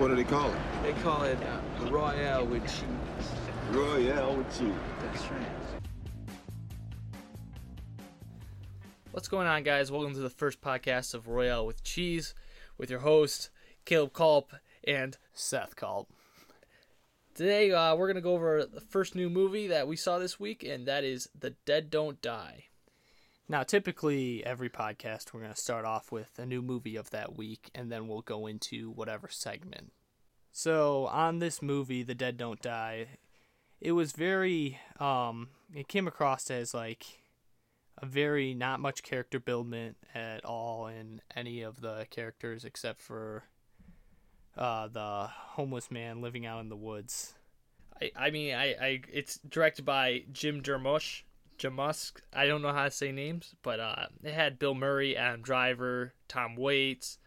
what 0.00 0.08
do 0.08 0.16
they 0.16 0.24
call 0.24 0.50
it? 0.50 0.58
They 0.82 0.94
call 1.02 1.24
it 1.24 1.36
uh, 1.42 1.90
Royale 1.90 2.46
with 2.46 2.62
cheese. 2.62 3.28
Royale 3.70 4.34
with 4.34 4.58
cheese. 4.58 4.72
That's 5.02 5.30
right. 5.30 5.46
What's 9.10 9.28
going 9.28 9.46
on, 9.46 9.62
guys? 9.62 9.92
Welcome 9.92 10.14
to 10.14 10.20
the 10.20 10.30
first 10.30 10.62
podcast 10.62 11.12
of 11.12 11.28
Royale 11.28 11.66
with 11.66 11.84
Cheese 11.84 12.34
with 12.78 12.88
your 12.88 13.00
host, 13.00 13.50
Caleb 13.84 14.14
Culp 14.14 14.54
and 14.84 15.18
Seth 15.34 15.76
Culp. 15.76 16.08
Today, 17.34 17.70
uh, 17.70 17.94
we're 17.94 18.06
going 18.06 18.14
to 18.14 18.22
go 18.22 18.32
over 18.32 18.64
the 18.64 18.80
first 18.80 19.14
new 19.14 19.28
movie 19.28 19.66
that 19.66 19.86
we 19.86 19.96
saw 19.96 20.18
this 20.18 20.40
week, 20.40 20.64
and 20.64 20.86
that 20.86 21.04
is 21.04 21.28
The 21.38 21.50
Dead 21.66 21.90
Don't 21.90 22.22
Die. 22.22 22.69
Now, 23.50 23.64
typically, 23.64 24.46
every 24.46 24.70
podcast, 24.70 25.34
we're 25.34 25.40
going 25.40 25.52
to 25.52 25.60
start 25.60 25.84
off 25.84 26.12
with 26.12 26.38
a 26.38 26.46
new 26.46 26.62
movie 26.62 26.94
of 26.94 27.10
that 27.10 27.36
week, 27.36 27.68
and 27.74 27.90
then 27.90 28.06
we'll 28.06 28.20
go 28.20 28.46
into 28.46 28.92
whatever 28.92 29.26
segment. 29.28 29.90
So, 30.52 31.06
on 31.06 31.40
this 31.40 31.60
movie, 31.60 32.04
The 32.04 32.14
Dead 32.14 32.36
Don't 32.36 32.62
Die, 32.62 33.08
it 33.80 33.90
was 33.90 34.12
very, 34.12 34.78
um, 35.00 35.48
it 35.74 35.88
came 35.88 36.06
across 36.06 36.48
as 36.48 36.72
like 36.72 37.04
a 37.98 38.06
very 38.06 38.54
not 38.54 38.78
much 38.78 39.02
character 39.02 39.40
buildment 39.40 39.96
at 40.14 40.44
all 40.44 40.86
in 40.86 41.20
any 41.34 41.60
of 41.62 41.80
the 41.80 42.06
characters 42.08 42.64
except 42.64 43.00
for 43.00 43.42
uh, 44.56 44.86
the 44.86 45.26
homeless 45.28 45.90
man 45.90 46.22
living 46.22 46.46
out 46.46 46.60
in 46.60 46.68
the 46.68 46.76
woods. 46.76 47.34
I, 48.00 48.12
I 48.14 48.30
mean, 48.30 48.54
I, 48.54 48.74
I 48.80 49.00
it's 49.12 49.38
directed 49.38 49.84
by 49.84 50.22
Jim 50.32 50.62
Jarmusch. 50.62 51.22
Jamusk. 51.60 52.20
I 52.32 52.46
don't 52.46 52.62
know 52.62 52.72
how 52.72 52.84
to 52.84 52.90
say 52.90 53.12
names, 53.12 53.54
but 53.62 53.80
uh, 53.80 54.06
it 54.24 54.32
had 54.32 54.58
Bill 54.58 54.74
Murray, 54.74 55.16
Adam 55.16 55.42
Driver, 55.42 56.14
Tom 56.28 56.56
Waits, 56.56 57.18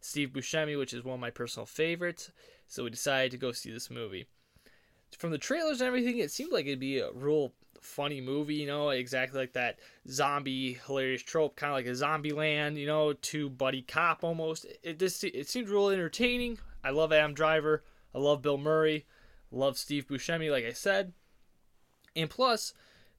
Steve 0.00 0.30
Buscemi, 0.30 0.78
which 0.78 0.94
is 0.94 1.04
one 1.04 1.14
of 1.14 1.20
my 1.20 1.30
personal 1.30 1.66
favorites. 1.66 2.32
So 2.66 2.84
we 2.84 2.90
decided 2.90 3.30
to 3.32 3.36
go 3.36 3.52
see 3.52 3.70
this 3.70 3.90
movie. 3.90 4.26
From 5.18 5.30
the 5.30 5.38
trailers 5.38 5.80
and 5.80 5.86
everything, 5.86 6.18
it 6.18 6.30
seemed 6.30 6.52
like 6.52 6.66
it'd 6.66 6.80
be 6.80 6.98
a 6.98 7.12
real 7.12 7.52
funny 7.80 8.20
movie, 8.20 8.54
you 8.54 8.66
know, 8.66 8.88
exactly 8.88 9.38
like 9.38 9.52
that 9.52 9.78
zombie 10.08 10.78
hilarious 10.86 11.22
trope, 11.22 11.54
kind 11.54 11.70
of 11.70 11.76
like 11.76 11.86
a 11.86 11.94
zombie 11.94 12.32
land, 12.32 12.78
you 12.78 12.86
know, 12.86 13.12
to 13.12 13.50
buddy 13.50 13.82
cop 13.82 14.24
almost. 14.24 14.66
It 14.82 14.98
just 14.98 15.22
it 15.22 15.48
seemed 15.48 15.68
real 15.68 15.90
entertaining. 15.90 16.58
I 16.82 16.90
love 16.90 17.12
Adam 17.12 17.34
Driver. 17.34 17.84
I 18.14 18.18
love 18.18 18.42
Bill 18.42 18.58
Murray. 18.58 19.04
Love 19.50 19.78
Steve 19.78 20.06
Buscemi, 20.08 20.50
like 20.50 20.64
I 20.64 20.72
said. 20.72 21.12
And 22.16 22.30
plus, 22.30 22.72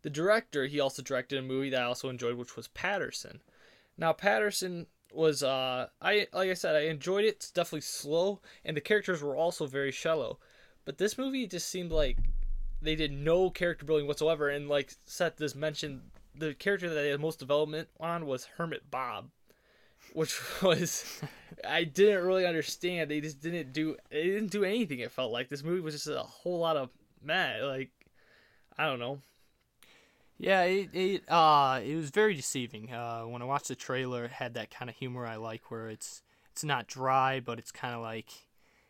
the 0.06 0.12
director, 0.12 0.68
he 0.68 0.80
also 0.80 1.02
directed 1.02 1.40
a 1.40 1.42
movie 1.42 1.72
that 1.72 1.82
I 1.82 1.86
also 1.86 2.10
enjoyed, 2.10 2.36
which 2.36 2.56
was 2.56 2.68
Paterson. 2.68 3.42
Now, 3.98 4.14
Paterson 4.14 4.86
was, 5.12 5.42
uh, 5.42 5.88
I 6.00 6.28
like 6.32 6.52
I 6.52 6.54
said, 6.54 6.76
I 6.76 6.82
enjoyed 6.82 7.26
it. 7.26 7.38
It's 7.38 7.50
definitely 7.50 7.82
slow, 7.82 8.40
and 8.64 8.78
the 8.78 8.82
characters 8.82 9.24
were 9.24 9.36
also 9.36 9.66
very 9.66 9.92
shallow. 9.92 10.38
But 10.86 11.00
this 11.00 11.18
movie 11.18 11.48
just 11.48 11.70
seemed 11.70 11.92
like 11.92 12.20
they 12.84 12.96
did 12.96 13.14
no 13.14 13.50
character 13.50 13.84
building 13.84 14.06
whatsoever. 14.06 14.48
And 14.48 14.70
like 14.70 14.94
Seth 15.06 15.40
just 15.40 15.56
mentioned, 15.56 16.02
the 16.36 16.54
character 16.54 16.88
that 16.88 16.94
they 16.94 17.10
had 17.10 17.20
most 17.20 17.40
development 17.40 17.90
on 18.00 18.28
was 18.28 18.46
Hermit 18.58 18.92
Bob, 18.92 19.32
which 20.14 20.40
was 20.62 21.20
I 21.68 21.84
didn't 21.84 22.24
really 22.24 22.46
understand. 22.46 23.10
They 23.10 23.22
just 23.22 23.42
didn't 23.42 23.74
do 23.74 23.98
they 24.12 24.26
didn't 24.26 24.52
do 24.52 24.64
anything. 24.64 25.00
It 25.00 25.12
felt 25.12 25.32
like 25.32 25.50
this 25.50 25.64
movie 25.64 25.82
was 25.82 25.96
just 25.96 26.06
a 26.06 26.20
whole 26.20 26.60
lot 26.60 26.78
of 26.78 26.92
meh. 27.24 27.64
Like 27.64 27.90
I 28.78 28.86
don't 28.86 29.00
know. 29.00 29.22
Yeah, 30.38 30.64
it 30.64 30.90
it 30.94 31.24
uh 31.30 31.80
it 31.84 31.96
was 31.96 32.10
very 32.10 32.34
deceiving. 32.34 32.92
Uh, 32.92 33.24
when 33.24 33.42
I 33.42 33.46
watched 33.46 33.70
the 33.70 33.76
trailer, 33.76 34.26
it 34.26 34.32
had 34.32 34.54
that 34.56 34.70
kind 34.72 34.90
of 34.90 34.96
humor 34.96 35.26
I 35.26 35.36
like, 35.38 35.72
where 35.72 35.90
it's 35.90 36.22
it's 36.52 36.64
not 36.64 36.88
dry, 36.88 37.40
but 37.40 37.60
it's 37.60 37.72
kind 37.72 37.96
of 37.96 38.02
like 38.02 38.30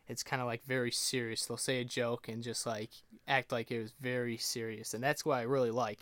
it's 0.08 0.24
kind 0.24 0.42
of 0.42 0.48
like 0.48 0.64
very 0.66 0.92
serious. 0.92 1.46
They'll 1.46 1.58
say 1.58 1.82
a 1.82 1.86
joke 1.86 2.28
and 2.28 2.42
just 2.44 2.66
like 2.66 2.90
act 3.28 3.52
like 3.52 3.72
it 3.72 3.82
was 3.82 3.94
very 4.00 4.38
serious, 4.38 4.94
and 4.94 5.04
that's 5.04 5.26
what 5.26 5.38
I 5.38 5.44
really 5.44 5.72
like. 5.72 6.00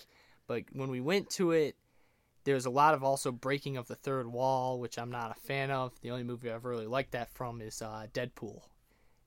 But 0.48 0.64
when 0.74 0.90
we 0.90 1.02
went 1.02 1.30
to 1.32 1.52
it, 1.52 1.76
there's 2.46 2.66
a 2.66 2.70
lot 2.70 2.94
of 2.94 3.04
also 3.04 3.32
breaking 3.32 3.78
of 3.78 3.88
the 3.88 3.96
third 3.96 4.28
wall, 4.28 4.80
which 4.80 4.98
I'm 5.00 5.12
not 5.12 5.32
a 5.32 5.40
fan 5.40 5.72
of. 5.72 5.92
The 6.02 6.12
only 6.12 6.24
movie 6.24 6.52
I've 6.52 6.66
really 6.66 6.88
liked 6.88 7.12
that 7.12 7.32
from 7.34 7.62
is 7.62 7.82
uh, 7.82 8.08
Deadpool. 8.14 8.62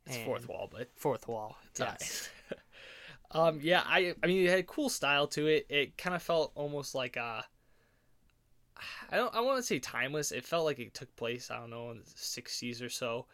It's 0.07 0.17
And- 0.17 0.25
fourth 0.27 0.49
wall, 0.49 0.69
but 0.71 0.89
Fourth 0.97 1.27
wall. 1.29 1.57
Yes. 1.79 1.97
Yes. 2.01 2.29
Um, 3.37 3.61
yeah, 3.63 3.83
I 3.85 4.15
I 4.23 4.27
mean 4.27 4.47
it 4.47 4.51
had 4.51 4.59
a 4.61 4.65
cool 4.65 4.89
style 4.89 5.27
to 5.29 5.47
it. 5.47 5.67
It 5.69 5.99
kind 5.99 6.17
of 6.17 6.23
felt 6.23 6.53
almost 6.55 6.95
like 6.95 7.17
uh 7.17 7.43
I 9.11 9.17
don't 9.17 9.35
I 9.35 9.41
want 9.41 9.59
to 9.59 9.63
say 9.63 9.79
timeless. 9.79 10.33
It 10.33 10.45
felt 10.45 10.65
like 10.65 10.79
it 10.79 10.95
took 10.95 11.15
place, 11.17 11.51
I 11.51 11.59
don't 11.59 11.71
know, 11.71 11.91
in 11.91 11.99
the 11.99 12.05
60s 12.05 12.83
or 12.83 12.89
so. 12.89 13.27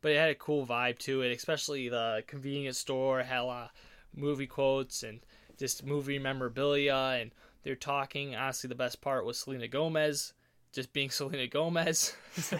But 0.00 0.12
it 0.12 0.18
had 0.18 0.30
a 0.30 0.36
cool 0.36 0.64
vibe 0.64 0.98
to 1.00 1.22
it, 1.22 1.32
especially 1.36 1.88
the 1.88 2.22
convenience 2.28 2.78
store 2.78 3.22
had 3.22 3.40
a 3.40 3.44
lot 3.44 3.64
of 3.64 3.70
movie 4.18 4.46
quotes 4.46 5.02
and 5.02 5.20
just 5.58 5.84
movie 5.84 6.20
memorabilia 6.20 7.18
and 7.20 7.32
they're 7.64 7.74
talking. 7.74 8.36
Honestly, 8.36 8.68
the 8.68 8.76
best 8.76 9.00
part 9.00 9.24
was 9.24 9.38
Selena 9.38 9.66
Gomez 9.66 10.34
just 10.72 10.92
being 10.92 11.10
Selena 11.10 11.48
Gomez. 11.48 12.14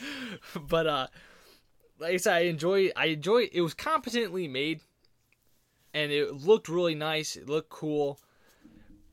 but 0.68 0.86
uh 0.86 1.06
like 1.98 2.14
I 2.14 2.16
said, 2.18 2.34
I 2.34 2.40
enjoy. 2.40 2.90
I 2.96 3.06
enjoy. 3.06 3.48
It 3.52 3.60
was 3.60 3.74
competently 3.74 4.48
made, 4.48 4.80
and 5.96 6.12
it 6.12 6.34
looked 6.34 6.68
really 6.68 6.94
nice. 6.94 7.36
It 7.36 7.48
looked 7.48 7.70
cool, 7.70 8.20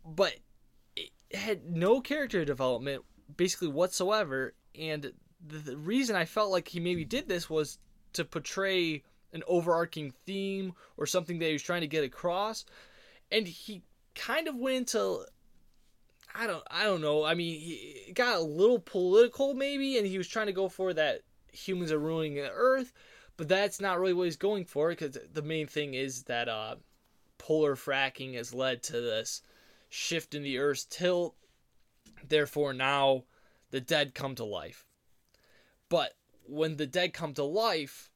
but 0.05 0.35
it 0.97 1.11
had 1.33 1.63
no 1.65 2.01
character 2.01 2.43
development 2.43 3.03
basically 3.37 3.69
whatsoever. 3.69 4.53
And 4.77 5.13
the, 5.47 5.57
the 5.59 5.77
reason 5.77 6.17
I 6.17 6.25
felt 6.25 6.51
like 6.51 6.67
he 6.67 6.81
maybe 6.81 7.05
did 7.05 7.29
this 7.29 7.49
was 7.49 7.79
to 8.13 8.25
portray 8.25 9.01
an 9.31 9.43
overarching 9.47 10.13
theme 10.25 10.73
or 10.97 11.05
something 11.05 11.39
that 11.39 11.45
he 11.45 11.53
was 11.53 11.63
trying 11.63 11.81
to 11.81 11.87
get 11.87 12.03
across, 12.03 12.65
and 13.31 13.47
he 13.47 13.81
kind 14.13 14.49
of 14.49 14.55
went 14.57 14.75
into 14.75 15.25
I 16.35 16.47
don't 16.47 16.63
I 16.69 16.83
don't 16.83 17.01
know. 17.01 17.23
I 17.23 17.33
mean, 17.33 17.61
he 17.61 18.11
got 18.13 18.35
a 18.35 18.41
little 18.41 18.79
political 18.79 19.53
maybe, 19.53 19.97
and 19.97 20.05
he 20.05 20.17
was 20.17 20.27
trying 20.27 20.47
to 20.47 20.53
go 20.53 20.67
for 20.67 20.93
that 20.93 21.21
humans 21.53 21.93
are 21.93 21.99
ruining 21.99 22.35
the 22.35 22.51
earth, 22.51 22.91
but 23.37 23.47
that's 23.47 23.81
not 23.81 23.99
really 23.99 24.13
what 24.13 24.25
he's 24.25 24.35
going 24.35 24.65
for 24.65 24.89
because 24.89 25.17
the 25.33 25.41
main 25.41 25.67
thing 25.67 25.93
is 25.93 26.23
that 26.23 26.47
uh, 26.47 26.75
polar 27.37 27.75
fracking 27.75 28.35
has 28.35 28.53
led 28.53 28.83
to 28.83 29.01
this 29.01 29.41
shift 29.89 30.35
in 30.35 30.43
the 30.43 30.57
Earth's 30.57 30.85
tilt. 30.85 31.35
Therefore, 32.27 32.73
now 32.73 33.23
the 33.71 33.81
dead 33.81 34.13
come 34.13 34.35
to 34.35 34.43
life. 34.43 34.85
But 35.89 36.15
when 36.47 36.77
the 36.77 36.87
dead 36.87 37.13
come 37.13 37.33
to 37.35 37.43
life, 37.43 38.11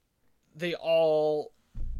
they 0.55 0.75
all 0.75 1.51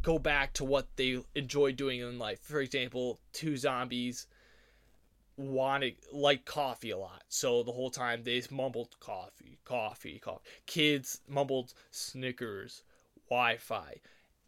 go 0.02 0.18
back 0.18 0.52
to 0.54 0.64
what 0.64 0.88
they 0.96 1.20
enjoy 1.34 1.72
doing 1.72 2.00
in 2.00 2.18
life. 2.18 2.40
For 2.40 2.60
example, 2.60 3.20
two 3.32 3.56
zombies 3.56 4.26
wanted 5.36 5.96
like 6.12 6.44
coffee 6.44 6.90
a 6.90 6.98
lot. 6.98 7.22
So 7.28 7.62
the 7.62 7.72
whole 7.72 7.90
time 7.90 8.22
they 8.22 8.42
mumbled 8.50 8.98
coffee, 9.00 9.58
coffee, 9.64 10.18
coffee. 10.18 10.44
Kids 10.66 11.20
mumbled 11.28 11.74
Snickers, 11.90 12.82
Wi-Fi. 13.30 14.00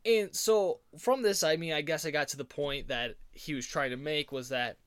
And 0.05 0.35
so 0.35 0.81
from 0.99 1.23
this, 1.23 1.43
I 1.43 1.57
mean, 1.57 1.73
I 1.73 1.83
guess 1.83 2.07
I 2.07 2.11
got 2.11 2.29
to 2.29 2.37
the 2.37 2.45
point 2.45 2.89
that 2.89 3.17
he 3.33 3.55
was 3.55 3.67
trying 3.67 3.91
to 3.91 3.97
make 3.97 4.33
was 4.33 4.49
that 4.49 4.79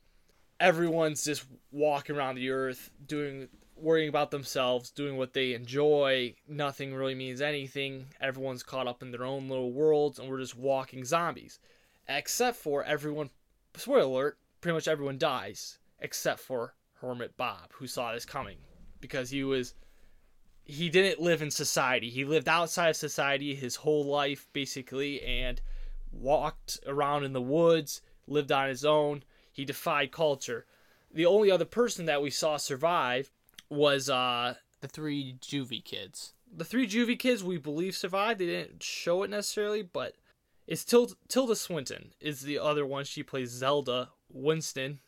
everyone's 0.60 1.24
just 1.24 1.46
walking 1.72 2.16
around 2.16 2.36
the 2.36 2.50
earth 2.50 2.90
doing 3.06 3.50
worrying 3.76 4.10
about 4.10 4.32
themselves, 4.32 4.92
doing 4.92 5.18
what 5.18 5.34
they 5.34 5.54
enjoy. 5.54 6.34
Nothing 6.48 6.94
really 6.94 7.16
means 7.16 7.42
anything. 7.42 8.06
Everyone's 8.22 8.64
caught 8.64 8.88
up 8.88 9.02
in 9.02 9.12
their 9.12 9.26
own 9.26 9.50
little 9.50 9.72
worlds 9.72 10.20
and 10.20 10.30
we're 10.30 10.40
just 10.40 10.58
walking 10.58 11.04
zombies. 11.04 11.60
Except 12.08 12.58
for 12.58 12.84
everyone 12.84 13.30
spoiler 13.76 14.02
alert, 14.02 14.38
pretty 14.62 14.74
much 14.74 14.88
everyone 14.88 15.18
dies 15.18 15.80
except 16.00 16.40
for 16.40 16.76
Hermit 17.02 17.36
Bob, 17.38 17.72
who 17.74 17.88
saw 17.88 18.14
this 18.14 18.26
coming 18.26 18.58
because 19.02 19.30
he 19.30 19.44
was 19.44 19.74
he 20.66 20.90
didn't 20.90 21.22
live 21.22 21.42
in 21.42 21.52
society. 21.52 22.10
He 22.10 22.26
lived 22.26 22.48
outside 22.48 22.90
of 22.90 22.96
society 22.96 23.54
his 23.56 23.78
whole 23.78 24.06
life 24.06 24.48
basically 24.54 25.22
and 25.22 25.62
walked 26.12 26.80
around 26.86 27.24
in 27.24 27.34
the 27.34 27.42
woods, 27.42 28.02
lived 28.28 28.52
on 28.52 28.70
his 28.70 28.86
own. 28.86 29.24
He 29.52 29.66
defied 29.66 30.12
culture. 30.12 30.66
The 31.12 31.26
only 31.26 31.52
other 31.52 31.66
person 31.66 32.06
that 32.06 32.22
we 32.22 32.30
saw 32.30 32.58
survive 32.58 33.32
was 33.70 34.10
uh 34.10 34.56
The 34.82 34.88
three 34.88 35.36
juvie 35.42 35.84
kids. 35.84 36.34
the 36.56 36.66
three 36.66 36.88
juvie 36.88 37.20
kids 37.20 37.44
we 37.44 37.58
believe 37.58 37.96
survived. 37.96 38.40
They 38.40 38.46
didn't 38.46 38.84
show 38.84 39.24
it 39.24 39.30
necessarily, 39.30 39.82
but 39.82 40.16
it's 40.68 40.86
Tilda, 40.86 41.14
Tilda 41.28 41.56
Swinton 41.56 42.14
is 42.22 42.42
the 42.42 42.60
other 42.60 42.86
one. 42.86 43.04
She 43.06 43.24
plays 43.24 43.50
Zelda 43.50 44.10
Winston. 44.32 45.00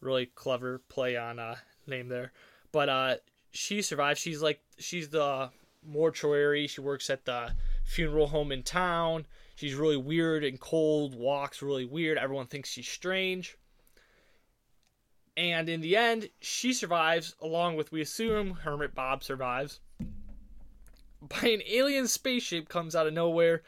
Really 0.00 0.26
clever 0.26 0.80
play 0.88 1.16
on 1.16 1.38
uh 1.38 1.56
name 1.86 2.08
there, 2.08 2.32
but 2.72 2.88
uh 2.88 3.16
she 3.58 3.82
survives. 3.82 4.20
She's 4.20 4.40
like 4.40 4.60
she's 4.78 5.08
the 5.08 5.50
mortuary. 5.84 6.68
She 6.68 6.80
works 6.80 7.10
at 7.10 7.24
the 7.24 7.52
funeral 7.84 8.28
home 8.28 8.52
in 8.52 8.62
town. 8.62 9.26
She's 9.56 9.74
really 9.74 9.96
weird 9.96 10.44
and 10.44 10.60
cold. 10.60 11.16
Walks 11.16 11.60
really 11.60 11.84
weird. 11.84 12.18
Everyone 12.18 12.46
thinks 12.46 12.70
she's 12.70 12.88
strange. 12.88 13.56
And 15.36 15.68
in 15.68 15.80
the 15.80 15.96
end, 15.96 16.30
she 16.40 16.72
survives, 16.72 17.34
along 17.40 17.76
with, 17.76 17.92
we 17.92 18.00
assume, 18.00 18.54
Hermit 18.54 18.94
Bob 18.94 19.24
survives. 19.24 19.80
by 21.20 21.48
an 21.48 21.62
alien 21.68 22.06
spaceship 22.06 22.68
comes 22.68 22.94
out 22.94 23.06
of 23.06 23.12
nowhere 23.12 23.62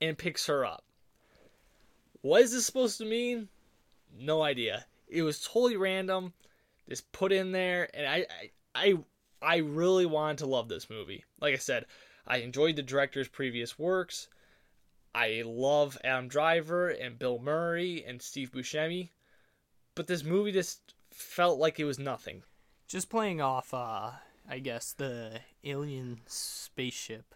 and 0.00 0.18
picks 0.18 0.46
her 0.46 0.64
up. 0.64 0.84
What 2.22 2.42
is 2.42 2.52
this 2.52 2.66
supposed 2.66 2.98
to 2.98 3.04
mean? 3.04 3.48
No 4.18 4.42
idea. 4.42 4.86
It 5.08 5.22
was 5.22 5.42
totally 5.42 5.76
random, 5.76 6.32
just 6.88 7.10
put 7.12 7.32
in 7.32 7.52
there, 7.52 7.88
and 7.94 8.06
I, 8.06 8.26
I, 8.30 8.50
I, 8.74 8.98
I 9.42 9.56
really 9.56 10.06
wanted 10.06 10.38
to 10.38 10.46
love 10.46 10.68
this 10.68 10.90
movie. 10.90 11.24
Like 11.40 11.54
I 11.54 11.58
said, 11.58 11.86
I 12.26 12.38
enjoyed 12.38 12.76
the 12.76 12.82
director's 12.82 13.28
previous 13.28 13.78
works. 13.78 14.28
I 15.14 15.42
love 15.46 15.96
Adam 16.04 16.28
Driver 16.28 16.90
and 16.90 17.18
Bill 17.18 17.38
Murray 17.38 18.04
and 18.06 18.20
Steve 18.20 18.52
Buscemi, 18.52 19.10
but 19.94 20.06
this 20.06 20.24
movie 20.24 20.52
just 20.52 20.94
felt 21.10 21.58
like 21.58 21.80
it 21.80 21.84
was 21.84 21.98
nothing. 21.98 22.42
Just 22.86 23.08
playing 23.08 23.40
off, 23.40 23.72
uh, 23.72 24.10
I 24.48 24.58
guess 24.58 24.92
the 24.92 25.40
alien 25.64 26.20
spaceship. 26.26 27.34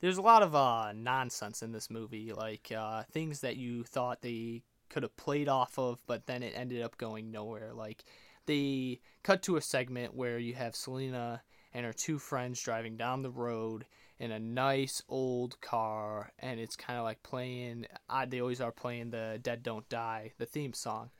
There's 0.00 0.16
a 0.16 0.22
lot 0.22 0.42
of 0.42 0.54
uh, 0.54 0.92
nonsense 0.92 1.62
in 1.62 1.72
this 1.72 1.90
movie, 1.90 2.32
like 2.32 2.72
uh, 2.76 3.04
things 3.12 3.40
that 3.40 3.56
you 3.56 3.84
thought 3.84 4.22
they 4.22 4.62
could 4.88 5.02
have 5.02 5.16
played 5.16 5.48
off 5.48 5.78
of, 5.78 5.98
but 6.06 6.26
then 6.26 6.42
it 6.42 6.54
ended 6.56 6.82
up 6.82 6.98
going 6.98 7.30
nowhere. 7.30 7.72
Like 7.72 8.04
they 8.46 9.00
cut 9.22 9.42
to 9.44 9.56
a 9.56 9.60
segment 9.60 10.14
where 10.14 10.38
you 10.38 10.54
have 10.54 10.76
Selena 10.76 11.42
and 11.72 11.86
her 11.86 11.92
two 11.92 12.18
friends 12.18 12.62
driving 12.62 12.96
down 12.96 13.22
the 13.22 13.30
road 13.30 13.86
in 14.18 14.30
a 14.30 14.38
nice 14.38 15.02
old 15.08 15.60
car, 15.60 16.32
and 16.38 16.60
it's 16.60 16.76
kind 16.76 16.98
of 16.98 17.04
like 17.04 17.22
playing. 17.22 17.86
They 18.28 18.40
always 18.40 18.60
are 18.60 18.72
playing 18.72 19.10
the 19.10 19.38
"Dead 19.42 19.62
Don't 19.62 19.88
Die" 19.88 20.32
the 20.38 20.46
theme 20.46 20.74
song, 20.74 21.10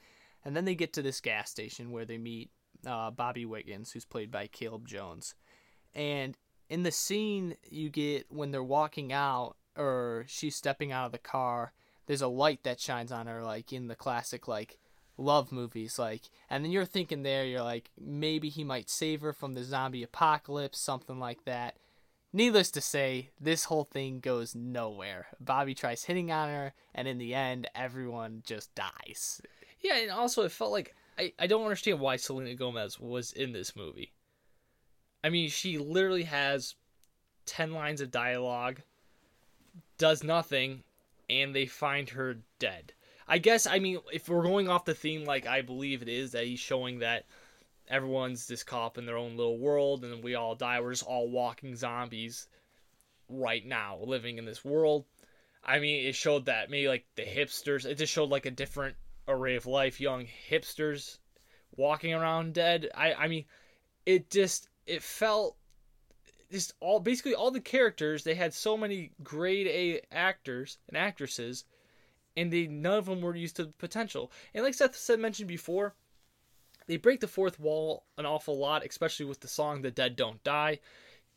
and 0.44 0.56
then 0.56 0.64
they 0.64 0.74
get 0.74 0.92
to 0.94 1.02
this 1.02 1.20
gas 1.20 1.50
station 1.50 1.90
where 1.90 2.04
they 2.04 2.18
meet 2.18 2.50
uh, 2.86 3.10
Bobby 3.10 3.44
Wiggins, 3.44 3.92
who's 3.92 4.04
played 4.04 4.30
by 4.30 4.46
Caleb 4.46 4.86
Jones, 4.86 5.34
and 5.94 6.36
in 6.68 6.84
the 6.84 6.90
scene 6.90 7.56
you 7.68 7.90
get 7.90 8.26
when 8.30 8.50
they're 8.50 8.62
walking 8.62 9.12
out 9.12 9.56
or 9.76 10.24
she's 10.26 10.56
stepping 10.56 10.90
out 10.90 11.06
of 11.06 11.12
the 11.12 11.18
car 11.18 11.72
there's 12.06 12.22
a 12.22 12.28
light 12.28 12.62
that 12.62 12.80
shines 12.80 13.12
on 13.12 13.26
her 13.26 13.42
like 13.42 13.72
in 13.72 13.88
the 13.88 13.94
classic 13.94 14.48
like 14.48 14.78
love 15.18 15.52
movies 15.52 15.98
like 15.98 16.22
and 16.48 16.64
then 16.64 16.72
you're 16.72 16.84
thinking 16.84 17.22
there 17.22 17.44
you're 17.44 17.62
like 17.62 17.90
maybe 18.00 18.48
he 18.48 18.64
might 18.64 18.88
save 18.88 19.20
her 19.20 19.32
from 19.32 19.52
the 19.52 19.62
zombie 19.62 20.02
apocalypse 20.02 20.78
something 20.78 21.18
like 21.18 21.44
that 21.44 21.76
needless 22.32 22.70
to 22.70 22.80
say 22.80 23.30
this 23.40 23.64
whole 23.64 23.84
thing 23.84 24.20
goes 24.20 24.54
nowhere 24.54 25.26
bobby 25.38 25.74
tries 25.74 26.04
hitting 26.04 26.32
on 26.32 26.48
her 26.48 26.72
and 26.94 27.06
in 27.06 27.18
the 27.18 27.34
end 27.34 27.68
everyone 27.74 28.42
just 28.44 28.74
dies 28.74 29.42
Yeah, 29.82 29.96
and 29.96 30.10
also 30.10 30.42
it 30.42 30.52
felt 30.52 30.70
like 30.70 30.94
I, 31.18 31.32
I 31.38 31.46
don't 31.46 31.64
understand 31.64 32.00
why 32.00 32.16
Selena 32.16 32.54
Gomez 32.54 32.98
was 32.98 33.32
in 33.32 33.52
this 33.52 33.76
movie. 33.76 34.12
I 35.22 35.28
mean, 35.28 35.50
she 35.50 35.78
literally 35.78 36.24
has 36.24 36.74
10 37.46 37.72
lines 37.72 38.00
of 38.00 38.10
dialogue, 38.10 38.80
does 39.98 40.24
nothing, 40.24 40.84
and 41.28 41.54
they 41.54 41.66
find 41.66 42.08
her 42.10 42.38
dead. 42.58 42.92
I 43.28 43.38
guess, 43.38 43.66
I 43.66 43.78
mean, 43.78 43.98
if 44.12 44.28
we're 44.28 44.42
going 44.42 44.68
off 44.68 44.84
the 44.84 44.94
theme 44.94 45.24
like 45.24 45.46
I 45.46 45.62
believe 45.62 46.02
it 46.02 46.08
is, 46.08 46.32
that 46.32 46.46
he's 46.46 46.60
showing 46.60 46.98
that 47.00 47.26
everyone's 47.88 48.46
just 48.46 48.66
cop 48.66 48.98
in 48.98 49.06
their 49.06 49.16
own 49.16 49.36
little 49.36 49.58
world 49.58 50.04
and 50.04 50.22
we 50.22 50.34
all 50.34 50.54
die, 50.54 50.80
we're 50.80 50.92
just 50.92 51.06
all 51.06 51.30
walking 51.30 51.76
zombies 51.76 52.48
right 53.28 53.64
now, 53.64 53.98
living 54.02 54.38
in 54.38 54.44
this 54.44 54.64
world. 54.64 55.04
I 55.64 55.78
mean, 55.78 56.06
it 56.06 56.14
showed 56.14 56.46
that 56.46 56.70
maybe 56.70 56.88
like 56.88 57.06
the 57.14 57.22
hipsters, 57.22 57.84
it 57.84 57.98
just 57.98 58.12
showed 58.12 58.30
like 58.30 58.46
a 58.46 58.50
different 58.50 58.96
array 59.28 59.56
of 59.56 59.66
life, 59.66 60.00
young 60.00 60.26
hipsters 60.50 61.18
walking 61.76 62.12
around 62.12 62.54
dead. 62.54 62.90
I, 62.94 63.14
I 63.14 63.28
mean, 63.28 63.44
it 64.04 64.30
just, 64.30 64.68
it 64.86 65.02
felt 65.02 65.56
just 66.50 66.74
all 66.80 67.00
basically 67.00 67.34
all 67.34 67.50
the 67.50 67.60
characters 67.60 68.22
they 68.22 68.34
had 68.34 68.52
so 68.52 68.76
many 68.76 69.10
grade 69.22 69.66
A 69.66 70.02
actors 70.14 70.76
and 70.88 70.98
actresses 70.98 71.64
and 72.36 72.52
they 72.52 72.66
none 72.66 72.98
of 72.98 73.06
them 73.06 73.20
were 73.20 73.36
used 73.36 73.56
to 73.56 73.66
potential. 73.78 74.30
And 74.54 74.64
like 74.64 74.74
Seth 74.74 74.96
said 74.96 75.20
mentioned 75.20 75.48
before, 75.48 75.94
they 76.86 76.96
break 76.96 77.20
the 77.20 77.28
fourth 77.28 77.60
wall 77.60 78.04
an 78.18 78.26
awful 78.26 78.58
lot, 78.58 78.84
especially 78.84 79.26
with 79.26 79.40
the 79.40 79.48
song 79.48 79.82
"The 79.82 79.90
Dead 79.90 80.16
Don't 80.16 80.42
Die." 80.44 80.78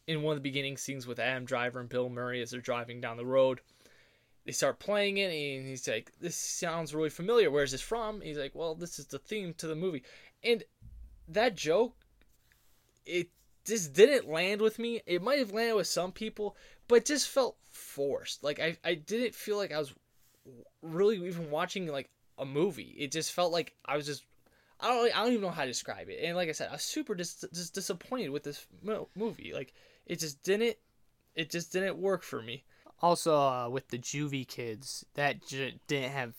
In 0.08 0.22
one 0.22 0.34
of 0.34 0.38
the 0.38 0.50
beginning 0.50 0.78
scenes 0.78 1.08
with 1.08 1.18
Adam 1.18 1.46
Driver 1.46 1.80
and 1.80 1.90
Bill 1.90 2.10
Murray 2.10 2.40
as 2.42 2.52
they're 2.52 2.62
driving 2.62 3.02
down 3.02 3.18
the 3.18 3.26
road, 3.26 3.62
they 4.46 4.52
start 4.52 4.78
playing 4.78 5.18
it, 5.18 5.32
and 5.32 5.68
he's 5.68 5.88
like, 5.88 6.12
"This 6.20 6.36
sounds 6.36 6.94
really 6.94 7.10
familiar. 7.10 7.50
Where's 7.50 7.72
this 7.72 7.82
from?" 7.82 8.22
He's 8.22 8.38
like, 8.38 8.54
"Well, 8.54 8.76
this 8.76 9.00
is 9.00 9.08
the 9.08 9.18
theme 9.18 9.56
to 9.56 9.68
the 9.68 9.76
movie," 9.76 10.04
and 10.44 10.64
that 11.28 11.56
joke, 11.56 11.96
it 13.06 13.30
just 13.66 13.94
didn't 13.94 14.30
land 14.30 14.62
with 14.62 14.78
me. 14.78 15.02
It 15.06 15.24
might 15.24 15.40
have 15.40 15.52
landed 15.52 15.76
with 15.76 15.88
some 15.88 16.12
people, 16.12 16.56
but 16.88 16.96
it 16.96 17.06
just 17.06 17.28
felt 17.28 17.58
forced. 17.70 18.44
Like 18.44 18.60
I, 18.60 18.78
I 18.84 18.94
didn't 18.94 19.36
feel 19.36 19.58
like 19.58 19.72
I 19.72 19.80
was 19.80 19.94
really 20.82 21.18
even 21.26 21.50
watching 21.52 21.88
like 21.88 22.10
a 22.38 22.46
movie. 22.46 22.96
It 22.98 23.12
just 23.12 23.32
felt 23.32 23.52
like 23.52 23.74
I 23.86 23.96
was 23.96 24.06
just 24.06 24.24
I 24.80 24.88
don't 24.90 25.18
I 25.18 25.24
don't 25.24 25.32
even 25.32 25.42
know 25.42 25.50
how 25.50 25.64
to 25.64 25.68
describe 25.68 26.10
it. 26.10 26.20
And 26.24 26.36
like 26.36 26.50
I 26.50 26.54
said, 26.54 26.70
I 26.70 26.74
was 26.74 26.84
super 26.84 27.16
dis- 27.16 27.46
just 27.54 27.74
disappointed 27.74 28.30
with 28.30 28.44
this 28.44 28.66
mo- 28.84 29.10
movie. 29.16 29.52
Like 29.54 29.74
it 30.06 30.20
just 30.20 30.44
didn't 30.44 30.78
it 31.36 31.50
just 31.50 31.72
didn't 31.72 31.98
work 31.98 32.24
for 32.24 32.42
me. 32.42 32.64
Also, 33.02 33.36
uh, 33.36 33.70
with 33.70 33.90
the 33.90 33.98
juvie 33.98 34.48
kids, 34.48 35.06
that 35.16 35.46
j- 35.46 35.80
didn't 35.88 36.12
have 36.12 36.34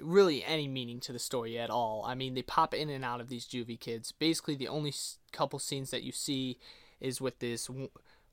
really 0.00 0.42
any 0.44 0.66
meaning 0.66 0.98
to 1.00 1.12
the 1.12 1.18
story 1.18 1.58
at 1.58 1.70
all. 1.70 2.04
I 2.04 2.14
mean, 2.16 2.34
they 2.34 2.42
pop 2.42 2.74
in 2.74 2.90
and 2.90 3.04
out 3.04 3.20
of 3.20 3.28
these 3.28 3.46
juvie 3.46 3.78
kids. 3.78 4.10
Basically, 4.10 4.56
the 4.56 4.68
only 4.68 4.92
couple 5.30 5.60
scenes 5.60 5.90
that 5.90 6.02
you 6.02 6.10
see 6.10 6.58
is 7.00 7.20
with 7.20 7.38
this 7.38 7.70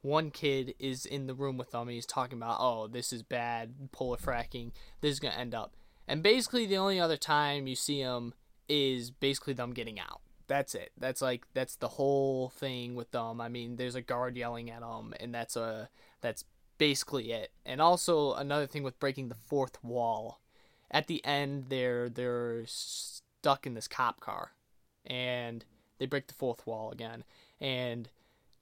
one 0.01 0.31
kid 0.31 0.75
is 0.79 1.05
in 1.05 1.27
the 1.27 1.33
room 1.33 1.57
with 1.57 1.71
them 1.71 1.81
and 1.87 1.91
he's 1.91 2.05
talking 2.05 2.37
about, 2.37 2.57
oh, 2.59 2.87
this 2.87 3.11
is 3.11 3.23
bad, 3.23 3.91
polar 3.91 4.17
fracking, 4.17 4.71
this 5.01 5.11
is 5.11 5.19
going 5.19 5.33
to 5.33 5.39
end 5.39 5.53
up. 5.53 5.73
And 6.07 6.23
basically, 6.23 6.65
the 6.65 6.77
only 6.77 6.99
other 6.99 7.17
time 7.17 7.67
you 7.67 7.75
see 7.75 8.01
them 8.01 8.33
is 8.67 9.11
basically 9.11 9.53
them 9.53 9.73
getting 9.73 9.99
out. 9.99 10.21
That's 10.47 10.73
it. 10.73 10.91
That's 10.97 11.21
like 11.21 11.45
that's 11.53 11.75
the 11.75 11.89
whole 11.89 12.49
thing 12.49 12.95
with 12.95 13.11
them. 13.11 13.39
I 13.39 13.49
mean, 13.49 13.75
there's 13.75 13.93
a 13.93 14.01
guard 14.01 14.35
yelling 14.35 14.71
at 14.71 14.81
them, 14.81 15.13
and 15.19 15.33
that's 15.33 15.55
a 15.55 15.89
that's 16.21 16.45
basically 16.79 17.31
it. 17.31 17.51
And 17.63 17.79
also 17.79 18.33
another 18.33 18.65
thing 18.65 18.81
with 18.81 18.99
breaking 18.99 19.29
the 19.29 19.35
fourth 19.35 19.83
wall. 19.83 20.39
At 20.89 21.05
the 21.05 21.23
end, 21.23 21.65
they're 21.69 22.09
they're 22.09 22.63
stuck 22.65 23.67
in 23.67 23.75
this 23.75 23.87
cop 23.87 24.19
car, 24.19 24.53
and 25.05 25.63
they 25.99 26.07
break 26.07 26.25
the 26.25 26.33
fourth 26.33 26.65
wall 26.65 26.89
again, 26.89 27.23
and 27.61 28.09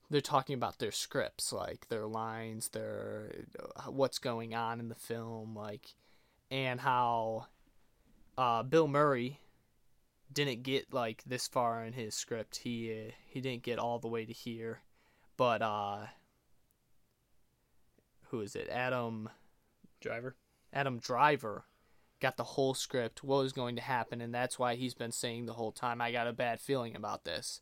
they're 0.09 0.21
talking 0.21 0.55
about 0.55 0.79
their 0.79 0.91
scripts, 0.91 1.51
like 1.51 1.87
their 1.89 2.07
lines, 2.07 2.69
their 2.69 3.45
what's 3.87 4.19
going 4.19 4.55
on 4.55 4.79
in 4.79 4.89
the 4.89 4.95
film, 4.95 5.55
like, 5.55 5.93
and 6.49 6.79
how 6.79 7.47
uh, 8.37 8.63
Bill 8.63 8.87
Murray 8.87 9.39
didn't 10.31 10.63
get 10.63 10.93
like 10.93 11.23
this 11.25 11.47
far 11.47 11.83
in 11.83 11.93
his 11.93 12.15
script. 12.15 12.57
He 12.57 12.91
uh, 12.91 13.11
he 13.27 13.41
didn't 13.41 13.63
get 13.63 13.79
all 13.79 13.99
the 13.99 14.07
way 14.07 14.25
to 14.25 14.33
here, 14.33 14.81
but 15.35 15.61
uh, 15.61 16.07
who 18.29 18.41
is 18.41 18.55
it? 18.55 18.69
Adam 18.69 19.29
Driver. 19.99 20.35
Adam 20.73 20.99
Driver 20.99 21.65
got 22.19 22.37
the 22.37 22.43
whole 22.43 22.73
script, 22.73 23.23
what 23.23 23.43
was 23.43 23.53
going 23.53 23.75
to 23.75 23.81
happen, 23.81 24.21
and 24.21 24.33
that's 24.33 24.57
why 24.57 24.75
he's 24.75 24.93
been 24.93 25.11
saying 25.11 25.45
the 25.45 25.53
whole 25.53 25.71
time, 25.71 26.01
I 26.01 26.11
got 26.11 26.27
a 26.27 26.33
bad 26.33 26.59
feeling 26.59 26.95
about 26.95 27.25
this. 27.25 27.61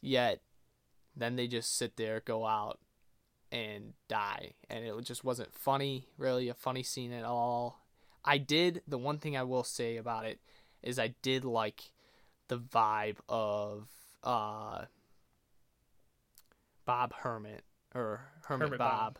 Yet, 0.00 0.40
then 1.16 1.36
they 1.36 1.46
just 1.46 1.76
sit 1.76 1.96
there, 1.96 2.20
go 2.24 2.46
out, 2.46 2.78
and 3.52 3.94
die. 4.08 4.52
And 4.68 4.84
it 4.84 5.04
just 5.04 5.24
wasn't 5.24 5.54
funny, 5.54 6.06
really 6.16 6.48
a 6.48 6.54
funny 6.54 6.82
scene 6.82 7.12
at 7.12 7.24
all. 7.24 7.80
I 8.24 8.38
did, 8.38 8.82
the 8.86 8.98
one 8.98 9.18
thing 9.18 9.36
I 9.36 9.42
will 9.42 9.64
say 9.64 9.96
about 9.96 10.26
it 10.26 10.40
is 10.82 10.98
I 10.98 11.14
did 11.22 11.44
like 11.44 11.92
the 12.48 12.58
vibe 12.58 13.16
of 13.28 13.88
uh, 14.22 14.84
Bob 16.84 17.14
Hermit, 17.14 17.64
or 17.94 18.20
Hermit, 18.42 18.68
Hermit 18.68 18.78
Bob 18.78 19.18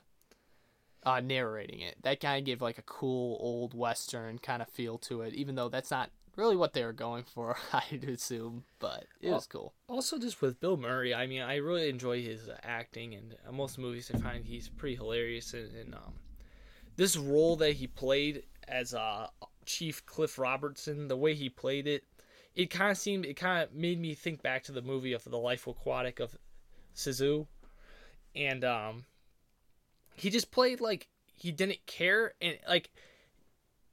uh, 1.02 1.20
narrating 1.20 1.80
it. 1.80 1.96
That 2.02 2.20
kind 2.20 2.38
of 2.38 2.44
gave 2.44 2.60
like 2.60 2.78
a 2.78 2.82
cool 2.82 3.38
old 3.40 3.74
western 3.74 4.38
kind 4.38 4.62
of 4.62 4.68
feel 4.68 4.98
to 4.98 5.22
it, 5.22 5.34
even 5.34 5.54
though 5.54 5.68
that's 5.68 5.90
not 5.90 6.10
really 6.40 6.56
what 6.56 6.72
they 6.72 6.84
were 6.84 6.92
going 6.92 7.24
for, 7.24 7.56
I'd 7.72 8.04
assume. 8.04 8.64
But 8.78 9.04
it 9.20 9.30
was 9.30 9.46
cool. 9.46 9.74
Also, 9.88 10.18
just 10.18 10.42
with 10.42 10.60
Bill 10.60 10.76
Murray, 10.76 11.14
I 11.14 11.26
mean, 11.26 11.42
I 11.42 11.56
really 11.56 11.88
enjoy 11.88 12.22
his 12.22 12.48
uh, 12.48 12.56
acting, 12.62 13.14
and 13.14 13.36
most 13.52 13.78
movies 13.78 14.10
I 14.12 14.18
find 14.18 14.44
he's 14.44 14.68
pretty 14.68 14.96
hilarious. 14.96 15.52
And, 15.54 15.74
and 15.76 15.94
um, 15.94 16.14
this 16.96 17.16
role 17.16 17.56
that 17.56 17.74
he 17.74 17.86
played 17.86 18.44
as 18.66 18.94
uh, 18.94 19.28
Chief 19.66 20.04
Cliff 20.06 20.38
Robertson, 20.38 21.08
the 21.08 21.16
way 21.16 21.34
he 21.34 21.48
played 21.48 21.86
it, 21.86 22.04
it 22.56 22.70
kind 22.70 22.90
of 22.90 22.96
seemed, 22.96 23.26
it 23.26 23.34
kind 23.34 23.62
of 23.62 23.72
made 23.72 24.00
me 24.00 24.14
think 24.14 24.42
back 24.42 24.64
to 24.64 24.72
the 24.72 24.82
movie 24.82 25.12
of 25.12 25.22
The 25.24 25.38
Life 25.38 25.66
Aquatic 25.66 26.18
of 26.18 26.36
Zissou, 26.96 27.46
and 28.34 28.64
um, 28.64 29.04
he 30.16 30.30
just 30.30 30.50
played 30.50 30.80
like 30.80 31.08
he 31.34 31.52
didn't 31.52 31.86
care, 31.86 32.34
and 32.40 32.58
like 32.68 32.90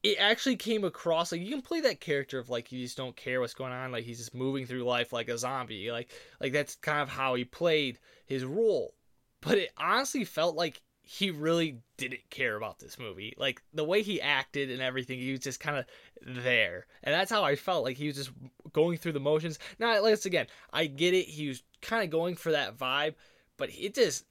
it 0.04 0.18
actually 0.20 0.56
came 0.56 0.84
across 0.84 1.32
like 1.32 1.42
you 1.42 1.52
can 1.52 1.62
play 1.62 1.82
that 1.82 2.00
character 2.00 2.40
of 2.40 2.50
like 2.50 2.72
you 2.72 2.84
just 2.84 2.98
don't 2.98 3.16
care 3.16 3.40
what's 3.40 3.54
going 3.54 3.74
on 3.74 3.92
like 3.92 4.04
he's 4.04 4.20
just 4.20 4.36
moving 4.36 4.66
through 4.66 4.84
life 4.84 5.12
like 5.12 5.28
a 5.28 5.38
zombie 5.38 5.92
like 5.92 6.12
like 6.40 6.54
that's 6.54 6.76
kind 6.76 7.02
of 7.02 7.10
how 7.10 7.36
he 7.36 7.44
played 7.44 8.00
his 8.26 8.46
role 8.46 8.94
but 9.42 9.58
it 9.58 9.72
honestly 9.78 10.24
felt 10.24 10.56
like 10.56 10.82
he 11.10 11.32
really 11.32 11.80
didn't 11.96 12.30
care 12.30 12.58
about 12.58 12.80
this 12.80 13.00
movie. 13.00 13.34
Like 13.38 13.62
the 13.74 13.86
way 13.86 14.02
he 14.02 14.22
acted 14.22 14.70
and 14.70 14.82
everything, 14.82 15.20
he 15.20 15.32
was 15.32 15.40
just 15.40 15.62
kind 15.62 15.78
of 15.78 15.86
there, 16.22 16.86
and 17.02 17.16
that's 17.16 17.32
how 17.32 17.46
I 17.46 17.56
felt. 17.56 17.86
Like 17.86 17.96
he 17.96 18.08
was 18.08 18.18
just 18.18 18.32
going 18.74 18.98
through 18.98 19.14
the 19.14 19.20
motions. 19.22 19.58
Now, 19.80 20.02
let's 20.02 20.26
again, 20.26 20.48
I 20.74 20.88
get 20.88 21.14
it. 21.14 21.26
He 21.26 21.48
was 21.48 21.64
kind 21.82 22.04
of 22.04 22.10
going 22.10 22.36
for 22.36 22.52
that 22.52 22.78
vibe, 22.78 23.16
but 23.56 23.70
it 23.70 23.96
just. 23.96 24.26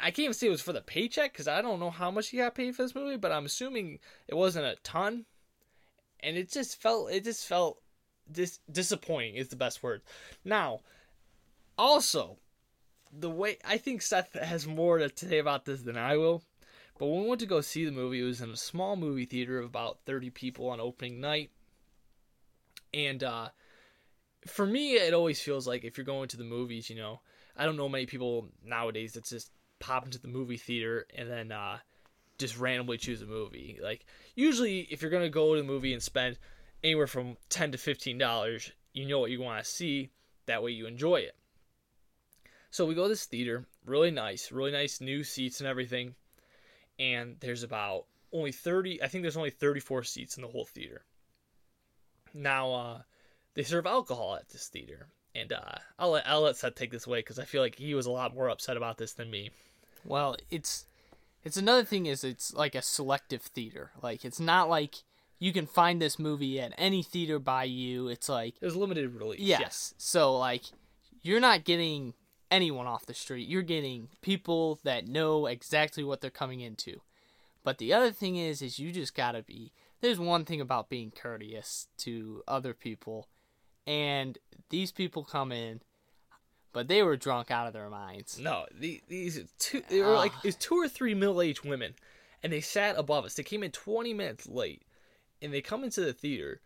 I 0.00 0.10
can't 0.10 0.20
even 0.20 0.34
say 0.34 0.46
it 0.46 0.50
was 0.50 0.62
for 0.62 0.72
the 0.72 0.80
paycheck 0.80 1.32
because 1.32 1.48
I 1.48 1.62
don't 1.62 1.80
know 1.80 1.90
how 1.90 2.10
much 2.10 2.28
he 2.28 2.38
got 2.38 2.54
paid 2.54 2.76
for 2.76 2.82
this 2.82 2.94
movie, 2.94 3.16
but 3.16 3.32
I'm 3.32 3.46
assuming 3.46 3.98
it 4.28 4.34
wasn't 4.34 4.66
a 4.66 4.76
ton. 4.82 5.26
And 6.20 6.36
it 6.36 6.50
just 6.50 6.80
felt, 6.80 7.10
it 7.10 7.24
just 7.24 7.46
felt 7.46 7.80
dis- 8.30 8.60
disappointing 8.70 9.34
is 9.34 9.48
the 9.48 9.56
best 9.56 9.82
word. 9.82 10.02
Now, 10.44 10.80
also, 11.76 12.38
the 13.12 13.30
way 13.30 13.58
I 13.64 13.76
think 13.78 14.02
Seth 14.02 14.34
has 14.34 14.66
more 14.66 14.98
to 14.98 15.10
say 15.14 15.38
about 15.38 15.64
this 15.64 15.82
than 15.82 15.96
I 15.96 16.16
will. 16.16 16.42
But 16.98 17.06
when 17.06 17.22
we 17.22 17.28
went 17.28 17.40
to 17.40 17.46
go 17.46 17.60
see 17.60 17.84
the 17.84 17.90
movie, 17.90 18.20
it 18.20 18.24
was 18.24 18.40
in 18.40 18.50
a 18.50 18.56
small 18.56 18.94
movie 18.94 19.24
theater 19.24 19.58
of 19.58 19.66
about 19.66 19.98
30 20.06 20.30
people 20.30 20.68
on 20.68 20.78
opening 20.78 21.20
night. 21.20 21.50
And 22.94 23.24
uh, 23.24 23.48
for 24.46 24.66
me, 24.66 24.94
it 24.94 25.14
always 25.14 25.40
feels 25.40 25.66
like 25.66 25.84
if 25.84 25.96
you're 25.96 26.04
going 26.04 26.28
to 26.28 26.36
the 26.36 26.44
movies, 26.44 26.88
you 26.88 26.96
know, 26.96 27.20
I 27.56 27.64
don't 27.64 27.76
know 27.76 27.88
many 27.88 28.06
people 28.06 28.48
nowadays 28.64 29.14
that 29.14 29.24
just 29.24 29.50
pop 29.82 30.04
into 30.04 30.20
the 30.20 30.28
movie 30.28 30.56
theater 30.56 31.06
and 31.14 31.28
then 31.28 31.50
uh, 31.50 31.78
just 32.38 32.58
randomly 32.58 32.96
choose 32.96 33.20
a 33.20 33.26
movie. 33.26 33.78
Like, 33.82 34.06
usually, 34.36 34.80
if 34.90 35.02
you're 35.02 35.10
to 35.10 35.28
go 35.28 35.54
to 35.54 35.60
the 35.60 35.66
movie 35.66 35.92
and 35.92 36.02
spend 36.02 36.38
anywhere 36.82 37.08
from 37.08 37.36
10 37.50 37.72
to 37.72 37.78
$15, 37.78 38.72
you 38.92 39.06
know 39.06 39.18
what 39.18 39.30
you 39.30 39.40
want 39.40 39.62
to 39.62 39.70
see. 39.70 40.10
That 40.46 40.62
way, 40.62 40.70
you 40.70 40.86
enjoy 40.86 41.16
it. 41.16 41.34
So 42.70 42.86
we 42.86 42.94
go 42.94 43.02
to 43.02 43.08
this 43.08 43.26
theater, 43.26 43.66
really 43.84 44.10
nice, 44.10 44.50
really 44.50 44.70
nice 44.70 45.00
new 45.00 45.24
seats 45.24 45.60
and 45.60 45.68
everything. 45.68 46.14
And 46.98 47.36
there's 47.40 47.62
about 47.62 48.06
only 48.32 48.52
30, 48.52 49.02
I 49.02 49.08
think 49.08 49.22
there's 49.22 49.36
only 49.36 49.50
34 49.50 50.04
seats 50.04 50.36
in 50.36 50.42
the 50.42 50.48
whole 50.48 50.64
theater. 50.64 51.04
Now, 52.32 52.72
uh, 52.72 53.02
they 53.54 53.62
serve 53.62 53.86
alcohol 53.86 54.36
at 54.36 54.48
this 54.48 54.68
theater. 54.68 55.08
And 55.34 55.52
uh, 55.52 55.76
I'll, 55.98 56.10
let, 56.10 56.26
I'll 56.26 56.42
let 56.42 56.56
Seth 56.56 56.74
take 56.74 56.90
this 56.90 57.06
away 57.06 57.18
because 57.18 57.38
I 57.38 57.44
feel 57.44 57.62
like 57.62 57.76
he 57.76 57.94
was 57.94 58.06
a 58.06 58.10
lot 58.10 58.34
more 58.34 58.48
upset 58.48 58.76
about 58.76 58.96
this 58.96 59.12
than 59.12 59.30
me. 59.30 59.50
Well, 60.04 60.36
it's 60.50 60.86
it's 61.44 61.56
another 61.56 61.84
thing 61.84 62.06
is 62.06 62.24
it's 62.24 62.54
like 62.54 62.74
a 62.74 62.82
selective 62.82 63.42
theater. 63.42 63.90
Like 64.02 64.24
it's 64.24 64.40
not 64.40 64.68
like 64.68 64.96
you 65.38 65.52
can 65.52 65.66
find 65.66 66.00
this 66.00 66.18
movie 66.18 66.60
at 66.60 66.74
any 66.78 67.02
theater 67.02 67.38
by 67.38 67.64
you. 67.64 68.08
It's 68.08 68.28
like 68.28 68.54
was 68.60 68.76
limited 68.76 69.14
release. 69.14 69.40
yes. 69.40 69.60
yes. 69.60 69.94
So 69.98 70.36
like 70.36 70.64
you're 71.22 71.40
not 71.40 71.64
getting 71.64 72.14
anyone 72.50 72.86
off 72.86 73.06
the 73.06 73.14
street. 73.14 73.48
You're 73.48 73.62
getting 73.62 74.08
people 74.20 74.78
that 74.84 75.08
know 75.08 75.46
exactly 75.46 76.04
what 76.04 76.20
they're 76.20 76.30
coming 76.30 76.60
into. 76.60 77.00
But 77.64 77.78
the 77.78 77.92
other 77.92 78.12
thing 78.12 78.36
is 78.36 78.62
is 78.62 78.78
you 78.78 78.92
just 78.92 79.14
got 79.14 79.32
to 79.32 79.42
be 79.42 79.72
there's 80.00 80.18
one 80.18 80.44
thing 80.44 80.60
about 80.60 80.88
being 80.88 81.10
courteous 81.10 81.86
to 81.98 82.42
other 82.46 82.74
people 82.74 83.28
and 83.86 84.38
these 84.68 84.92
people 84.92 85.24
come 85.24 85.52
in 85.52 85.80
but 86.72 86.88
they 86.88 87.02
were 87.02 87.16
drunk 87.16 87.50
out 87.50 87.66
of 87.66 87.72
their 87.72 87.88
minds. 87.88 88.38
No, 88.38 88.66
the, 88.78 89.02
these 89.08 89.40
two 89.58 89.82
they 89.88 90.00
were 90.00 90.12
like 90.12 90.32
it's 90.44 90.56
two 90.56 90.76
or 90.76 90.88
three 90.88 91.14
middle 91.14 91.42
aged 91.42 91.64
women, 91.64 91.94
and 92.42 92.52
they 92.52 92.60
sat 92.60 92.98
above 92.98 93.24
us. 93.24 93.34
They 93.34 93.42
came 93.42 93.62
in 93.62 93.70
twenty 93.70 94.14
minutes 94.14 94.46
late, 94.46 94.82
and 95.40 95.52
they 95.52 95.60
come 95.60 95.84
into 95.84 96.00
the 96.00 96.12
theater, 96.12 96.60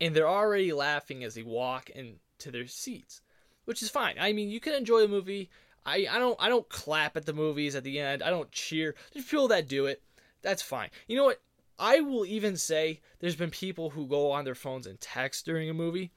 and 0.00 0.14
they're 0.14 0.28
already 0.28 0.72
laughing 0.72 1.24
as 1.24 1.34
they 1.34 1.42
walk 1.42 1.90
into 1.90 2.50
their 2.50 2.66
seats, 2.66 3.20
which 3.64 3.82
is 3.82 3.90
fine. 3.90 4.16
I 4.18 4.32
mean, 4.32 4.50
you 4.50 4.60
can 4.60 4.74
enjoy 4.74 5.04
a 5.04 5.08
movie. 5.08 5.50
I, 5.84 6.06
I 6.10 6.18
don't 6.18 6.36
I 6.40 6.48
don't 6.48 6.68
clap 6.68 7.16
at 7.16 7.26
the 7.26 7.32
movies 7.32 7.76
at 7.76 7.84
the 7.84 8.00
end. 8.00 8.22
I 8.22 8.30
don't 8.30 8.50
cheer. 8.50 8.94
There's 9.12 9.26
people 9.26 9.48
that 9.48 9.68
do 9.68 9.86
it. 9.86 10.02
That's 10.42 10.62
fine. 10.62 10.90
You 11.08 11.16
know 11.16 11.24
what? 11.24 11.40
I 11.78 12.00
will 12.00 12.24
even 12.24 12.56
say 12.56 13.00
there's 13.20 13.36
been 13.36 13.50
people 13.50 13.90
who 13.90 14.06
go 14.06 14.30
on 14.30 14.44
their 14.44 14.54
phones 14.54 14.86
and 14.86 14.98
text 15.00 15.44
during 15.44 15.68
a 15.68 15.74
movie. 15.74 16.12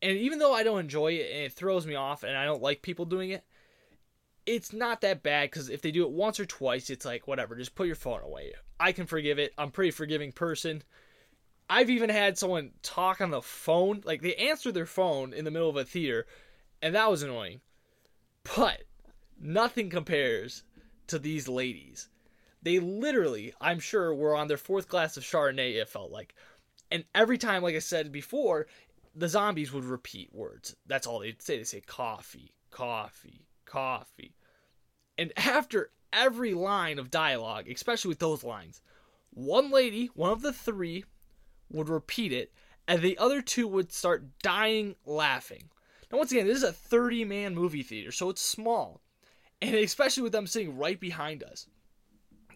And 0.00 0.16
even 0.16 0.38
though 0.38 0.52
I 0.52 0.62
don't 0.62 0.80
enjoy 0.80 1.12
it 1.12 1.30
and 1.32 1.42
it 1.44 1.52
throws 1.52 1.86
me 1.86 1.94
off 1.94 2.22
and 2.22 2.36
I 2.36 2.44
don't 2.44 2.62
like 2.62 2.82
people 2.82 3.04
doing 3.04 3.30
it, 3.30 3.44
it's 4.46 4.72
not 4.72 5.00
that 5.02 5.22
bad 5.22 5.50
because 5.50 5.68
if 5.68 5.82
they 5.82 5.90
do 5.90 6.04
it 6.04 6.10
once 6.10 6.40
or 6.40 6.46
twice, 6.46 6.88
it's 6.88 7.04
like, 7.04 7.26
whatever, 7.26 7.56
just 7.56 7.74
put 7.74 7.86
your 7.86 7.96
phone 7.96 8.22
away. 8.22 8.52
I 8.80 8.92
can 8.92 9.06
forgive 9.06 9.38
it. 9.38 9.52
I'm 9.58 9.68
a 9.68 9.72
pretty 9.72 9.90
forgiving 9.90 10.32
person. 10.32 10.82
I've 11.68 11.90
even 11.90 12.08
had 12.08 12.38
someone 12.38 12.70
talk 12.82 13.20
on 13.20 13.30
the 13.30 13.42
phone, 13.42 14.02
like 14.04 14.22
they 14.22 14.34
answered 14.36 14.72
their 14.72 14.86
phone 14.86 15.34
in 15.34 15.44
the 15.44 15.50
middle 15.50 15.68
of 15.68 15.76
a 15.76 15.84
theater, 15.84 16.26
and 16.80 16.94
that 16.94 17.10
was 17.10 17.22
annoying. 17.22 17.60
But 18.56 18.84
nothing 19.38 19.90
compares 19.90 20.62
to 21.08 21.18
these 21.18 21.46
ladies. 21.46 22.08
They 22.62 22.78
literally, 22.78 23.52
I'm 23.60 23.80
sure, 23.80 24.14
were 24.14 24.34
on 24.34 24.48
their 24.48 24.56
fourth 24.56 24.88
glass 24.88 25.16
of 25.16 25.24
Chardonnay, 25.24 25.74
it 25.74 25.88
felt 25.88 26.10
like. 26.10 26.34
And 26.90 27.04
every 27.14 27.36
time, 27.36 27.62
like 27.62 27.74
I 27.74 27.80
said 27.80 28.10
before, 28.10 28.66
the 29.18 29.28
zombies 29.28 29.72
would 29.72 29.84
repeat 29.84 30.32
words. 30.32 30.76
That's 30.86 31.06
all 31.06 31.18
they'd 31.18 31.42
say. 31.42 31.58
They 31.58 31.64
say 31.64 31.80
coffee, 31.80 32.54
coffee, 32.70 33.46
coffee. 33.64 34.34
And 35.16 35.32
after 35.36 35.90
every 36.12 36.54
line 36.54 36.98
of 36.98 37.10
dialogue, 37.10 37.68
especially 37.68 38.10
with 38.10 38.20
those 38.20 38.44
lines, 38.44 38.80
one 39.30 39.70
lady, 39.70 40.06
one 40.14 40.30
of 40.30 40.42
the 40.42 40.52
three, 40.52 41.04
would 41.70 41.88
repeat 41.88 42.32
it, 42.32 42.52
and 42.86 43.02
the 43.02 43.18
other 43.18 43.42
two 43.42 43.66
would 43.66 43.92
start 43.92 44.38
dying 44.42 44.94
laughing. 45.04 45.64
Now, 46.10 46.18
once 46.18 46.32
again, 46.32 46.46
this 46.46 46.58
is 46.58 46.62
a 46.62 46.72
30 46.72 47.24
man 47.24 47.54
movie 47.54 47.82
theater, 47.82 48.12
so 48.12 48.30
it's 48.30 48.40
small. 48.40 49.02
And 49.60 49.74
especially 49.74 50.22
with 50.22 50.32
them 50.32 50.46
sitting 50.46 50.78
right 50.78 50.98
behind 50.98 51.42
us, 51.42 51.66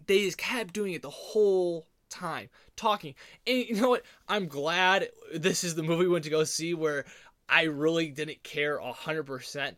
they 0.07 0.25
just 0.25 0.39
kept 0.39 0.73
doing 0.73 0.93
it 0.93 1.03
the 1.03 1.11
whole 1.11 1.89
time, 2.13 2.49
talking. 2.77 3.15
And 3.47 3.59
you 3.59 3.81
know 3.81 3.91
what? 3.91 4.05
I'm 4.29 4.47
glad 4.47 5.09
this 5.35 5.65
is 5.65 5.75
the 5.75 5.83
movie 5.83 6.05
we 6.05 6.09
went 6.09 6.25
to 6.25 6.31
go 6.31 6.45
see 6.45 6.75
where 6.75 7.05
I 7.49 7.65
really 7.65 8.11
didn't 8.11 8.43
care 8.43 8.79
100%. 8.79 9.75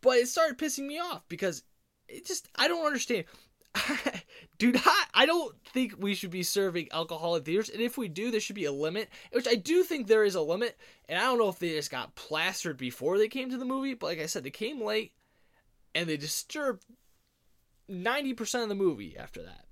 But 0.00 0.18
it 0.18 0.28
started 0.28 0.58
pissing 0.58 0.86
me 0.86 0.98
off 0.98 1.22
because 1.28 1.64
it 2.08 2.26
just, 2.26 2.48
I 2.56 2.68
don't 2.68 2.86
understand. 2.86 3.24
do 4.58 4.72
not, 4.72 4.84
I 5.12 5.26
don't 5.26 5.54
think 5.66 5.94
we 5.98 6.14
should 6.14 6.30
be 6.30 6.42
serving 6.42 6.88
alcohol 6.92 7.36
in 7.36 7.42
theaters. 7.42 7.68
And 7.68 7.80
if 7.80 7.98
we 7.98 8.08
do, 8.08 8.30
there 8.30 8.40
should 8.40 8.56
be 8.56 8.64
a 8.64 8.72
limit, 8.72 9.08
which 9.32 9.48
I 9.48 9.54
do 9.54 9.82
think 9.82 10.06
there 10.06 10.24
is 10.24 10.34
a 10.34 10.40
limit. 10.40 10.76
And 11.08 11.18
I 11.18 11.22
don't 11.22 11.38
know 11.38 11.48
if 11.48 11.58
they 11.58 11.70
just 11.70 11.90
got 11.90 12.14
plastered 12.14 12.76
before 12.76 13.18
they 13.18 13.28
came 13.28 13.50
to 13.50 13.58
the 13.58 13.64
movie, 13.64 13.94
but 13.94 14.06
like 14.06 14.20
I 14.20 14.26
said, 14.26 14.44
they 14.44 14.50
came 14.50 14.82
late 14.82 15.12
and 15.94 16.08
they 16.08 16.16
disturbed 16.16 16.84
90% 17.90 18.62
of 18.62 18.68
the 18.68 18.74
movie 18.74 19.16
after 19.16 19.42
that. 19.42 19.64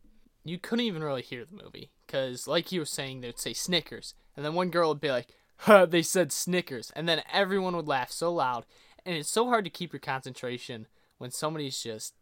You 0.48 0.58
couldn't 0.58 0.84
even 0.84 1.02
really 1.02 1.22
hear 1.22 1.44
the 1.44 1.62
movie 1.62 1.90
because, 2.06 2.46
like 2.46 2.72
you 2.72 2.80
were 2.80 2.86
saying, 2.86 3.20
they'd 3.20 3.38
say 3.38 3.52
Snickers, 3.52 4.14
and 4.36 4.44
then 4.44 4.54
one 4.54 4.70
girl 4.70 4.88
would 4.90 5.00
be 5.00 5.10
like, 5.10 5.28
huh, 5.58 5.86
"They 5.86 6.02
said 6.02 6.32
Snickers," 6.32 6.92
and 6.94 7.08
then 7.08 7.22
everyone 7.32 7.76
would 7.76 7.88
laugh 7.88 8.10
so 8.10 8.32
loud, 8.32 8.64
and 9.04 9.16
it's 9.16 9.30
so 9.30 9.46
hard 9.46 9.64
to 9.64 9.70
keep 9.70 9.92
your 9.92 10.00
concentration 10.00 10.86
when 11.18 11.30
somebody's 11.30 11.82
just 11.82 12.14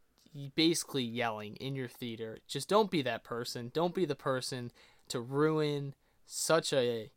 basically 0.55 1.05
yelling 1.05 1.57
in 1.57 1.77
your 1.77 1.89
theater. 1.89 2.39
Just 2.47 2.69
don't 2.69 2.91
be 2.91 3.03
that 3.03 3.25
person. 3.25 3.71
Don't 3.73 3.95
be 3.95 4.05
the 4.05 4.15
person 4.15 4.73
to 5.09 5.21
ruin 5.21 5.95
such 6.27 6.73
a 6.73 7.11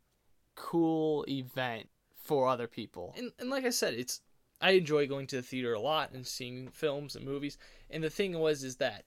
cool 0.54 1.24
event 1.28 1.88
for 2.16 2.48
other 2.48 2.66
people. 2.66 3.14
and, 3.16 3.32
and 3.38 3.50
like 3.50 3.64
I 3.64 3.70
said, 3.70 3.94
it's 3.94 4.20
I 4.60 4.72
enjoy 4.72 5.06
going 5.06 5.26
to 5.28 5.36
the 5.36 5.42
theater 5.42 5.72
a 5.72 5.80
lot 5.80 6.12
and 6.12 6.26
seeing 6.26 6.68
films 6.68 7.16
and 7.16 7.24
movies. 7.24 7.56
And 7.90 8.02
the 8.02 8.10
thing 8.10 8.38
was 8.38 8.64
is 8.64 8.76
that 8.76 9.04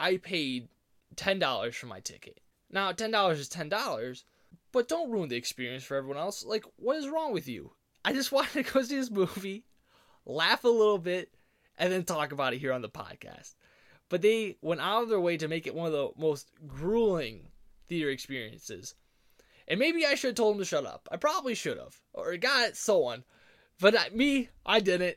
I 0.00 0.16
paid 0.16 0.68
ten 1.16 1.38
dollars 1.38 1.76
for 1.76 1.86
my 1.86 2.00
ticket. 2.00 2.40
Now 2.70 2.92
ten 2.92 3.10
dollars 3.10 3.38
is 3.38 3.48
ten 3.48 3.68
dollars, 3.68 4.24
but 4.72 4.88
don't 4.88 5.10
ruin 5.10 5.28
the 5.28 5.36
experience 5.36 5.84
for 5.84 5.96
everyone 5.96 6.18
else. 6.18 6.44
Like, 6.44 6.64
what 6.76 6.96
is 6.96 7.08
wrong 7.08 7.32
with 7.32 7.48
you? 7.48 7.72
I 8.04 8.12
just 8.12 8.32
wanted 8.32 8.64
to 8.64 8.72
go 8.72 8.82
see 8.82 8.96
this 8.96 9.10
movie, 9.10 9.64
laugh 10.24 10.64
a 10.64 10.68
little 10.68 10.98
bit, 10.98 11.34
and 11.78 11.92
then 11.92 12.04
talk 12.04 12.32
about 12.32 12.54
it 12.54 12.58
here 12.58 12.72
on 12.72 12.82
the 12.82 12.88
podcast. 12.88 13.54
But 14.08 14.22
they 14.22 14.58
went 14.60 14.80
out 14.80 15.04
of 15.04 15.08
their 15.08 15.20
way 15.20 15.36
to 15.38 15.48
make 15.48 15.66
it 15.66 15.74
one 15.74 15.86
of 15.86 15.92
the 15.92 16.10
most 16.18 16.50
grueling 16.66 17.48
theater 17.88 18.10
experiences. 18.10 18.94
And 19.68 19.78
maybe 19.78 20.04
I 20.04 20.14
should 20.14 20.28
have 20.28 20.34
told 20.36 20.56
him 20.56 20.58
to 20.58 20.64
shut 20.64 20.84
up. 20.84 21.08
I 21.10 21.16
probably 21.16 21.54
should 21.54 21.78
have, 21.78 21.98
or 22.12 22.36
got 22.36 22.68
it, 22.68 22.76
so 22.76 23.04
on. 23.04 23.24
But 23.80 23.98
I, 23.98 24.10
me, 24.10 24.50
I 24.66 24.80
didn't. 24.80 25.16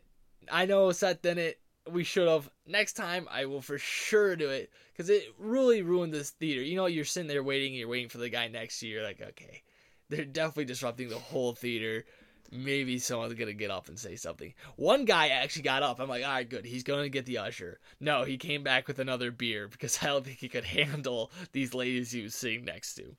I 0.52 0.66
know 0.66 0.92
Seth 0.92 1.22
didn't. 1.22 1.56
We 1.92 2.04
should 2.04 2.28
have. 2.28 2.50
Next 2.66 2.94
time, 2.94 3.28
I 3.32 3.46
will 3.46 3.62
for 3.62 3.78
sure 3.78 4.36
do 4.36 4.50
it 4.50 4.72
because 4.92 5.10
it 5.10 5.24
really 5.38 5.82
ruined 5.82 6.14
this 6.14 6.32
theater. 6.32 6.62
You 6.62 6.76
know, 6.76 6.88
you're 6.88 7.06
sitting 7.06 7.28
there 7.28 7.44
waiting, 7.44 7.74
you're 7.74 7.88
waiting 7.88 8.10
for 8.10 8.18
the 8.18 8.30
guy 8.30 8.48
next 8.48 8.80
to 8.80 8.88
you. 8.88 8.96
You're 8.96 9.04
like, 9.04 9.22
okay, 9.22 9.62
they're 10.10 10.26
definitely 10.26 10.66
disrupting 10.66 11.10
the 11.10 11.20
whole 11.20 11.54
theater. 11.54 12.06
Maybe 12.52 13.00
someone's 13.00 13.34
gonna 13.34 13.54
get 13.54 13.72
up 13.72 13.88
and 13.88 13.98
say 13.98 14.16
something. 14.16 14.54
One 14.76 15.06
guy 15.06 15.30
actually 15.30 15.64
got 15.64 15.84
up. 15.84 16.00
I'm 16.00 16.10
like, 16.10 16.24
all 16.24 16.32
right, 16.32 16.48
good. 16.48 16.66
He's 16.66 16.84
gonna 16.84 17.10
get 17.10 17.26
the 17.26 17.40
usher. 17.40 17.80
No, 18.00 18.24
he 18.24 18.38
came 18.38 18.64
back 18.64 18.88
with 18.88 19.00
another 19.00 19.32
beer 19.32 19.68
because 19.72 20.02
I 20.02 20.08
don't 20.08 20.26
think 20.26 20.38
he 20.38 20.50
could 20.50 20.66
handle 20.66 21.32
these 21.52 21.74
ladies 21.74 22.12
he 22.12 22.24
was 22.24 22.36
sitting 22.36 22.66
next 22.66 22.96
to. 22.96 23.16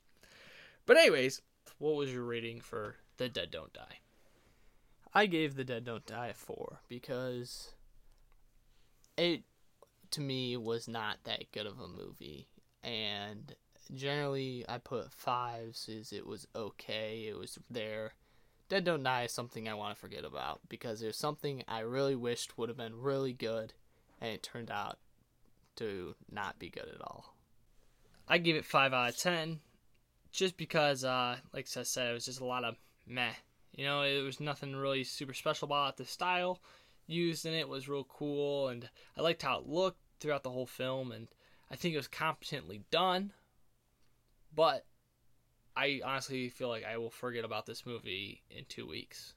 But 0.85 0.97
anyways, 0.97 1.41
what 1.77 1.95
was 1.95 2.11
your 2.11 2.23
rating 2.23 2.61
for 2.61 2.95
The 3.17 3.29
Dead 3.29 3.51
Don't 3.51 3.73
Die? 3.73 3.99
I 5.13 5.25
gave 5.25 5.55
The 5.55 5.63
Dead 5.63 5.83
Don't 5.83 6.05
Die 6.05 6.27
a 6.27 6.33
four 6.33 6.79
because 6.87 7.73
it 9.17 9.43
to 10.11 10.21
me 10.21 10.55
was 10.57 10.87
not 10.87 11.17
that 11.25 11.51
good 11.51 11.65
of 11.65 11.79
a 11.79 11.87
movie, 11.87 12.47
and 12.83 13.55
generally 13.93 14.65
I 14.67 14.77
put 14.77 15.11
fives. 15.11 15.89
Is 15.89 16.13
it 16.13 16.25
was 16.25 16.47
okay. 16.55 17.25
It 17.29 17.37
was 17.37 17.57
there. 17.69 18.13
Dead 18.69 18.83
Don't 18.83 19.03
Die 19.03 19.23
is 19.23 19.31
something 19.31 19.67
I 19.67 19.75
want 19.75 19.95
to 19.95 19.99
forget 19.99 20.25
about 20.25 20.59
because 20.67 20.99
there's 20.99 21.17
something 21.17 21.63
I 21.67 21.79
really 21.79 22.15
wished 22.15 22.57
would 22.57 22.69
have 22.69 22.77
been 22.77 23.01
really 23.01 23.33
good, 23.33 23.73
and 24.19 24.31
it 24.31 24.43
turned 24.43 24.69
out 24.69 24.97
to 25.77 26.15
not 26.29 26.59
be 26.59 26.69
good 26.69 26.89
at 26.93 27.01
all. 27.01 27.33
I 28.27 28.39
give 28.39 28.57
it 28.57 28.65
five 28.65 28.93
out 28.93 29.09
of 29.09 29.17
ten, 29.17 29.61
just 30.31 30.57
because, 30.57 31.03
uh, 31.03 31.37
like 31.53 31.67
I 31.75 31.83
said, 31.83 32.09
it 32.09 32.13
was 32.13 32.25
just 32.25 32.41
a 32.41 32.45
lot 32.45 32.65
of 32.65 32.75
meh. 33.07 33.31
You 33.73 33.85
know, 33.85 34.01
it 34.01 34.21
was 34.23 34.39
nothing 34.39 34.75
really 34.75 35.03
super 35.03 35.33
special 35.33 35.67
about. 35.67 35.97
The 35.97 36.05
style 36.05 36.59
used 37.07 37.45
in 37.45 37.53
it 37.53 37.69
was 37.69 37.89
real 37.89 38.03
cool, 38.03 38.67
and 38.67 38.89
I 39.17 39.21
liked 39.21 39.41
how 39.41 39.59
it 39.59 39.67
looked 39.67 39.99
throughout 40.19 40.43
the 40.43 40.51
whole 40.51 40.65
film, 40.65 41.11
and 41.11 41.27
I 41.71 41.75
think 41.75 41.93
it 41.93 41.97
was 41.97 42.07
competently 42.07 42.83
done. 42.91 43.33
But 44.53 44.85
I 45.75 46.01
honestly 46.03 46.49
feel 46.49 46.69
like 46.69 46.83
I 46.85 46.97
will 46.97 47.09
forget 47.09 47.45
about 47.45 47.65
this 47.65 47.85
movie 47.85 48.43
in 48.49 48.65
two 48.65 48.87
weeks. 48.87 49.33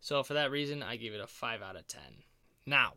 So 0.00 0.22
for 0.22 0.34
that 0.34 0.50
reason, 0.50 0.82
I 0.82 0.96
give 0.96 1.14
it 1.14 1.20
a 1.20 1.26
five 1.26 1.62
out 1.62 1.76
of 1.76 1.86
ten. 1.86 2.22
Now, 2.66 2.94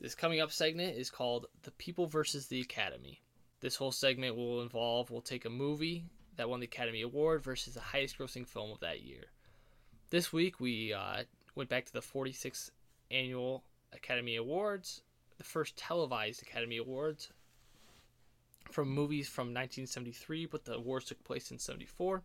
this 0.00 0.14
coming 0.14 0.40
up 0.40 0.52
segment 0.52 0.96
is 0.96 1.10
called 1.10 1.46
"The 1.62 1.72
People 1.72 2.06
versus 2.06 2.46
the 2.46 2.60
Academy." 2.60 3.22
This 3.60 3.76
whole 3.76 3.92
segment 3.92 4.36
will 4.36 4.62
involve 4.62 5.10
we'll 5.10 5.22
take 5.22 5.46
a 5.46 5.50
movie 5.50 6.04
that 6.36 6.48
won 6.50 6.60
the 6.60 6.66
Academy 6.66 7.02
Award 7.02 7.42
versus 7.42 7.74
the 7.74 7.80
highest 7.80 8.18
grossing 8.18 8.46
film 8.46 8.70
of 8.70 8.80
that 8.80 9.02
year. 9.02 9.24
This 10.10 10.32
week 10.32 10.60
we 10.60 10.92
uh, 10.92 11.24
went 11.54 11.70
back 11.70 11.86
to 11.86 11.92
the 11.92 12.00
46th 12.00 12.70
annual 13.14 13.64
Academy 13.92 14.36
Awards, 14.36 15.02
the 15.38 15.44
first 15.44 15.76
televised 15.76 16.42
Academy 16.42 16.76
Awards 16.78 17.30
from 18.70 18.88
movies 18.88 19.28
from 19.28 19.46
1973, 19.46 20.46
but 20.46 20.64
the 20.64 20.74
awards 20.74 21.06
took 21.06 21.22
place 21.24 21.50
in 21.50 21.58
74. 21.58 22.22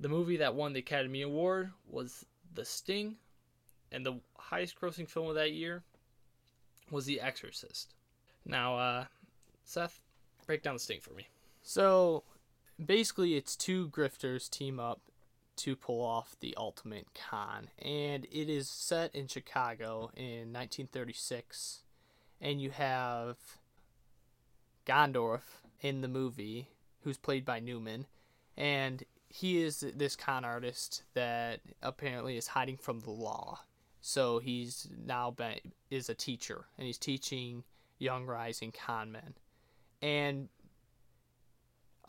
The 0.00 0.08
movie 0.08 0.36
that 0.36 0.54
won 0.54 0.72
the 0.72 0.80
Academy 0.80 1.22
Award 1.22 1.70
was 1.88 2.24
The 2.54 2.64
Sting, 2.64 3.16
and 3.90 4.04
the 4.04 4.20
highest 4.36 4.80
grossing 4.80 5.08
film 5.08 5.28
of 5.28 5.34
that 5.34 5.52
year 5.52 5.82
was 6.90 7.06
The 7.06 7.20
Exorcist. 7.20 7.94
Now, 8.44 8.76
uh, 8.76 9.04
Seth, 9.64 10.00
break 10.46 10.62
down 10.62 10.74
The 10.74 10.80
Sting 10.80 11.00
for 11.00 11.14
me. 11.14 11.28
So 11.62 12.24
basically, 12.84 13.34
it's 13.34 13.56
two 13.56 13.88
grifters 13.88 14.48
team 14.48 14.78
up 14.78 15.00
to 15.58 15.76
pull 15.76 16.04
off 16.04 16.36
the 16.40 16.54
ultimate 16.56 17.06
con, 17.14 17.68
and 17.80 18.26
it 18.30 18.48
is 18.48 18.68
set 18.68 19.14
in 19.14 19.26
Chicago 19.26 20.10
in 20.16 20.52
1936, 20.52 21.82
and 22.40 22.60
you 22.60 22.70
have 22.70 23.36
Gondorff 24.86 25.62
in 25.80 26.00
the 26.00 26.08
movie, 26.08 26.68
who's 27.02 27.18
played 27.18 27.44
by 27.44 27.60
Newman, 27.60 28.06
and 28.56 29.04
he 29.28 29.62
is 29.62 29.84
this 29.94 30.16
con 30.16 30.44
artist 30.44 31.02
that 31.14 31.60
apparently 31.82 32.36
is 32.36 32.48
hiding 32.48 32.76
from 32.76 33.00
the 33.00 33.10
law. 33.10 33.60
So 34.00 34.38
he's 34.38 34.88
now 35.04 35.30
been, 35.30 35.58
is 35.90 36.08
a 36.08 36.14
teacher, 36.14 36.66
and 36.78 36.86
he's 36.86 36.98
teaching 36.98 37.64
young 37.98 38.26
rising 38.26 38.72
con 38.72 39.12
men, 39.12 39.34
and 40.00 40.48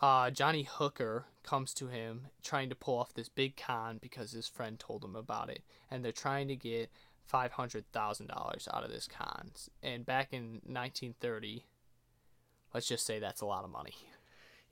uh, 0.00 0.30
Johnny 0.30 0.62
Hooker 0.62 1.26
comes 1.42 1.74
to 1.74 1.88
him 1.88 2.28
trying 2.42 2.68
to 2.68 2.74
pull 2.74 2.98
off 2.98 3.14
this 3.14 3.28
big 3.28 3.56
con 3.56 3.98
because 4.00 4.32
his 4.32 4.48
friend 4.48 4.78
told 4.78 5.04
him 5.04 5.16
about 5.16 5.50
it, 5.50 5.62
and 5.90 6.04
they're 6.04 6.12
trying 6.12 6.48
to 6.48 6.56
get 6.56 6.90
five 7.26 7.52
hundred 7.52 7.84
thousand 7.92 8.28
dollars 8.28 8.68
out 8.72 8.84
of 8.84 8.90
this 8.90 9.06
con. 9.06 9.52
And 9.82 10.06
back 10.06 10.28
in 10.32 10.60
1930, 10.64 11.64
let's 12.74 12.88
just 12.88 13.06
say 13.06 13.18
that's 13.18 13.40
a 13.40 13.46
lot 13.46 13.64
of 13.64 13.70
money. 13.70 13.94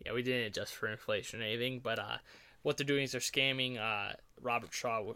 Yeah, 0.05 0.13
we 0.13 0.23
didn't 0.23 0.47
adjust 0.47 0.75
for 0.75 0.89
inflation 0.89 1.41
or 1.41 1.45
anything, 1.45 1.81
but 1.81 1.99
uh, 1.99 2.19
what 2.63 2.77
they're 2.77 2.87
doing 2.87 3.05
is 3.05 3.13
they're 3.13 3.21
scamming 3.21 3.79
uh, 3.79 4.15
Robert 4.41 4.73
Shaw. 4.73 5.13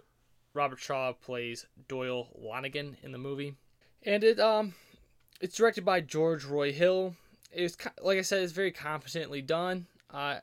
Robert 0.54 0.80
Shaw 0.80 1.12
plays 1.12 1.66
Doyle 1.88 2.28
Lonnegan 2.38 2.96
in 3.02 3.12
the 3.12 3.18
movie, 3.18 3.54
and 4.02 4.22
it 4.22 4.38
um, 4.38 4.74
it's 5.40 5.56
directed 5.56 5.84
by 5.84 6.00
George 6.00 6.44
Roy 6.44 6.72
Hill. 6.72 7.14
It's 7.52 7.76
like 8.02 8.18
I 8.18 8.22
said, 8.22 8.42
it's 8.42 8.52
very 8.52 8.72
competently 8.72 9.42
done. 9.42 9.86
Uh, 10.12 10.38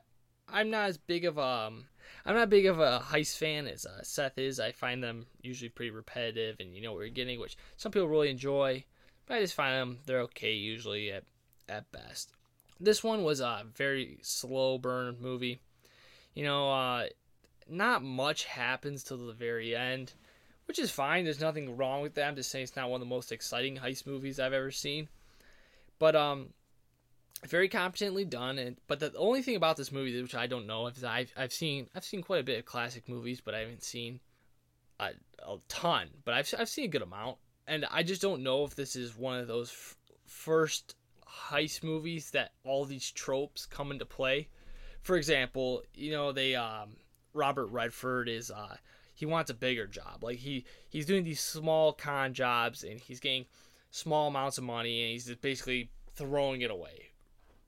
I'm 0.48 0.70
not 0.70 0.88
as 0.88 0.98
big 0.98 1.24
of 1.24 1.38
a 1.38 1.42
um, 1.42 1.84
I'm 2.26 2.34
not 2.34 2.50
big 2.50 2.66
of 2.66 2.80
a 2.80 3.00
heist 3.00 3.36
fan 3.36 3.66
as 3.66 3.86
uh, 3.86 4.02
Seth 4.02 4.38
is. 4.38 4.60
I 4.60 4.72
find 4.72 5.02
them 5.02 5.26
usually 5.42 5.68
pretty 5.68 5.90
repetitive, 5.90 6.56
and 6.60 6.74
you 6.74 6.82
know 6.82 6.92
what 6.92 7.00
you're 7.00 7.08
getting, 7.08 7.40
which 7.40 7.56
some 7.76 7.92
people 7.92 8.08
really 8.08 8.30
enjoy. 8.30 8.84
But 9.26 9.36
I 9.36 9.40
just 9.40 9.54
find 9.54 9.74
them 9.74 9.98
they're 10.06 10.22
okay 10.22 10.54
usually 10.54 11.12
at 11.12 11.24
at 11.68 11.90
best. 11.92 12.32
This 12.80 13.04
one 13.04 13.22
was 13.22 13.40
a 13.40 13.64
very 13.76 14.18
slow 14.22 14.78
burn 14.78 15.16
movie. 15.20 15.60
You 16.34 16.44
know, 16.44 16.70
uh, 16.70 17.06
not 17.68 18.02
much 18.02 18.44
happens 18.44 19.04
till 19.04 19.18
the 19.18 19.32
very 19.32 19.76
end, 19.76 20.12
which 20.66 20.78
is 20.78 20.90
fine. 20.90 21.24
There's 21.24 21.40
nothing 21.40 21.76
wrong 21.76 22.02
with 22.02 22.14
that. 22.14 22.26
I'm 22.26 22.36
just 22.36 22.50
saying 22.50 22.64
it's 22.64 22.76
not 22.76 22.90
one 22.90 23.00
of 23.00 23.06
the 23.06 23.14
most 23.14 23.32
exciting 23.32 23.76
heist 23.76 24.06
movies 24.06 24.40
I've 24.40 24.52
ever 24.52 24.70
seen. 24.70 25.08
But 25.98 26.16
um, 26.16 26.54
very 27.46 27.68
competently 27.68 28.24
done. 28.24 28.58
And 28.58 28.76
but 28.86 29.00
the 29.00 29.12
only 29.16 29.42
thing 29.42 29.56
about 29.56 29.76
this 29.76 29.92
movie, 29.92 30.20
which 30.20 30.34
I 30.34 30.46
don't 30.46 30.66
know, 30.66 30.86
is 30.86 31.04
I've 31.04 31.32
I've 31.36 31.52
seen 31.52 31.88
I've 31.94 32.04
seen 32.04 32.22
quite 32.22 32.40
a 32.40 32.44
bit 32.44 32.58
of 32.58 32.64
classic 32.64 33.08
movies, 33.08 33.40
but 33.40 33.54
I 33.54 33.60
haven't 33.60 33.82
seen 33.82 34.20
a, 34.98 35.10
a 35.46 35.56
ton. 35.68 36.08
But 36.24 36.34
I've 36.34 36.54
I've 36.58 36.68
seen 36.68 36.84
a 36.84 36.88
good 36.88 37.02
amount, 37.02 37.38
and 37.66 37.86
I 37.90 38.02
just 38.02 38.22
don't 38.22 38.42
know 38.42 38.64
if 38.64 38.74
this 38.74 38.96
is 38.96 39.16
one 39.16 39.38
of 39.38 39.48
those 39.48 39.70
f- 39.70 39.96
first 40.26 40.96
heist 41.48 41.82
movies 41.82 42.30
that 42.32 42.52
all 42.64 42.84
these 42.84 43.10
tropes 43.10 43.66
come 43.66 43.90
into 43.90 44.04
play. 44.04 44.48
For 45.02 45.16
example, 45.16 45.82
you 45.94 46.12
know 46.12 46.32
they 46.32 46.54
um, 46.54 46.90
Robert 47.32 47.66
Redford 47.66 48.28
is 48.28 48.50
uh, 48.50 48.76
he 49.14 49.26
wants 49.26 49.50
a 49.50 49.54
bigger 49.54 49.86
job. 49.86 50.22
Like 50.22 50.38
he 50.38 50.64
he's 50.88 51.06
doing 51.06 51.24
these 51.24 51.40
small 51.40 51.92
con 51.92 52.34
jobs 52.34 52.84
and 52.84 53.00
he's 53.00 53.20
getting 53.20 53.46
small 53.90 54.28
amounts 54.28 54.58
of 54.58 54.64
money 54.64 55.02
and 55.02 55.12
he's 55.12 55.26
just 55.26 55.40
basically 55.40 55.90
throwing 56.14 56.62
it 56.62 56.70
away. 56.70 57.09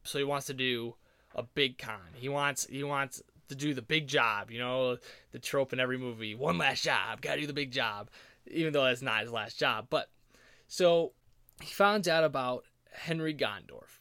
So 0.04 0.18
he 0.18 0.24
wants 0.24 0.46
to 0.46 0.54
do 0.54 0.94
a 1.34 1.42
big 1.42 1.78
con. 1.78 2.00
He 2.14 2.28
wants 2.28 2.66
he 2.66 2.84
wants 2.84 3.22
to 3.48 3.54
do 3.54 3.74
the 3.74 3.82
big 3.82 4.06
job. 4.06 4.50
You 4.50 4.58
know 4.58 4.98
the 5.32 5.38
trope 5.38 5.72
in 5.72 5.80
every 5.80 5.98
movie: 5.98 6.34
one 6.34 6.58
last 6.58 6.82
job, 6.84 7.20
gotta 7.20 7.40
do 7.40 7.46
the 7.46 7.52
big 7.52 7.70
job. 7.70 8.10
Even 8.50 8.72
though 8.72 8.84
that's 8.84 9.02
not 9.02 9.22
his 9.22 9.30
last 9.30 9.58
job, 9.58 9.86
but 9.88 10.08
so 10.66 11.12
he 11.60 11.72
finds 11.72 12.08
out 12.08 12.24
about 12.24 12.64
Henry 12.92 13.34
Gondorff, 13.34 14.00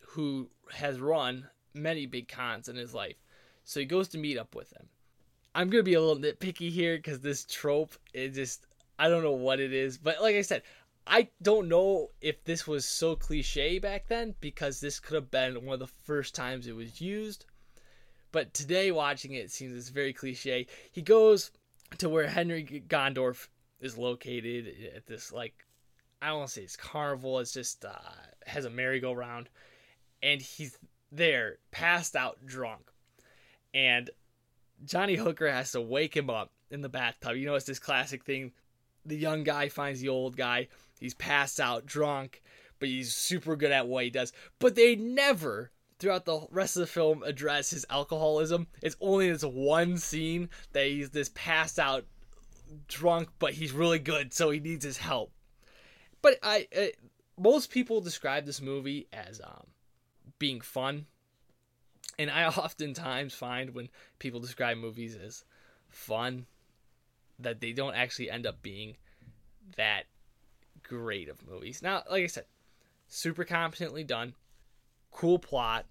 who 0.00 0.48
has 0.72 0.98
run 0.98 1.48
many 1.74 2.06
big 2.06 2.28
cons 2.28 2.68
in 2.68 2.76
his 2.76 2.94
life. 2.94 3.16
So 3.64 3.80
he 3.80 3.86
goes 3.86 4.08
to 4.08 4.18
meet 4.18 4.38
up 4.38 4.54
with 4.54 4.72
him. 4.72 4.88
I'm 5.54 5.68
gonna 5.68 5.82
be 5.82 5.94
a 5.94 6.00
little 6.00 6.22
nitpicky 6.22 6.70
here 6.70 6.96
because 6.96 7.20
this 7.20 7.44
trope 7.44 7.94
is 8.12 8.34
just 8.34 8.66
I 8.98 9.08
don't 9.08 9.22
know 9.22 9.32
what 9.32 9.60
it 9.60 9.72
is, 9.72 9.98
but 9.98 10.22
like 10.22 10.36
I 10.36 10.42
said, 10.42 10.62
I 11.06 11.28
don't 11.42 11.68
know 11.68 12.10
if 12.20 12.42
this 12.44 12.66
was 12.66 12.86
so 12.86 13.14
cliche 13.14 13.78
back 13.78 14.08
then 14.08 14.34
because 14.40 14.80
this 14.80 15.00
could 15.00 15.14
have 15.14 15.30
been 15.30 15.64
one 15.64 15.74
of 15.74 15.80
the 15.80 15.86
first 15.86 16.34
times 16.34 16.66
it 16.66 16.76
was 16.76 17.00
used. 17.00 17.44
But 18.32 18.54
today, 18.54 18.90
watching 18.90 19.32
it, 19.32 19.44
it 19.44 19.50
seems 19.50 19.76
it's 19.76 19.90
very 19.90 20.12
cliche. 20.12 20.66
He 20.90 21.02
goes 21.02 21.50
to 21.98 22.08
where 22.08 22.26
Henry 22.26 22.64
Gondorff 22.88 23.48
is 23.80 23.98
located 23.98 24.92
at 24.96 25.06
this 25.06 25.30
like 25.30 25.64
I 26.22 26.28
don't 26.28 26.38
want 26.38 26.48
to 26.48 26.54
say 26.54 26.62
it's 26.62 26.76
carnival. 26.76 27.38
It's 27.38 27.52
just 27.52 27.84
uh, 27.84 27.92
has 28.46 28.64
a 28.64 28.70
merry-go-round, 28.70 29.50
and 30.22 30.40
he's 30.40 30.78
there, 31.12 31.58
passed 31.70 32.16
out, 32.16 32.38
drunk, 32.46 32.90
and 33.74 34.08
Johnny 34.86 35.16
Hooker 35.16 35.50
has 35.50 35.72
to 35.72 35.82
wake 35.82 36.16
him 36.16 36.30
up 36.30 36.50
in 36.70 36.80
the 36.80 36.88
bathtub. 36.88 37.36
You 37.36 37.44
know, 37.44 37.56
it's 37.56 37.66
this 37.66 37.78
classic 37.78 38.24
thing. 38.24 38.52
The 39.04 39.16
young 39.16 39.44
guy 39.44 39.68
finds 39.68 40.00
the 40.00 40.08
old 40.08 40.36
guy. 40.36 40.68
He's 40.98 41.14
passed 41.14 41.60
out, 41.60 41.86
drunk, 41.86 42.42
but 42.78 42.88
he's 42.88 43.14
super 43.14 43.56
good 43.56 43.72
at 43.72 43.86
what 43.86 44.04
he 44.04 44.10
does. 44.10 44.32
But 44.58 44.74
they 44.74 44.96
never, 44.96 45.70
throughout 45.98 46.24
the 46.24 46.46
rest 46.50 46.76
of 46.76 46.80
the 46.80 46.86
film, 46.86 47.22
address 47.22 47.70
his 47.70 47.86
alcoholism. 47.90 48.66
It's 48.82 48.96
only 49.00 49.30
this 49.30 49.44
one 49.44 49.98
scene 49.98 50.48
that 50.72 50.86
he's 50.86 51.10
this 51.10 51.30
passed 51.34 51.78
out, 51.78 52.06
drunk, 52.88 53.28
but 53.38 53.54
he's 53.54 53.72
really 53.72 53.98
good, 53.98 54.32
so 54.32 54.50
he 54.50 54.60
needs 54.60 54.84
his 54.84 54.98
help. 54.98 55.32
But 56.22 56.38
I, 56.42 56.66
uh, 56.76 56.86
most 57.38 57.70
people 57.70 58.00
describe 58.00 58.46
this 58.46 58.62
movie 58.62 59.08
as 59.12 59.40
um, 59.44 59.66
being 60.38 60.60
fun, 60.60 61.06
and 62.18 62.30
I 62.30 62.46
oftentimes 62.48 63.34
find 63.34 63.74
when 63.74 63.88
people 64.18 64.40
describe 64.40 64.78
movies 64.78 65.16
as 65.16 65.44
fun 65.90 66.46
that 67.38 67.60
they 67.60 67.72
don't 67.72 67.94
actually 67.94 68.30
end 68.30 68.46
up 68.46 68.62
being 68.62 68.96
that 69.76 70.04
great 70.82 71.28
of 71.28 71.46
movies. 71.48 71.82
Now, 71.82 72.02
like 72.10 72.24
I 72.24 72.26
said, 72.26 72.44
super 73.08 73.44
competently 73.44 74.04
done, 74.04 74.34
cool 75.10 75.38
plot. 75.38 75.86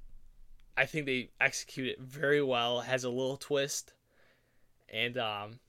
I 0.76 0.86
think 0.86 1.06
they 1.06 1.30
execute 1.40 1.88
it 1.88 2.00
very 2.00 2.42
well. 2.42 2.82
Has 2.82 3.04
a 3.04 3.10
little 3.10 3.38
twist, 3.38 3.94
and 4.92 5.18
um, 5.18 5.60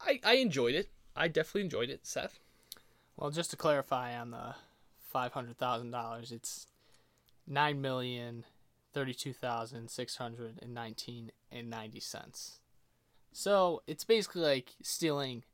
I 0.00 0.20
I 0.24 0.34
enjoyed 0.34 0.74
it. 0.74 0.88
I 1.16 1.28
definitely 1.28 1.62
enjoyed 1.62 1.90
it, 1.90 2.06
Seth. 2.06 2.38
Well, 3.16 3.30
just 3.30 3.50
to 3.50 3.56
clarify 3.56 4.16
on 4.16 4.30
the 4.30 4.54
five 5.08 5.32
hundred 5.32 5.58
thousand 5.58 5.90
dollars. 5.90 6.30
It's 6.30 6.66
nine 7.46 7.80
million 7.80 8.44
thirty-two 8.92 9.32
thousand 9.32 9.90
six 9.90 10.16
hundred 10.16 10.60
and 10.62 10.72
nineteen 10.72 11.32
and 11.50 11.68
ninety 11.68 12.00
cents. 12.00 12.60
So 13.38 13.82
it's 13.86 14.02
basically 14.02 14.42
like 14.42 14.72
stealing 14.82 15.44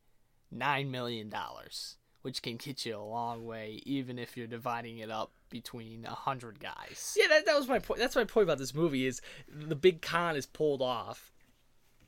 nine 0.51 0.91
million 0.91 1.29
dollars, 1.29 1.97
which 2.23 2.41
can 2.41 2.57
get 2.57 2.87
you 2.87 2.97
a 2.97 2.99
long 2.99 3.45
way, 3.45 3.83
even 3.85 4.19
if 4.19 4.39
you're 4.39 4.47
dividing 4.47 5.01
it 5.01 5.11
up 5.11 5.33
between 5.51 6.07
a 6.07 6.15
hundred 6.15 6.59
guys. 6.61 7.15
Yeah, 7.15 7.27
that, 7.29 7.45
that 7.45 7.59
was 7.59 7.69
my 7.69 7.79
point. 7.79 8.01
That's 8.01 8.17
my 8.17 8.25
point 8.25 8.45
about 8.45 8.57
this 8.57 8.75
movie 8.75 9.05
is 9.05 9.21
the 9.47 9.77
big 9.77 10.01
con 10.01 10.35
is 10.35 10.47
pulled 10.47 10.81
off 10.81 11.31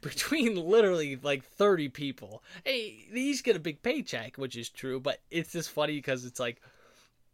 between 0.01 0.55
literally 0.67 1.17
like 1.17 1.45
30 1.45 1.91
people. 1.91 2.43
Hey, 2.65 3.05
they 3.13 3.21
each 3.21 3.45
get 3.45 3.55
a 3.55 3.61
big 3.61 3.83
paycheck, 3.83 4.39
which 4.39 4.57
is 4.57 4.71
true, 4.71 4.99
but 4.99 5.21
it's 5.31 5.53
just 5.53 5.69
funny 5.69 5.97
because 5.97 6.25
it's 6.25 6.41
like 6.41 6.63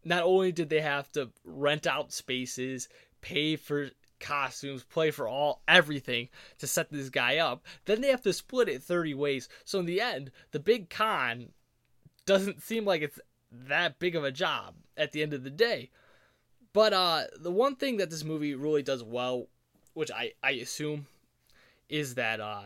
not 0.04 0.24
only 0.24 0.50
did 0.50 0.68
they 0.68 0.80
have 0.80 1.12
to 1.12 1.30
rent 1.44 1.86
out 1.86 2.10
spaces, 2.10 2.88
pay 3.20 3.54
for 3.54 3.90
costumes, 4.22 4.84
play 4.84 5.10
for 5.10 5.28
all 5.28 5.62
everything 5.68 6.28
to 6.58 6.66
set 6.66 6.90
this 6.90 7.10
guy 7.10 7.36
up, 7.36 7.66
then 7.84 8.00
they 8.00 8.08
have 8.08 8.22
to 8.22 8.32
split 8.32 8.68
it 8.68 8.82
30 8.82 9.12
ways. 9.14 9.48
So 9.64 9.78
in 9.80 9.86
the 9.86 10.00
end, 10.00 10.30
the 10.52 10.60
big 10.60 10.88
con 10.88 11.50
doesn't 12.24 12.62
seem 12.62 12.86
like 12.86 13.02
it's 13.02 13.20
that 13.50 13.98
big 13.98 14.16
of 14.16 14.24
a 14.24 14.32
job 14.32 14.74
at 14.96 15.12
the 15.12 15.22
end 15.22 15.34
of 15.34 15.44
the 15.44 15.50
day. 15.50 15.90
But 16.72 16.94
uh 16.94 17.24
the 17.38 17.50
one 17.50 17.76
thing 17.76 17.98
that 17.98 18.08
this 18.08 18.24
movie 18.24 18.54
really 18.54 18.82
does 18.82 19.02
well, 19.02 19.48
which 19.92 20.10
I 20.10 20.32
I 20.42 20.52
assume 20.52 21.06
is 21.88 22.14
that 22.14 22.40
uh 22.40 22.62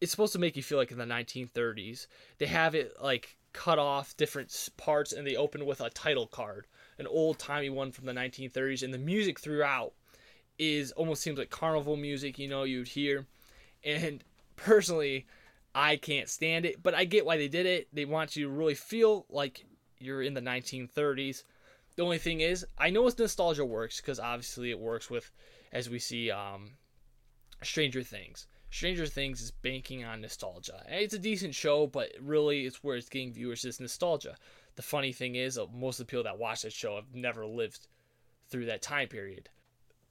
it's 0.00 0.10
supposed 0.10 0.32
to 0.32 0.38
make 0.38 0.56
you 0.56 0.62
feel 0.62 0.78
like 0.78 0.92
in 0.92 0.98
the 0.98 1.04
1930s. 1.04 2.06
They 2.38 2.46
have 2.46 2.74
it 2.74 2.94
like 3.02 3.36
cut 3.52 3.78
off 3.78 4.16
different 4.16 4.68
parts 4.76 5.12
and 5.12 5.26
they 5.26 5.36
open 5.36 5.66
with 5.66 5.80
a 5.80 5.90
title 5.90 6.26
card, 6.26 6.66
an 6.98 7.06
old-timey 7.06 7.70
one 7.70 7.92
from 7.92 8.06
the 8.06 8.12
1930s 8.12 8.82
and 8.82 8.92
the 8.92 8.98
music 8.98 9.38
throughout 9.40 9.94
is 10.58 10.92
almost 10.92 11.22
seems 11.22 11.38
like 11.38 11.50
carnival 11.50 11.96
music, 11.96 12.38
you 12.38 12.48
know, 12.48 12.64
you'd 12.64 12.88
hear. 12.88 13.26
And 13.84 14.22
personally, 14.56 15.26
I 15.74 15.96
can't 15.96 16.28
stand 16.28 16.66
it, 16.66 16.82
but 16.82 16.94
I 16.94 17.04
get 17.04 17.26
why 17.26 17.36
they 17.36 17.48
did 17.48 17.66
it. 17.66 17.88
They 17.92 18.04
want 18.04 18.36
you 18.36 18.44
to 18.46 18.50
really 18.50 18.74
feel 18.74 19.26
like 19.28 19.64
you're 19.98 20.22
in 20.22 20.34
the 20.34 20.40
1930s. 20.40 21.42
The 21.96 22.02
only 22.02 22.18
thing 22.18 22.40
is, 22.40 22.66
I 22.78 22.90
know 22.90 23.06
it's 23.06 23.18
nostalgia 23.18 23.64
works 23.64 24.00
because 24.00 24.20
obviously 24.20 24.70
it 24.70 24.78
works 24.78 25.10
with, 25.10 25.30
as 25.72 25.88
we 25.88 25.98
see, 25.98 26.30
um, 26.30 26.72
Stranger 27.62 28.02
Things. 28.02 28.46
Stranger 28.70 29.06
Things 29.06 29.40
is 29.40 29.50
banking 29.50 30.04
on 30.04 30.20
nostalgia. 30.20 30.84
It's 30.88 31.14
a 31.14 31.18
decent 31.18 31.54
show, 31.54 31.86
but 31.86 32.10
really 32.20 32.66
it's 32.66 32.82
where 32.82 32.96
it's 32.96 33.08
getting 33.08 33.32
viewers 33.32 33.64
is 33.64 33.80
nostalgia. 33.80 34.36
The 34.76 34.82
funny 34.82 35.12
thing 35.12 35.36
is, 35.36 35.56
uh, 35.56 35.66
most 35.72 36.00
of 36.00 36.06
the 36.06 36.10
people 36.10 36.24
that 36.24 36.38
watch 36.38 36.62
that 36.62 36.72
show 36.72 36.96
have 36.96 37.14
never 37.14 37.46
lived 37.46 37.86
through 38.48 38.66
that 38.66 38.82
time 38.82 39.08
period. 39.08 39.48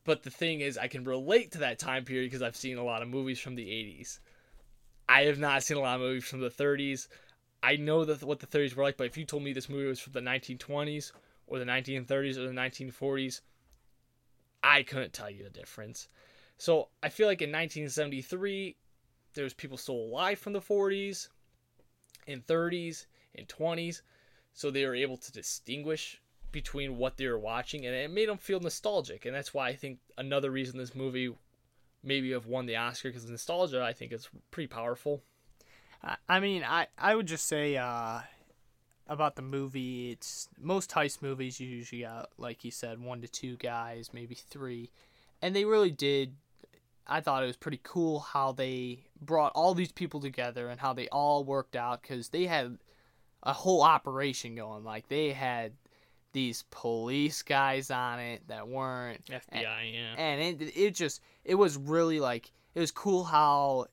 But 0.03 0.23
the 0.23 0.29
thing 0.29 0.59
is, 0.59 0.77
I 0.77 0.87
can 0.87 1.03
relate 1.03 1.51
to 1.53 1.59
that 1.59 1.79
time 1.79 2.03
period 2.03 2.27
because 2.27 2.41
I've 2.41 2.55
seen 2.55 2.77
a 2.77 2.83
lot 2.83 3.01
of 3.01 3.07
movies 3.07 3.39
from 3.39 3.55
the 3.55 3.69
80s. 3.69 4.19
I 5.07 5.23
have 5.23 5.39
not 5.39 5.63
seen 5.63 5.77
a 5.77 5.81
lot 5.81 5.95
of 5.95 6.01
movies 6.01 6.25
from 6.25 6.41
the 6.41 6.49
30s. 6.49 7.07
I 7.61 7.77
know 7.77 8.03
that 8.03 8.21
what 8.23 8.39
the 8.39 8.47
30s 8.47 8.75
were 8.75 8.83
like, 8.83 8.97
but 8.97 9.07
if 9.07 9.17
you 9.17 9.25
told 9.25 9.43
me 9.43 9.53
this 9.53 9.69
movie 9.69 9.87
was 9.87 9.99
from 9.99 10.13
the 10.13 10.21
1920s 10.21 11.13
or 11.47 11.59
the 11.59 11.65
1930s 11.65 12.37
or 12.37 12.47
the 12.47 12.53
1940s, 12.53 13.41
I 14.61 14.83
couldn't 14.83 15.13
tell 15.13 15.29
you 15.29 15.43
the 15.43 15.49
difference. 15.49 16.09
So 16.57 16.89
I 17.01 17.09
feel 17.09 17.27
like 17.27 17.41
in 17.41 17.49
1973, 17.49 18.75
there 19.33 19.43
was 19.43 19.53
people 19.53 19.77
still 19.77 19.95
alive 19.95 20.39
from 20.39 20.53
the 20.53 20.61
40s, 20.61 21.29
and 22.27 22.45
30s, 22.45 23.05
and 23.35 23.47
20s, 23.47 24.01
so 24.53 24.69
they 24.69 24.85
were 24.85 24.95
able 24.95 25.17
to 25.17 25.31
distinguish 25.31 26.21
between 26.53 26.97
what 26.97 27.17
they 27.17 27.27
were 27.27 27.37
watching, 27.37 27.85
and 27.85 27.93
it 27.93 28.09
made 28.09 28.29
them 28.29 28.37
feel 28.37 28.61
nostalgic. 28.61 29.25
And 29.25 29.35
that's 29.35 29.53
why 29.53 29.67
I 29.67 29.75
think 29.75 29.99
another 30.17 30.49
reason 30.49 30.77
this 30.77 30.95
movie 30.95 31.35
maybe 32.01 32.31
have 32.31 32.45
won 32.45 32.65
the 32.65 32.77
Oscar 32.77 33.09
because 33.09 33.29
nostalgia 33.29 33.83
I 33.83 33.91
think 33.91 34.13
is 34.13 34.29
pretty 34.51 34.67
powerful. 34.67 35.21
I- 36.29 36.39
mean, 36.39 36.63
I 36.63 36.87
I 36.97 37.15
would 37.15 37.27
just 37.27 37.45
say 37.47 37.75
uh, 37.75 38.19
about 39.07 39.35
the 39.35 39.41
movie. 39.41 40.11
It's 40.11 40.47
most 40.59 40.91
heist 40.91 41.21
movies 41.21 41.59
you 41.59 41.67
usually 41.67 42.03
got, 42.03 42.29
like 42.37 42.63
you 42.63 42.71
said, 42.71 42.99
one 42.99 43.21
to 43.21 43.27
two 43.27 43.57
guys, 43.57 44.11
maybe 44.13 44.35
three, 44.35 44.91
and 45.41 45.53
they 45.55 45.65
really 45.65 45.91
did. 45.91 46.35
I 47.05 47.19
thought 47.19 47.43
it 47.43 47.47
was 47.47 47.57
pretty 47.57 47.81
cool 47.83 48.19
how 48.19 48.53
they 48.53 49.07
brought 49.19 49.51
all 49.55 49.73
these 49.73 49.91
people 49.91 50.21
together 50.21 50.69
and 50.69 50.79
how 50.79 50.93
they 50.93 51.09
all 51.09 51.43
worked 51.43 51.75
out 51.75 52.01
because 52.01 52.29
they 52.29 52.45
had 52.45 52.77
a 53.41 53.51
whole 53.51 53.81
operation 53.81 54.55
going. 54.55 54.85
Like 54.85 55.09
they 55.09 55.31
had 55.33 55.73
these 56.33 56.63
police 56.71 57.41
guys 57.41 57.89
on 57.89 58.19
it 58.19 58.47
that 58.47 58.67
weren't 58.67 59.25
FBI, 59.25 59.93
yeah. 59.93 60.15
and 60.17 60.61
it 60.61 60.75
it 60.75 60.95
just 60.95 61.21
it 61.45 61.55
was 61.55 61.77
really 61.77 62.19
like 62.19 62.51
it 62.75 62.79
was 62.79 62.91
cool 62.91 63.23
how 63.23 63.87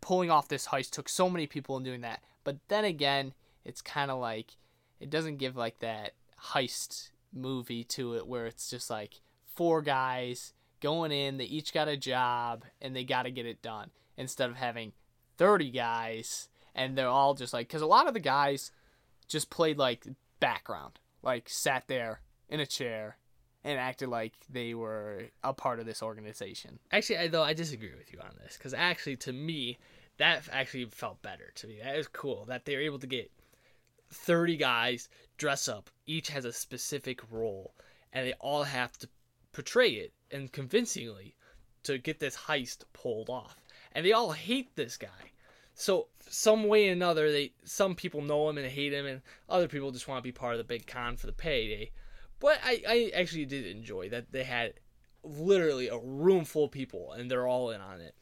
pulling 0.00 0.30
off 0.30 0.48
this 0.48 0.66
heist 0.66 0.90
took 0.90 1.08
so 1.08 1.30
many 1.30 1.46
people 1.46 1.76
and 1.76 1.84
doing 1.84 2.02
that. 2.02 2.22
But 2.42 2.58
then 2.68 2.84
again, 2.84 3.32
it's 3.64 3.80
kind 3.80 4.10
of 4.10 4.18
like 4.18 4.56
it 5.00 5.10
doesn't 5.10 5.36
give 5.36 5.56
like 5.56 5.78
that 5.80 6.14
heist 6.52 7.10
movie 7.32 7.84
to 7.84 8.14
it 8.14 8.26
where 8.26 8.46
it's 8.46 8.68
just 8.68 8.90
like 8.90 9.20
four 9.46 9.82
guys 9.82 10.52
going 10.80 11.12
in, 11.12 11.38
they 11.38 11.44
each 11.44 11.72
got 11.72 11.88
a 11.88 11.96
job 11.96 12.64
and 12.82 12.94
they 12.94 13.04
got 13.04 13.22
to 13.22 13.30
get 13.30 13.46
it 13.46 13.62
done 13.62 13.90
instead 14.16 14.50
of 14.50 14.56
having 14.56 14.92
30 15.38 15.70
guys 15.70 16.48
and 16.74 16.96
they're 16.96 17.08
all 17.08 17.34
just 17.34 17.52
like 17.52 17.68
cuz 17.68 17.80
a 17.80 17.86
lot 17.86 18.06
of 18.06 18.14
the 18.14 18.20
guys 18.20 18.70
just 19.26 19.50
played 19.50 19.78
like 19.78 20.06
background, 20.40 20.98
like 21.24 21.48
sat 21.48 21.88
there 21.88 22.20
in 22.48 22.60
a 22.60 22.66
chair 22.66 23.16
and 23.64 23.78
acted 23.78 24.08
like 24.08 24.34
they 24.50 24.74
were 24.74 25.22
a 25.42 25.54
part 25.54 25.80
of 25.80 25.86
this 25.86 26.02
organization. 26.02 26.78
Actually, 26.92 27.18
I, 27.18 27.28
though 27.28 27.42
I 27.42 27.54
disagree 27.54 27.94
with 27.96 28.12
you 28.12 28.20
on 28.20 28.36
this 28.42 28.56
because 28.56 28.74
actually, 28.74 29.16
to 29.16 29.32
me, 29.32 29.78
that 30.18 30.48
actually 30.52 30.84
felt 30.86 31.22
better 31.22 31.50
to 31.56 31.66
me. 31.66 31.78
That 31.82 31.96
was 31.96 32.08
cool 32.08 32.44
that 32.46 32.64
they 32.64 32.76
were 32.76 32.82
able 32.82 32.98
to 32.98 33.06
get 33.06 33.30
thirty 34.10 34.56
guys 34.56 35.08
dress 35.38 35.66
up. 35.66 35.90
Each 36.06 36.28
has 36.28 36.44
a 36.44 36.52
specific 36.52 37.20
role, 37.30 37.74
and 38.12 38.26
they 38.26 38.34
all 38.34 38.64
have 38.64 38.92
to 38.98 39.08
portray 39.52 39.90
it 39.90 40.12
and 40.30 40.52
convincingly 40.52 41.34
to 41.84 41.98
get 41.98 42.20
this 42.20 42.36
heist 42.36 42.84
pulled 42.92 43.30
off. 43.30 43.56
And 43.92 44.04
they 44.04 44.12
all 44.12 44.32
hate 44.32 44.74
this 44.76 44.96
guy. 44.96 45.32
So 45.74 46.08
some 46.28 46.64
way 46.64 46.88
or 46.88 46.92
another, 46.92 47.30
they 47.30 47.52
some 47.64 47.94
people 47.94 48.22
know 48.22 48.48
him 48.48 48.58
and 48.58 48.66
hate 48.66 48.92
him, 48.92 49.06
and 49.06 49.22
other 49.48 49.68
people 49.68 49.90
just 49.90 50.08
want 50.08 50.18
to 50.18 50.22
be 50.22 50.32
part 50.32 50.54
of 50.54 50.58
the 50.58 50.64
big 50.64 50.86
con 50.86 51.16
for 51.16 51.26
the 51.26 51.32
payday. 51.32 51.90
But 52.40 52.60
I, 52.64 52.82
I 52.86 53.12
actually 53.14 53.46
did 53.46 53.66
enjoy 53.66 54.10
that 54.10 54.32
they 54.32 54.44
had 54.44 54.74
literally 55.22 55.88
a 55.88 55.98
room 55.98 56.44
full 56.44 56.64
of 56.64 56.70
people 56.70 57.12
and 57.12 57.30
they're 57.30 57.46
all 57.46 57.70
in 57.70 57.80
on 57.80 58.00
it. 58.00 58.14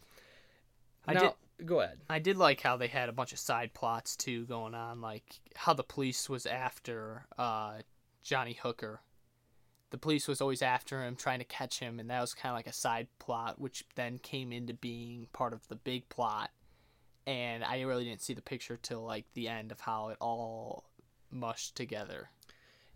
I 1.06 1.14
now, 1.14 1.34
go 1.64 1.80
ahead. 1.80 1.98
I 2.08 2.18
did 2.18 2.36
like 2.36 2.60
how 2.60 2.76
they 2.76 2.86
had 2.86 3.08
a 3.08 3.12
bunch 3.12 3.32
of 3.32 3.38
side 3.38 3.74
plots 3.74 4.16
too 4.16 4.44
going 4.46 4.74
on, 4.74 5.00
like 5.00 5.40
how 5.56 5.74
the 5.74 5.82
police 5.82 6.28
was 6.28 6.46
after 6.46 7.26
uh, 7.38 7.78
Johnny 8.22 8.58
Hooker. 8.62 9.00
The 9.90 9.98
police 9.98 10.26
was 10.26 10.40
always 10.40 10.62
after 10.62 11.02
him, 11.02 11.16
trying 11.16 11.40
to 11.40 11.44
catch 11.44 11.80
him, 11.80 12.00
and 12.00 12.08
that 12.08 12.20
was 12.20 12.32
kind 12.32 12.52
of 12.52 12.56
like 12.56 12.66
a 12.66 12.72
side 12.72 13.08
plot, 13.18 13.60
which 13.60 13.84
then 13.94 14.18
came 14.18 14.50
into 14.52 14.72
being 14.72 15.26
part 15.32 15.52
of 15.52 15.68
the 15.68 15.76
big 15.76 16.08
plot. 16.08 16.50
And 17.26 17.62
I 17.64 17.82
really 17.82 18.04
didn't 18.04 18.22
see 18.22 18.34
the 18.34 18.42
picture 18.42 18.78
till 18.80 19.02
like 19.02 19.26
the 19.34 19.48
end 19.48 19.70
of 19.70 19.80
how 19.80 20.08
it 20.08 20.16
all 20.20 20.84
mushed 21.30 21.76
together. 21.76 22.30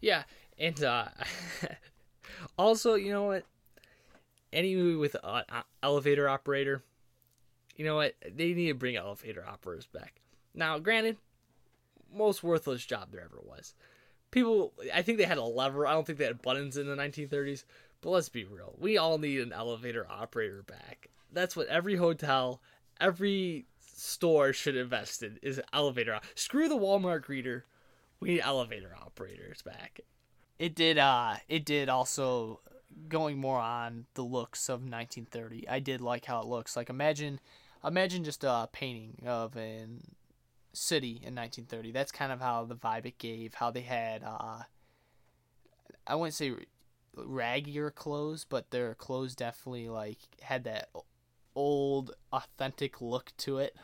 Yeah, 0.00 0.24
and 0.58 0.82
uh, 0.82 1.06
also, 2.58 2.94
you 2.94 3.12
know 3.12 3.24
what? 3.24 3.44
Any 4.52 4.74
movie 4.74 4.96
with 4.96 5.16
an 5.22 5.44
elevator 5.82 6.28
operator, 6.28 6.82
you 7.76 7.84
know 7.84 7.96
what? 7.96 8.14
They 8.22 8.52
need 8.54 8.68
to 8.68 8.74
bring 8.74 8.96
elevator 8.96 9.44
operators 9.46 9.86
back. 9.86 10.20
Now, 10.54 10.78
granted, 10.78 11.18
most 12.12 12.42
worthless 12.42 12.84
job 12.84 13.10
there 13.12 13.22
ever 13.22 13.40
was. 13.44 13.74
People, 14.30 14.72
I 14.94 15.02
think 15.02 15.18
they 15.18 15.24
had 15.24 15.38
a 15.38 15.44
lever. 15.44 15.86
I 15.86 15.92
don't 15.92 16.06
think 16.06 16.18
they 16.18 16.24
had 16.24 16.42
buttons 16.42 16.76
in 16.76 16.86
the 16.86 16.96
1930s. 16.96 17.64
But 18.00 18.10
let's 18.10 18.28
be 18.28 18.44
real. 18.44 18.74
We 18.78 18.98
all 18.98 19.18
need 19.18 19.40
an 19.40 19.52
elevator 19.52 20.06
operator 20.08 20.62
back. 20.62 21.08
That's 21.32 21.56
what 21.56 21.68
every 21.68 21.96
hotel, 21.96 22.60
every 23.00 23.66
store 23.96 24.52
should 24.52 24.76
invest 24.76 25.22
in 25.22 25.38
is 25.42 25.60
elevator. 25.72 26.20
Screw 26.34 26.68
the 26.68 26.76
Walmart 26.76 27.24
greeter. 27.24 27.62
We 28.20 28.30
need 28.30 28.42
elevator 28.42 28.94
operators 29.00 29.62
back. 29.62 30.00
It 30.58 30.74
did. 30.74 30.98
Uh, 30.98 31.36
it 31.48 31.64
did 31.64 31.88
also 31.88 32.60
going 33.08 33.38
more 33.38 33.58
on 33.58 34.06
the 34.14 34.22
looks 34.22 34.68
of 34.68 34.80
1930. 34.80 35.68
I 35.68 35.80
did 35.80 36.00
like 36.00 36.26
how 36.26 36.40
it 36.40 36.46
looks. 36.46 36.76
Like 36.76 36.88
imagine, 36.88 37.40
imagine 37.84 38.24
just 38.24 38.44
a 38.44 38.68
painting 38.72 39.24
of 39.26 39.56
an 39.56 40.02
city 40.72 41.20
in 41.22 41.34
1930. 41.34 41.92
That's 41.92 42.12
kind 42.12 42.32
of 42.32 42.40
how 42.40 42.64
the 42.64 42.76
vibe 42.76 43.06
it 43.06 43.18
gave. 43.18 43.54
How 43.54 43.70
they 43.70 43.82
had. 43.82 44.22
Uh, 44.22 44.62
I 46.06 46.14
wouldn't 46.14 46.34
say 46.34 46.52
raggier 47.16 47.94
clothes, 47.94 48.44
but 48.48 48.70
their 48.70 48.94
clothes 48.94 49.34
definitely 49.34 49.88
like 49.88 50.18
had 50.42 50.64
that 50.64 50.88
old 51.56 52.14
authentic 52.32 53.00
look 53.00 53.32
to 53.38 53.58
it. 53.58 53.74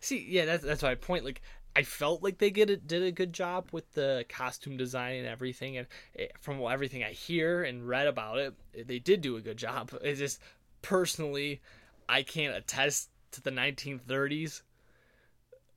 See, 0.00 0.26
yeah, 0.28 0.44
that's 0.46 0.64
that's 0.64 0.82
my 0.82 0.94
point. 0.96 1.24
Like, 1.24 1.42
I 1.76 1.82
felt 1.84 2.22
like 2.22 2.38
they 2.38 2.50
did 2.50 2.70
a, 2.70 2.76
did 2.76 3.02
a 3.02 3.12
good 3.12 3.32
job 3.32 3.68
with 3.72 3.92
the 3.92 4.24
costume 4.28 4.76
design 4.76 5.16
and 5.16 5.26
everything, 5.26 5.76
and 5.76 5.86
it, 6.14 6.32
from 6.40 6.60
everything 6.62 7.04
I 7.04 7.12
hear 7.12 7.62
and 7.62 7.86
read 7.86 8.06
about 8.06 8.38
it, 8.38 8.54
eh, 8.76 8.82
they 8.86 8.98
did 8.98 9.20
do 9.20 9.36
a 9.36 9.40
good 9.40 9.56
job. 9.56 9.92
It's 10.02 10.18
just 10.18 10.40
personally, 10.82 11.60
I 12.08 12.22
can't 12.22 12.56
attest 12.56 13.10
to 13.32 13.42
the 13.42 13.52
1930s, 13.52 14.62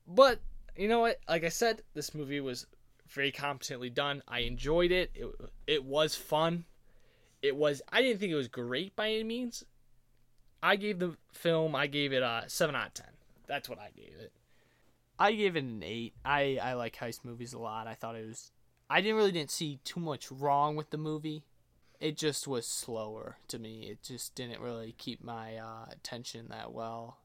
but 0.07 0.39
you 0.75 0.87
know 0.87 1.01
what? 1.01 1.19
Like 1.29 1.43
I 1.43 1.49
said, 1.49 1.83
this 1.93 2.15
movie 2.15 2.41
was 2.41 2.65
very 3.09 3.31
competently 3.31 3.89
done. 3.89 4.23
I 4.27 4.39
enjoyed 4.39 4.91
it. 4.91 5.11
It 5.13 5.27
it 5.67 5.83
was 5.83 6.15
fun. 6.15 6.65
It 7.41 7.55
was. 7.55 7.81
I 7.91 8.01
didn't 8.01 8.19
think 8.19 8.31
it 8.31 8.35
was 8.35 8.47
great 8.47 8.95
by 8.95 9.09
any 9.09 9.23
means. 9.23 9.63
I 10.63 10.77
gave 10.77 10.97
the 10.97 11.17
film. 11.33 11.75
I 11.75 11.87
gave 11.87 12.13
it 12.13 12.23
a 12.23 12.45
seven 12.47 12.73
out 12.73 12.87
of 12.87 12.93
ten. 12.93 13.11
That's 13.47 13.67
what 13.67 13.79
I 13.79 13.89
gave 13.93 14.15
it. 14.17 14.31
I 15.19 15.33
gave 15.33 15.57
it 15.57 15.63
an 15.63 15.83
eight. 15.83 16.13
I 16.23 16.57
I 16.63 16.73
like 16.73 16.95
heist 16.95 17.25
movies 17.25 17.51
a 17.51 17.59
lot. 17.59 17.85
I 17.85 17.95
thought 17.95 18.15
it 18.15 18.25
was. 18.25 18.51
I 18.89 19.01
didn't 19.01 19.17
really 19.17 19.33
didn't 19.33 19.51
see 19.51 19.79
too 19.83 19.99
much 19.99 20.31
wrong 20.31 20.77
with 20.77 20.89
the 20.89 20.97
movie. 20.97 21.43
It 21.99 22.17
just 22.17 22.47
was 22.47 22.65
slower 22.65 23.37
to 23.49 23.59
me. 23.59 23.87
It 23.89 24.03
just 24.03 24.35
didn't 24.35 24.61
really 24.61 24.95
keep 24.97 25.23
my 25.23 25.57
uh, 25.57 25.85
attention 25.91 26.47
that 26.49 26.71
well, 26.71 27.17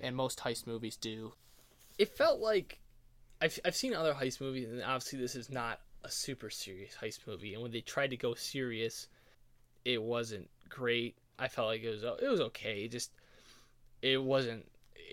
and 0.00 0.16
most 0.16 0.40
heist 0.40 0.66
movies 0.66 0.96
do. 0.96 1.34
It 1.98 2.16
felt 2.16 2.40
like 2.40 2.80
I've 3.40 3.60
I've 3.64 3.76
seen 3.76 3.94
other 3.94 4.14
heist 4.14 4.40
movies, 4.40 4.68
and 4.68 4.82
obviously 4.82 5.20
this 5.20 5.36
is 5.36 5.50
not 5.50 5.80
a 6.02 6.10
super 6.10 6.50
serious 6.50 6.96
heist 7.00 7.26
movie. 7.28 7.54
And 7.54 7.62
when 7.62 7.70
they 7.70 7.80
tried 7.80 8.10
to 8.10 8.16
go 8.16 8.34
serious, 8.34 9.06
it 9.84 10.02
wasn't 10.02 10.50
great. 10.68 11.16
I 11.38 11.48
felt 11.48 11.68
like 11.68 11.82
it 11.82 11.90
was 11.90 12.02
it 12.02 12.28
was 12.28 12.40
okay. 12.40 12.84
It 12.84 12.92
just 12.92 13.12
it 14.02 14.22
wasn't 14.22 14.66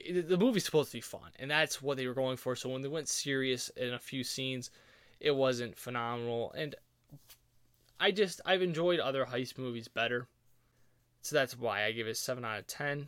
the 0.09 0.38
movie's 0.38 0.65
supposed 0.65 0.91
to 0.91 0.97
be 0.97 1.01
fun, 1.01 1.31
and 1.39 1.51
that's 1.51 1.81
what 1.81 1.97
they 1.97 2.07
were 2.07 2.13
going 2.13 2.38
for. 2.38 2.55
So 2.55 2.69
when 2.69 2.81
they 2.81 2.88
went 2.88 3.07
serious 3.07 3.69
in 3.69 3.93
a 3.93 3.99
few 3.99 4.23
scenes, 4.23 4.69
it 5.19 5.31
wasn't 5.31 5.77
phenomenal. 5.77 6.51
And 6.53 6.75
I 7.99 8.12
just 8.12 8.41
I've 8.45 8.62
enjoyed 8.62 8.99
other 8.99 9.25
heist 9.25 9.57
movies 9.57 9.88
better, 9.88 10.27
so 11.21 11.36
that's 11.36 11.57
why 11.57 11.86
I 11.86 11.91
give 11.91 12.07
it 12.07 12.17
seven 12.17 12.45
out 12.45 12.59
of 12.59 12.67
ten. 12.67 13.07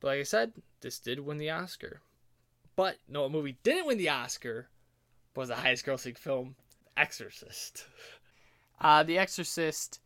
But 0.00 0.08
like 0.08 0.20
I 0.20 0.24
said, 0.24 0.52
this 0.80 0.98
did 0.98 1.20
win 1.20 1.38
the 1.38 1.50
Oscar. 1.50 2.00
But 2.74 2.96
no, 3.08 3.24
a 3.24 3.30
movie 3.30 3.56
didn't 3.62 3.86
win 3.86 3.98
the 3.98 4.08
Oscar 4.08 4.68
was 5.34 5.48
the 5.48 5.56
highest 5.56 5.86
grossing 5.86 6.18
film, 6.18 6.56
Exorcist. 6.96 7.86
Uh, 8.80 9.02
the 9.02 9.18
Exorcist. 9.18 10.00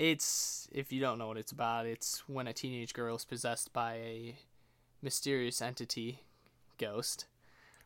It's 0.00 0.66
if 0.72 0.92
you 0.92 0.98
don't 0.98 1.18
know 1.18 1.26
what 1.26 1.36
it's 1.36 1.52
about, 1.52 1.84
it's 1.84 2.26
when 2.26 2.46
a 2.46 2.54
teenage 2.54 2.94
girl 2.94 3.16
is 3.16 3.26
possessed 3.26 3.70
by 3.74 3.96
a 3.96 4.38
mysterious 5.02 5.60
entity, 5.60 6.20
ghost. 6.78 7.26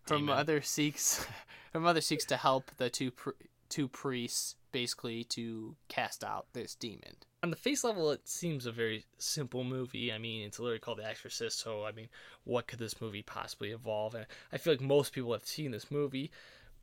Her 0.09 0.18
Demon. 0.18 0.27
mother 0.37 0.62
seeks 0.62 1.27
her 1.72 1.81
mother 1.81 2.00
seeks 2.00 2.24
to 2.27 2.37
help 2.37 2.70
the 2.77 2.88
two 2.88 3.11
pr- 3.11 3.31
two 3.68 3.88
priests 3.88 4.55
basically 4.70 5.24
to 5.24 5.74
cast 5.88 6.22
out 6.22 6.46
this 6.53 6.77
demon. 6.77 7.16
On 7.42 7.50
the 7.50 7.57
face 7.57 7.83
level, 7.83 8.12
it 8.12 8.29
seems 8.29 8.64
a 8.64 8.70
very 8.70 9.07
simple 9.18 9.64
movie. 9.64 10.12
I 10.12 10.18
mean, 10.18 10.46
it's 10.46 10.61
literally 10.61 10.79
called 10.79 10.98
The 10.98 11.07
Exorcist, 11.09 11.59
so 11.59 11.85
I 11.85 11.90
mean, 11.90 12.09
what 12.44 12.68
could 12.68 12.79
this 12.79 13.00
movie 13.00 13.22
possibly 13.22 13.72
evolve? 13.72 14.14
And 14.14 14.27
I 14.53 14.59
feel 14.59 14.74
like 14.74 14.81
most 14.81 15.12
people 15.12 15.33
have 15.33 15.46
seen 15.46 15.72
this 15.72 15.90
movie, 15.90 16.31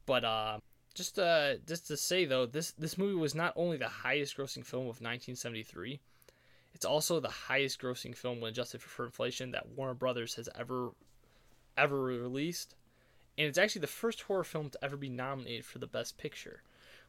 but 0.06 0.26
uh, 0.26 0.60
just 0.94 1.18
uh, 1.20 1.56
just 1.68 1.88
to 1.88 1.98
say 1.98 2.26
though, 2.26 2.46
this 2.46 2.72
this 2.72 2.98
movie 2.98 3.16
was 3.16 3.36
not 3.36 3.54
only 3.56 3.78
the 3.78 3.88
highest 3.88 4.38
grossing 4.38 4.66
film 4.66 4.84
of 4.84 5.02
1973, 5.02 6.00
it's 6.74 6.86
also 6.86 7.20
the 7.20 7.30
highest 7.30 7.82
grossing 7.82 8.16
film 8.16 8.42
when 8.42 8.52
adjusted 8.52 8.82
for 8.82 9.06
inflation 9.06 9.52
that 9.52 9.70
Warner 9.70 9.94
Brothers 9.94 10.36
has 10.36 10.50
ever 10.58 10.92
ever 11.78 12.02
released, 12.02 12.76
and 13.38 13.48
it's 13.48 13.58
actually 13.58 13.82
the 13.82 13.88
first 13.88 14.22
horror 14.22 14.44
film 14.44 14.70
to 14.70 14.84
ever 14.84 14.98
be 14.98 15.10
nominated 15.10 15.66
for 15.66 15.80
the 15.80 15.88
Best 15.88 16.18
Picture, 16.18 16.62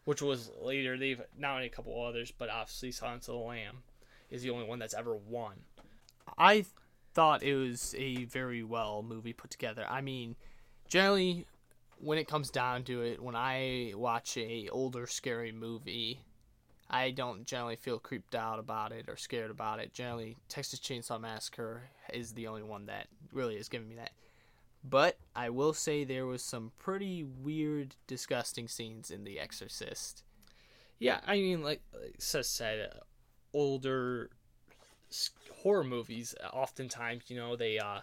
which 0.05 0.23
was 0.23 0.51
later 0.61 0.97
they've 0.97 1.23
nominated 1.37 1.73
a 1.73 1.77
couple 1.77 2.05
others, 2.05 2.31
but 2.31 2.49
obviously 2.49 2.93
Silence 2.93 3.29
of 3.29 3.35
the 3.35 3.41
Lamb 3.41 3.83
is 4.31 4.43
the 4.43 4.51
only 4.51 4.67
one 4.67 4.79
that's 4.79 4.95
ever 4.95 5.15
won. 5.15 5.55
I 6.39 6.65
thought 7.15 7.43
it 7.43 7.55
was 7.55 7.95
a 7.99 8.25
very 8.25 8.63
well 8.63 9.03
movie 9.03 9.33
put 9.33 9.51
together. 9.51 9.85
I 9.89 10.01
mean, 10.01 10.37
generally 10.89 11.47
when 12.03 12.19
it 12.19 12.27
comes 12.27 12.51
down 12.51 12.83
to 12.85 13.03
it, 13.03 13.23
when 13.23 13.37
I 13.37 13.93
watch 13.95 14.37
a 14.37 14.69
older 14.71 15.07
scary 15.07 15.53
movie, 15.53 16.21
I 16.91 17.13
don't 17.13 17.47
generally 17.47 17.77
feel 17.77 18.01
creeped 18.01 18.35
out 18.35 18.59
about 18.59 18.91
it 18.91 19.09
or 19.09 19.17
scared 19.17 19.53
about 19.53 19.79
it. 19.79 19.95
Generally, 19.95 20.37
Texas 20.49 20.81
Chainsaw 20.81 21.21
Massacre 21.21 21.85
is 22.13 22.33
the 22.33 22.49
only 22.49 22.65
one 22.65 22.87
that 22.87 23.07
really 23.33 23.55
is 23.55 23.69
giving 23.69 23.89
me 23.89 23.95
that. 23.95 24.11
But 24.85 25.17
I 25.37 25.51
will 25.51 25.73
say 25.73 26.03
there 26.03 26.27
was 26.27 26.43
some 26.43 26.73
pretty 26.77 27.23
weird, 27.23 27.95
disgusting 28.09 28.67
scenes 28.67 29.13
in 29.13 29.23
The 29.23 29.39
Exorcist. 29.39 30.25
Yeah, 30.99 31.21
I 31.25 31.37
mean, 31.37 31.63
like, 31.63 31.83
like 31.95 32.17
Seth 32.19 32.47
said, 32.47 32.91
uh, 32.93 32.99
older 33.55 34.31
horror 35.63 35.85
movies, 35.85 36.35
oftentimes, 36.53 37.25
you 37.29 37.37
know, 37.37 37.55
they 37.55 37.79
uh, 37.79 38.01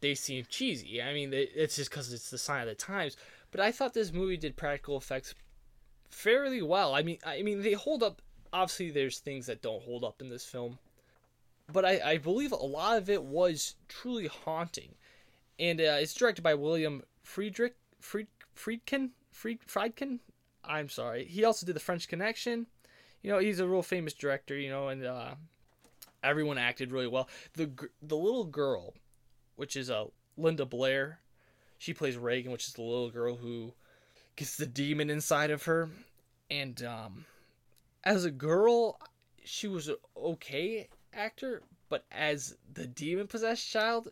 they 0.00 0.14
seem 0.14 0.46
cheesy. 0.48 1.02
I 1.02 1.12
mean, 1.12 1.30
it's 1.32 1.76
just 1.76 1.90
because 1.90 2.12
it's 2.12 2.30
the 2.30 2.38
sign 2.38 2.62
of 2.62 2.68
the 2.68 2.74
times. 2.74 3.16
But 3.50 3.60
I 3.60 3.72
thought 3.72 3.94
this 3.94 4.12
movie 4.12 4.36
did 4.36 4.56
practical 4.56 4.96
effects 4.96 5.34
fairly 6.10 6.62
well. 6.62 6.94
I 6.94 7.02
mean, 7.02 7.18
I 7.24 7.42
mean, 7.42 7.62
they 7.62 7.72
hold 7.72 8.02
up. 8.02 8.22
Obviously, 8.52 8.90
there's 8.90 9.18
things 9.18 9.46
that 9.46 9.62
don't 9.62 9.82
hold 9.82 10.04
up 10.04 10.20
in 10.20 10.28
this 10.28 10.44
film, 10.44 10.78
but 11.72 11.84
I, 11.84 12.00
I 12.12 12.18
believe 12.18 12.52
a 12.52 12.56
lot 12.56 12.96
of 12.96 13.10
it 13.10 13.22
was 13.22 13.74
truly 13.88 14.26
haunting. 14.26 14.94
And 15.58 15.80
uh, 15.80 15.98
it's 16.00 16.14
directed 16.14 16.42
by 16.42 16.54
William 16.54 17.02
Friedrich 17.22 17.76
Fried, 18.00 18.28
Friedkin 18.54 19.10
Fried, 19.32 19.60
Friedkin. 19.66 20.20
I'm 20.64 20.88
sorry. 20.88 21.24
He 21.24 21.44
also 21.44 21.66
did 21.66 21.76
The 21.76 21.80
French 21.80 22.08
Connection. 22.08 22.66
You 23.22 23.32
know, 23.32 23.38
he's 23.38 23.60
a 23.60 23.66
real 23.66 23.82
famous 23.82 24.12
director. 24.12 24.56
You 24.56 24.70
know, 24.70 24.88
and 24.88 25.04
uh, 25.04 25.34
everyone 26.22 26.58
acted 26.58 26.92
really 26.92 27.06
well. 27.06 27.28
The 27.54 27.70
the 28.02 28.16
little 28.16 28.44
girl, 28.44 28.94
which 29.56 29.76
is 29.76 29.90
uh, 29.90 30.04
Linda 30.36 30.64
Blair, 30.64 31.20
she 31.78 31.92
plays 31.92 32.16
Reagan, 32.16 32.52
which 32.52 32.66
is 32.66 32.72
the 32.74 32.82
little 32.82 33.10
girl 33.10 33.36
who 33.36 33.72
gets 34.36 34.56
the 34.56 34.66
demon 34.66 35.10
inside 35.10 35.50
of 35.50 35.64
her. 35.64 35.90
And 36.50 36.82
um, 36.84 37.24
as 38.04 38.24
a 38.24 38.30
girl, 38.30 39.00
she 39.44 39.68
was 39.68 39.88
an 39.88 39.96
okay 40.16 40.88
actor, 41.12 41.62
but 41.88 42.04
as 42.12 42.56
the 42.72 42.86
demon 42.86 43.26
possessed 43.26 43.68
child, 43.68 44.08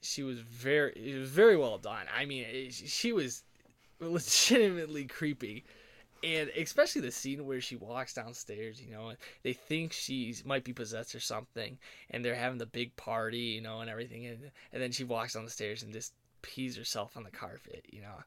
she 0.00 0.22
was 0.22 0.40
very 0.40 0.92
it 0.92 1.18
was 1.18 1.30
very 1.30 1.56
well 1.56 1.78
done. 1.78 2.06
I 2.14 2.24
mean, 2.24 2.70
she 2.70 3.12
was 3.12 3.42
legitimately 4.00 5.06
creepy. 5.06 5.64
And 6.24 6.50
especially 6.50 7.02
the 7.02 7.10
scene 7.10 7.44
where 7.46 7.60
she 7.60 7.76
walks 7.76 8.14
downstairs, 8.14 8.80
you 8.80 8.92
know, 8.92 9.12
they 9.42 9.52
think 9.52 9.92
she 9.92 10.34
might 10.44 10.62
be 10.62 10.72
possessed 10.72 11.14
or 11.14 11.20
something, 11.20 11.78
and 12.10 12.24
they're 12.24 12.34
having 12.34 12.58
the 12.58 12.66
big 12.66 12.94
party, 12.96 13.38
you 13.38 13.60
know, 13.60 13.80
and 13.80 13.90
everything, 13.90 14.26
and 14.26 14.50
and 14.72 14.82
then 14.82 14.92
she 14.92 15.04
walks 15.04 15.34
down 15.34 15.44
the 15.44 15.50
stairs 15.50 15.82
and 15.82 15.92
just 15.92 16.12
pees 16.42 16.76
herself 16.76 17.16
on 17.16 17.24
the 17.24 17.30
carpet, 17.30 17.86
you 17.90 18.02
know. 18.02 18.22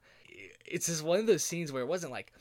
It's 0.66 0.88
just 0.88 1.04
one 1.04 1.20
of 1.20 1.28
those 1.28 1.44
scenes 1.44 1.72
where 1.72 1.84
it 1.84 1.88
wasn't 1.88 2.12
like 2.12 2.34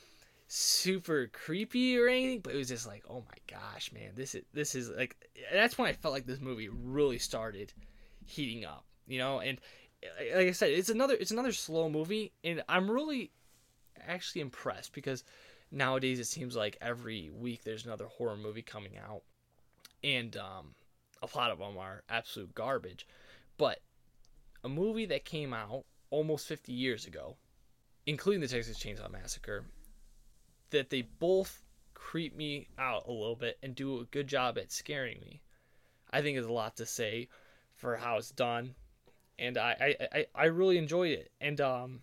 super 0.49 1.29
creepy 1.33 1.99
or 1.99 2.09
anything, 2.09 2.41
but 2.41 2.55
it 2.55 2.59
was 2.59 2.69
just 2.69 2.87
like, 2.87 3.05
oh 3.09 3.23
my 3.29 3.59
gosh, 3.59 3.93
man, 3.93 4.11
this 4.15 4.35
is 4.35 4.45
this 4.53 4.75
is 4.75 4.91
like 4.91 5.17
that's 5.53 5.79
when 5.79 5.89
I 5.89 5.93
felt 5.93 6.15
like 6.15 6.27
this 6.27 6.41
movie 6.41 6.69
really 6.69 7.19
started 7.19 7.73
heating 8.27 8.65
up, 8.65 8.85
you 9.07 9.19
know, 9.19 9.41
and 9.41 9.61
like 10.35 10.49
I 10.49 10.53
said, 10.53 10.71
it's 10.71 10.91
another 10.91 11.15
it's 11.15 11.31
another 11.31 11.53
slow 11.53 11.89
movie, 11.89 12.33
and 12.43 12.63
I'm 12.69 12.91
really 12.91 13.31
actually 14.07 14.43
impressed 14.43 14.93
because 14.93 15.25
nowadays 15.71 16.21
it 16.21 16.27
seems 16.27 16.57
like 16.57 16.77
every 16.81 17.31
week 17.31 17.65
there's 17.65 17.85
another 17.85 18.07
horror 18.07 18.37
movie 18.37 18.63
coming 18.63 18.97
out, 18.97 19.23
and 20.03 20.37
um, 20.37 20.75
a 21.23 21.37
lot 21.37 21.51
of 21.51 21.59
them 21.59 21.79
are 21.79 22.03
absolute 22.09 22.55
garbage, 22.55 23.07
but 23.57 23.81
a 24.63 24.69
movie 24.69 25.07
that 25.07 25.25
came 25.25 25.53
out 25.53 25.85
almost 26.11 26.47
50 26.47 26.73
years 26.73 27.07
ago, 27.07 27.37
including 28.07 28.41
the 28.41 28.49
Texas 28.49 28.79
Chainsaw 28.79 29.11
Massacre, 29.11 29.65
that 30.71 30.91
they 30.91 31.03
both 31.03 31.63
creep 31.95 32.37
me 32.37 32.69
out 32.79 33.07
a 33.07 33.13
little 33.13 33.37
bit 33.37 33.59
and 33.63 33.75
do 33.75 34.01
a 34.01 34.05
good 34.05 34.27
job 34.27 34.59
at 34.59 34.71
scaring 34.73 35.21
me. 35.21 35.41
I 36.11 36.23
think 36.23 36.39
is 36.39 36.47
a 36.47 36.53
lot 36.53 36.77
to 36.77 36.87
say 36.87 37.29
for 37.75 37.97
how 37.97 38.19
it's 38.19 38.31
done, 38.31 38.75
and 39.39 39.59
I 39.59 39.97
I, 40.03 40.19
I, 40.19 40.27
I 40.35 40.45
really 40.47 40.79
enjoyed 40.79 41.13
it. 41.13 41.31
And 41.41 41.61
um, 41.61 42.01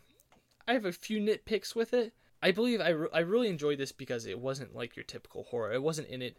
I 0.72 0.76
have 0.76 0.86
a 0.86 0.94
few 0.94 1.20
nitpicks 1.20 1.76
with 1.76 1.94
it. 1.94 2.14
I 2.42 2.52
believe 2.52 2.80
I, 2.80 2.90
re- 2.92 3.10
I 3.14 3.20
really 3.20 3.50
enjoyed 3.50 3.78
this 3.78 3.92
because 3.92 4.26
it 4.26 4.40
wasn't 4.40 4.74
like 4.74 4.96
your 4.96 5.04
typical 5.04 5.44
horror. 5.44 5.74
It 5.74 5.84
wasn't 5.84 6.08
in 6.08 6.22
it 6.22 6.38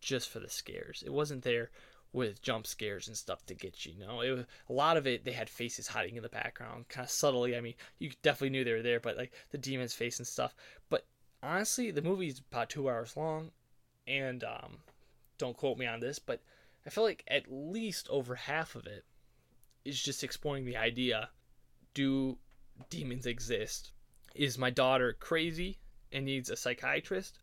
just 0.00 0.30
for 0.30 0.38
the 0.38 0.48
scares. 0.48 1.02
It 1.04 1.12
wasn't 1.12 1.42
there 1.42 1.72
with 2.12 2.40
jump 2.42 2.64
scares 2.68 3.08
and 3.08 3.16
stuff 3.16 3.44
to 3.46 3.54
get 3.54 3.84
you. 3.84 3.94
You 3.94 4.06
know, 4.06 4.20
it 4.20 4.30
was, 4.30 4.44
a 4.68 4.72
lot 4.72 4.96
of 4.96 5.08
it 5.08 5.24
they 5.24 5.32
had 5.32 5.50
faces 5.50 5.88
hiding 5.88 6.14
in 6.14 6.22
the 6.22 6.28
background, 6.28 6.90
kind 6.90 7.04
of 7.04 7.10
subtly. 7.10 7.56
I 7.56 7.60
mean, 7.60 7.74
you 7.98 8.12
definitely 8.22 8.50
knew 8.50 8.62
they 8.62 8.72
were 8.72 8.82
there, 8.82 9.00
but 9.00 9.16
like 9.16 9.32
the 9.50 9.58
demon's 9.58 9.94
face 9.94 10.18
and 10.18 10.28
stuff. 10.28 10.54
But 10.88 11.04
honestly, 11.42 11.90
the 11.90 12.02
movie's 12.02 12.40
about 12.52 12.70
two 12.70 12.88
hours 12.88 13.16
long, 13.16 13.50
and 14.06 14.44
um, 14.44 14.78
don't 15.38 15.56
quote 15.56 15.76
me 15.76 15.86
on 15.86 15.98
this, 15.98 16.20
but 16.20 16.40
I 16.86 16.90
feel 16.90 17.02
like 17.02 17.24
at 17.26 17.50
least 17.50 18.06
over 18.10 18.36
half 18.36 18.76
of 18.76 18.86
it 18.86 19.04
is 19.84 20.00
just 20.00 20.22
exploring 20.22 20.66
the 20.66 20.76
idea: 20.76 21.30
do 21.94 22.38
demons 22.90 23.26
exist. 23.26 23.92
Is 24.34 24.58
my 24.58 24.70
daughter 24.70 25.12
crazy 25.12 25.78
and 26.10 26.24
needs 26.24 26.50
a 26.50 26.56
psychiatrist, 26.56 27.38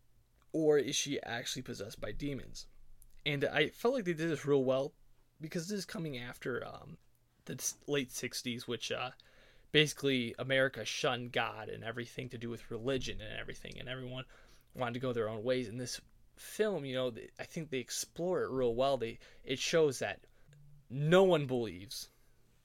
or 0.52 0.78
is 0.78 0.96
she 0.96 1.22
actually 1.22 1.62
possessed 1.62 2.02
by 2.02 2.12
demons? 2.12 2.68
And 3.26 3.46
I 3.46 3.70
felt 3.70 3.94
like 3.94 4.06
they 4.06 4.14
did 4.14 4.30
this 4.30 4.46
real 4.46 4.64
well 4.64 4.94
because 5.42 5.68
this 5.68 5.80
is 5.80 5.86
coming 5.86 6.18
after 6.18 6.66
um, 6.66 6.98
the 7.46 7.74
late 7.88 8.10
60s, 8.10 8.64
which 8.64 8.92
uh, 8.92 9.12
basically 9.72 10.36
America 10.40 10.86
shunned 10.86 11.32
God 11.32 11.70
and 11.70 11.84
everything 11.84 12.30
to 12.30 12.38
do 12.38 12.50
with 12.50 12.72
religion 12.72 13.22
and 13.22 13.40
everything, 13.40 13.80
and 13.80 13.88
everyone 13.88 14.26
wanted 14.74 14.94
to 14.96 15.00
go 15.00 15.14
their 15.14 15.30
own 15.30 15.44
ways. 15.44 15.68
And 15.68 15.80
this 15.80 16.02
film, 16.38 16.86
you 16.86 16.96
know, 16.96 17.12
I 17.40 17.44
think 17.44 17.70
they 17.70 17.80
explore 17.80 18.44
it 18.44 18.52
real 18.52 18.74
well. 18.74 18.98
They 18.98 19.20
it 19.44 19.60
shows 19.60 20.00
that 20.00 20.22
no 20.90 21.24
one 21.24 21.46
believes, 21.46 22.10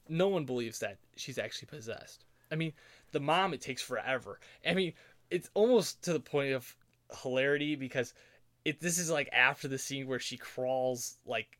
no 0.09 0.29
one 0.29 0.45
believes 0.45 0.79
that 0.79 0.99
she's 1.17 1.39
actually 1.39 1.67
possessed. 1.67 2.25
I 2.50 2.57
mean, 2.57 2.72
the 3.12 3.20
mom 3.20 3.54
it 3.54 3.61
takes 3.61 3.83
forever. 3.83 4.40
I 4.66 4.74
mean, 4.74 4.92
it's 5.30 5.50
almost 5.54 6.02
to 6.04 6.12
the 6.12 6.20
point 6.20 6.52
of 6.52 6.76
hilarity 7.22 7.76
because 7.76 8.14
it 8.64 8.80
this 8.80 8.98
is 8.98 9.11
like 9.11 9.28
after 9.33 9.68
the 9.68 9.78
scene 9.78 10.07
where 10.07 10.18
she 10.18 10.37
crawls 10.37 11.16
like 11.26 11.59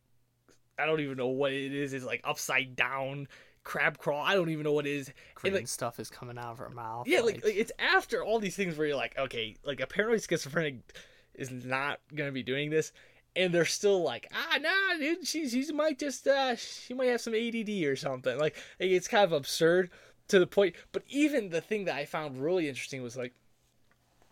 I 0.78 0.86
don't 0.86 1.00
even 1.00 1.16
know 1.16 1.28
what 1.28 1.52
it 1.52 1.72
is. 1.72 1.92
It's 1.92 2.04
like 2.04 2.20
upside 2.24 2.76
down 2.76 3.28
crab 3.62 3.98
crawl. 3.98 4.22
I 4.22 4.34
don't 4.34 4.50
even 4.50 4.64
know 4.64 4.72
what 4.72 4.86
it 4.86 4.92
is. 4.92 5.08
And, 5.08 5.16
Green 5.34 5.54
like, 5.54 5.68
stuff 5.68 5.98
is 5.98 6.10
coming 6.10 6.38
out 6.38 6.52
of 6.52 6.58
her 6.58 6.70
mouth. 6.70 7.06
yeah, 7.06 7.20
like, 7.20 7.44
like 7.44 7.56
it's 7.56 7.72
after 7.78 8.22
all 8.22 8.38
these 8.38 8.56
things 8.56 8.76
where 8.76 8.86
you're 8.86 8.96
like, 8.96 9.18
okay, 9.18 9.56
like 9.64 9.80
a 9.80 9.86
paranoid 9.86 10.22
schizophrenic 10.22 10.76
is 11.34 11.50
not 11.50 12.00
gonna 12.14 12.32
be 12.32 12.42
doing 12.42 12.70
this, 12.70 12.92
and 13.34 13.52
they're 13.52 13.64
still 13.64 14.02
like, 14.02 14.30
ah, 14.32 14.58
nah, 14.60 14.98
dude, 14.98 15.26
she 15.26 15.48
she 15.48 15.72
might 15.72 15.98
just 15.98 16.26
uh, 16.26 16.56
she 16.56 16.94
might 16.94 17.06
have 17.06 17.20
some 17.20 17.34
ADD 17.34 17.70
or 17.84 17.96
something. 17.96 18.38
Like, 18.38 18.56
it's 18.78 19.08
kind 19.08 19.24
of 19.24 19.32
absurd 19.32 19.90
to 20.28 20.38
the 20.38 20.46
point. 20.46 20.74
But 20.92 21.02
even 21.08 21.50
the 21.50 21.60
thing 21.60 21.84
that 21.84 21.96
I 21.96 22.04
found 22.04 22.42
really 22.42 22.68
interesting 22.68 23.02
was 23.02 23.16
like, 23.16 23.34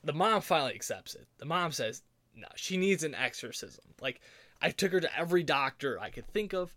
the 0.04 0.12
mom 0.12 0.40
finally 0.40 0.74
accepts 0.74 1.14
it. 1.14 1.26
The 1.38 1.44
mom 1.44 1.72
says, 1.72 2.02
no, 2.34 2.48
she 2.56 2.76
needs 2.76 3.04
an 3.04 3.14
exorcism. 3.14 3.84
Like, 4.00 4.20
I 4.60 4.70
took 4.70 4.92
her 4.92 5.00
to 5.00 5.18
every 5.18 5.42
doctor 5.42 5.98
I 6.00 6.10
could 6.10 6.26
think 6.28 6.52
of. 6.52 6.74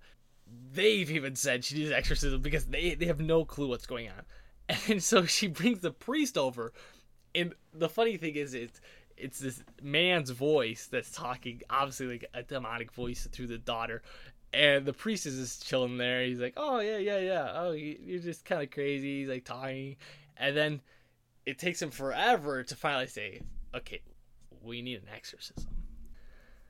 They've 0.72 1.10
even 1.10 1.36
said 1.36 1.64
she 1.64 1.76
needs 1.76 1.92
exorcism 1.92 2.42
because 2.42 2.66
they 2.66 2.94
they 2.94 3.06
have 3.06 3.20
no 3.20 3.46
clue 3.46 3.68
what's 3.68 3.86
going 3.86 4.10
on. 4.10 4.24
And 4.90 5.02
so 5.02 5.26
she 5.26 5.48
brings 5.48 5.82
the 5.82 5.92
priest 5.92 6.40
over, 6.40 6.74
and 7.36 7.54
the 7.72 7.90
funny 7.90 8.18
thing 8.18 8.36
is, 8.36 8.56
it's 8.56 8.82
it's 9.16 9.40
this 9.40 9.64
man's 9.82 10.32
voice 10.32 10.88
that's 10.92 11.12
talking, 11.12 11.62
obviously 11.70 12.08
like 12.08 12.26
a 12.34 12.42
demonic 12.42 12.92
voice 12.92 13.28
through 13.32 13.48
the 13.48 13.60
daughter, 13.60 14.02
and 14.56 14.86
the 14.86 14.94
priest 14.94 15.26
is 15.26 15.38
just 15.38 15.68
chilling 15.68 15.98
there. 15.98 16.24
He's 16.24 16.40
like, 16.40 16.54
"Oh 16.56 16.80
yeah, 16.80 16.98
yeah, 16.98 17.20
yeah. 17.20 17.52
Oh, 17.54 17.72
you- 17.72 18.00
you're 18.02 18.20
just 18.20 18.46
kind 18.46 18.64
of 18.64 18.72
crazy." 18.72 19.20
He's 19.20 19.30
like 19.30 19.44
talking, 19.46 19.98
and 20.38 20.56
then 20.56 20.82
it 21.46 21.60
takes 21.60 21.82
him 21.82 21.92
forever 21.92 22.64
to 22.64 22.76
finally 22.76 23.08
say, 23.08 23.42
"Okay, 23.74 24.02
we 24.62 24.82
need 24.82 25.02
an 25.02 25.10
exorcism." 25.14 25.70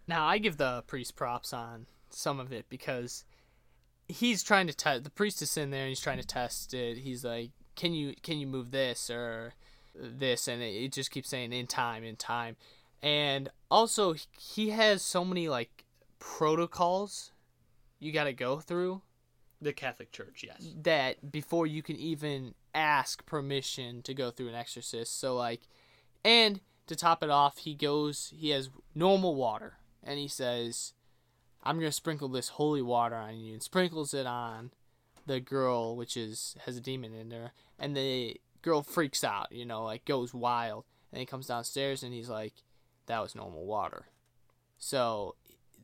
Now 0.08 0.26
I 0.26 0.38
give 0.40 0.58
the 0.58 0.84
priest 0.88 1.16
props 1.16 1.54
on 1.54 1.86
some 2.10 2.40
of 2.40 2.52
it 2.52 2.66
because 2.70 3.24
he's 4.08 4.44
trying 4.44 4.68
to 4.68 4.74
test. 4.74 5.04
The 5.04 5.10
priest 5.10 5.42
is 5.42 5.52
sitting 5.52 5.72
there 5.72 5.82
and 5.82 5.90
he's 5.90 6.00
trying 6.00 6.20
to 6.20 6.28
test 6.28 6.74
it. 6.74 6.98
He's 6.98 7.24
like, 7.24 7.52
"Can 7.76 7.94
you 7.94 8.16
can 8.24 8.40
you 8.40 8.48
move 8.48 8.72
this 8.72 9.10
or 9.10 9.54
this?" 9.94 10.48
And 10.48 10.62
it, 10.62 10.74
it 10.76 10.92
just 10.92 11.12
keeps 11.12 11.30
saying 11.30 11.54
"in 11.54 11.68
time, 11.68 12.04
in 12.04 12.16
time." 12.16 12.56
And 13.02 13.50
also, 13.70 14.16
he 14.40 14.70
has 14.72 15.04
so 15.04 15.24
many 15.24 15.48
like 15.48 15.86
protocols 16.20 17.32
you 18.00 18.12
got 18.12 18.26
to 18.26 18.34
go 18.34 18.60
through 18.60 19.02
The 19.62 19.74
Catholic 19.74 20.12
Church, 20.12 20.44
yes. 20.46 20.74
that 20.84 21.32
before 21.32 21.68
you 21.68 21.82
can 21.82 21.96
even 21.96 22.54
ask 22.74 23.26
permission 23.26 24.02
to 24.04 24.14
go 24.14 24.32
through 24.32 24.50
an 24.50 24.56
exorcist. 24.56 25.20
So 25.20 25.36
like 25.36 25.62
and 26.24 26.60
to 26.88 26.96
top 26.96 27.24
it 27.24 27.30
off, 27.30 27.60
he 27.60 27.74
goes 27.74 28.34
he 28.36 28.50
has 28.50 28.70
normal 28.94 29.36
water 29.36 29.78
and 30.04 30.20
he 30.20 30.28
says, 30.28 30.94
I'm 31.64 31.78
gonna 31.78 31.92
sprinkle 31.92 32.28
this 32.28 32.50
holy 32.50 32.82
water 32.82 33.16
on 33.16 33.40
you 33.40 33.54
and 33.54 33.64
sprinkles 33.64 34.14
it 34.14 34.26
on 34.26 34.72
the 35.26 35.40
girl 35.40 35.96
which 35.96 36.16
is 36.16 36.56
has 36.66 36.78
a 36.78 36.82
demon 36.82 37.16
in 37.16 37.32
her 37.32 37.52
and 37.80 37.96
the 37.96 38.40
girl 38.62 38.84
freaks 38.84 39.24
out, 39.24 39.52
you 39.52 39.66
know, 39.66 39.84
like 39.84 40.06
goes 40.06 40.34
wild 40.34 40.86
and 41.12 41.20
he 41.20 41.26
comes 41.26 41.48
downstairs 41.48 42.04
and 42.04 42.14
he's 42.14 42.30
like, 42.30 42.54
That 43.06 43.22
was 43.22 43.36
normal 43.36 43.66
water. 43.66 44.08
So 44.78 45.36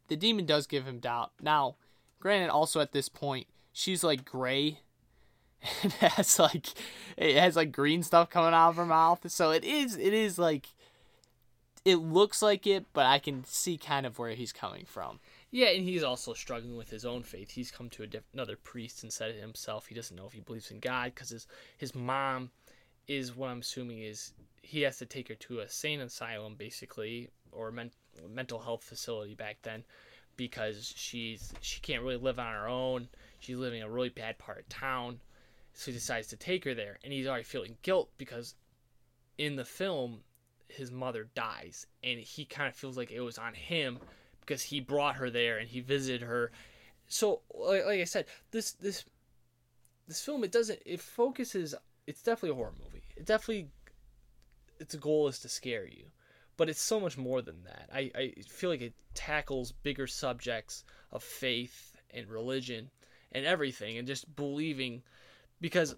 the 0.10 0.17
demon 0.17 0.45
does 0.45 0.67
give 0.67 0.86
him 0.86 1.00
doubt. 1.00 1.32
Now, 1.41 1.78
granted 2.21 2.49
also 2.49 2.79
at 2.79 2.93
this 2.93 3.10
point, 3.10 3.47
she's 3.73 4.03
like 4.03 4.23
gray 4.23 4.79
it 5.84 5.91
has 5.93 6.39
like 6.39 6.67
it 7.17 7.36
has 7.36 7.55
like 7.55 7.71
green 7.71 8.01
stuff 8.01 8.29
coming 8.29 8.53
out 8.53 8.69
of 8.69 8.75
her 8.77 8.86
mouth 8.86 9.29
so 9.29 9.51
it 9.51 9.63
is 9.63 9.95
it 9.95 10.12
is 10.13 10.39
like 10.39 10.69
it 11.86 11.97
looks 11.97 12.41
like 12.41 12.65
it 12.65 12.86
but 12.93 13.05
i 13.05 13.19
can 13.19 13.43
see 13.43 13.77
kind 13.77 14.05
of 14.07 14.17
where 14.17 14.31
he's 14.31 14.51
coming 14.51 14.86
from 14.86 15.19
Yeah, 15.51 15.67
and 15.67 15.84
he's 15.84 16.01
also 16.03 16.34
struggling 16.34 16.77
with 16.77 16.89
his 16.89 17.03
own 17.03 17.23
faith. 17.23 17.51
He's 17.51 17.71
come 17.71 17.89
to 17.89 18.07
diff- 18.07 18.23
another 18.34 18.55
priest 18.55 19.03
and 19.03 19.12
said 19.12 19.31
it 19.31 19.41
himself. 19.41 19.88
He 19.88 19.95
doesn't 19.95 20.15
know 20.15 20.25
if 20.25 20.31
he 20.34 20.39
believes 20.39 20.71
in 20.71 20.79
God 20.79 21.12
because 21.13 21.29
his 21.29 21.45
his 21.77 21.93
mom 21.93 22.51
is 23.07 23.36
what 23.36 23.49
I'm 23.49 23.60
assuming 23.60 23.99
is 23.99 24.31
he 24.62 24.81
has 24.81 24.97
to 24.99 25.05
take 25.05 25.27
her 25.27 25.36
to 25.36 25.60
a 25.60 25.67
sane 25.69 25.99
asylum 26.01 26.55
basically 26.57 27.29
or 27.51 27.69
men- 27.71 27.91
mental 28.29 28.60
health 28.60 28.84
facility 28.84 29.36
back 29.36 29.57
then 29.63 29.84
because 30.38 30.94
she's 30.96 31.54
she 31.62 31.80
can't 31.82 32.04
really 32.04 32.17
live 32.17 32.39
on 32.39 32.54
her 32.54 32.67
own. 32.67 33.08
She's 33.39 33.58
living 33.58 33.82
in 33.82 33.88
a 33.88 33.91
really 33.91 34.10
bad 34.10 34.38
part 34.38 34.60
of 34.60 34.70
town. 34.70 35.20
So 35.74 35.91
he 35.91 35.98
decides 35.98 36.28
to 36.28 36.36
take 36.36 36.65
her 36.65 36.74
there 36.74 37.00
and 37.04 37.13
he's 37.13 37.28
already 37.28 37.44
feeling 37.44 37.78
guilt 37.82 38.10
because 38.17 38.56
in 39.38 39.56
the 39.56 39.65
film 39.65 40.20
his 40.67 40.91
mother 40.91 41.28
dies 41.36 41.88
and 42.04 42.20
he 42.20 42.46
kind 42.46 42.67
of 42.67 42.76
feels 42.76 42.98
like 42.98 43.12
it 43.12 43.22
was 43.22 43.38
on 43.38 43.54
him 43.54 44.00
because 44.41 44.62
he 44.62 44.80
brought 44.80 45.15
her 45.15 45.30
there 45.30 45.58
and 45.58 45.70
he 45.70 45.80
visited 45.80 46.22
her. 46.22 46.52
So, 47.08 47.41
like, 47.54 47.86
like 47.86 48.02
I 48.02 48.06
said, 48.06 48.26
this 48.52 48.72
this 48.74 49.06
this 50.08 50.24
film 50.24 50.44
it 50.44 50.52
doesn't 50.52 50.80
it 50.86 51.00
focuses. 51.00 51.76
It's 52.08 52.22
definitely 52.22 52.52
a 52.52 52.56
horror 52.56 52.74
movie. 52.84 53.04
It 53.15 53.26
definitely 53.26 53.70
its 54.80 54.96
goal 54.96 55.28
is 55.28 55.39
to 55.39 55.50
scare 55.50 55.86
you, 55.86 56.06
but 56.62 56.69
it's 56.69 56.80
so 56.80 57.00
much 57.00 57.17
more 57.17 57.41
than 57.41 57.63
that. 57.63 57.89
I 57.91 58.12
I 58.13 58.34
feel 58.47 58.69
like 58.69 58.82
it 58.82 58.93
tackles 59.15 59.71
bigger 59.71 60.06
subjects 60.06 60.84
of 61.12 61.24
faith 61.24 61.95
and 62.12 62.30
religion 62.30 62.91
and 63.32 63.47
everything 63.47 63.97
and 63.97 64.08
just 64.08 64.36
believing 64.36 65.02
because 65.60 65.95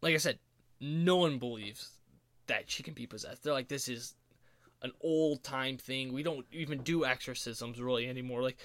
like 0.00 0.14
I 0.14 0.16
said, 0.16 0.38
no 0.80 1.16
one 1.16 1.38
believes 1.38 1.98
that 2.46 2.70
she 2.70 2.82
can 2.82 2.94
be 2.94 3.06
possessed. 3.06 3.42
They're 3.42 3.52
like 3.52 3.68
this 3.68 3.90
is 3.90 4.14
an 4.80 4.92
old 5.02 5.42
time 5.44 5.76
thing. 5.76 6.14
We 6.14 6.22
don't 6.22 6.46
even 6.50 6.78
do 6.78 7.04
exorcisms 7.04 7.78
really 7.78 8.08
anymore. 8.08 8.42
Like 8.42 8.56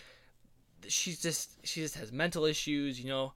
she's 0.88 1.22
just 1.22 1.68
she 1.68 1.82
just 1.82 1.96
has 1.96 2.14
mental 2.14 2.46
issues, 2.46 2.98
you 2.98 3.10
know. 3.10 3.34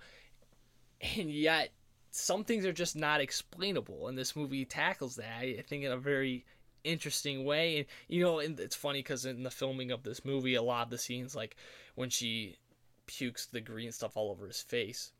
And 1.17 1.29
yet 1.29 1.71
some 2.12 2.45
things 2.45 2.65
are 2.65 2.71
just 2.71 2.95
not 2.95 3.19
explainable 3.19 4.08
and 4.08 4.17
this 4.17 4.38
movie 4.38 4.63
tackles 4.63 5.17
that 5.17 5.38
I 5.38 5.65
think 5.67 5.84
in 5.84 5.91
a 5.91 5.97
very 5.97 6.45
interesting 6.83 7.45
way 7.45 7.77
and 7.77 7.85
you 8.07 8.23
know 8.23 8.39
and 8.39 8.59
it's 8.59 8.75
funny 8.75 9.03
cuz 9.03 9.25
in 9.25 9.43
the 9.43 9.51
filming 9.51 9.91
of 9.91 10.03
this 10.03 10.23
movie 10.23 10.55
a 10.55 10.61
lot 10.61 10.83
of 10.83 10.89
the 10.89 10.97
scenes 10.97 11.35
like 11.35 11.55
when 11.95 12.09
she 12.09 12.57
pukes 13.05 13.45
the 13.45 13.61
green 13.61 13.91
stuff 13.91 14.15
all 14.15 14.31
over 14.31 14.47
his 14.47 14.61
face 14.61 15.11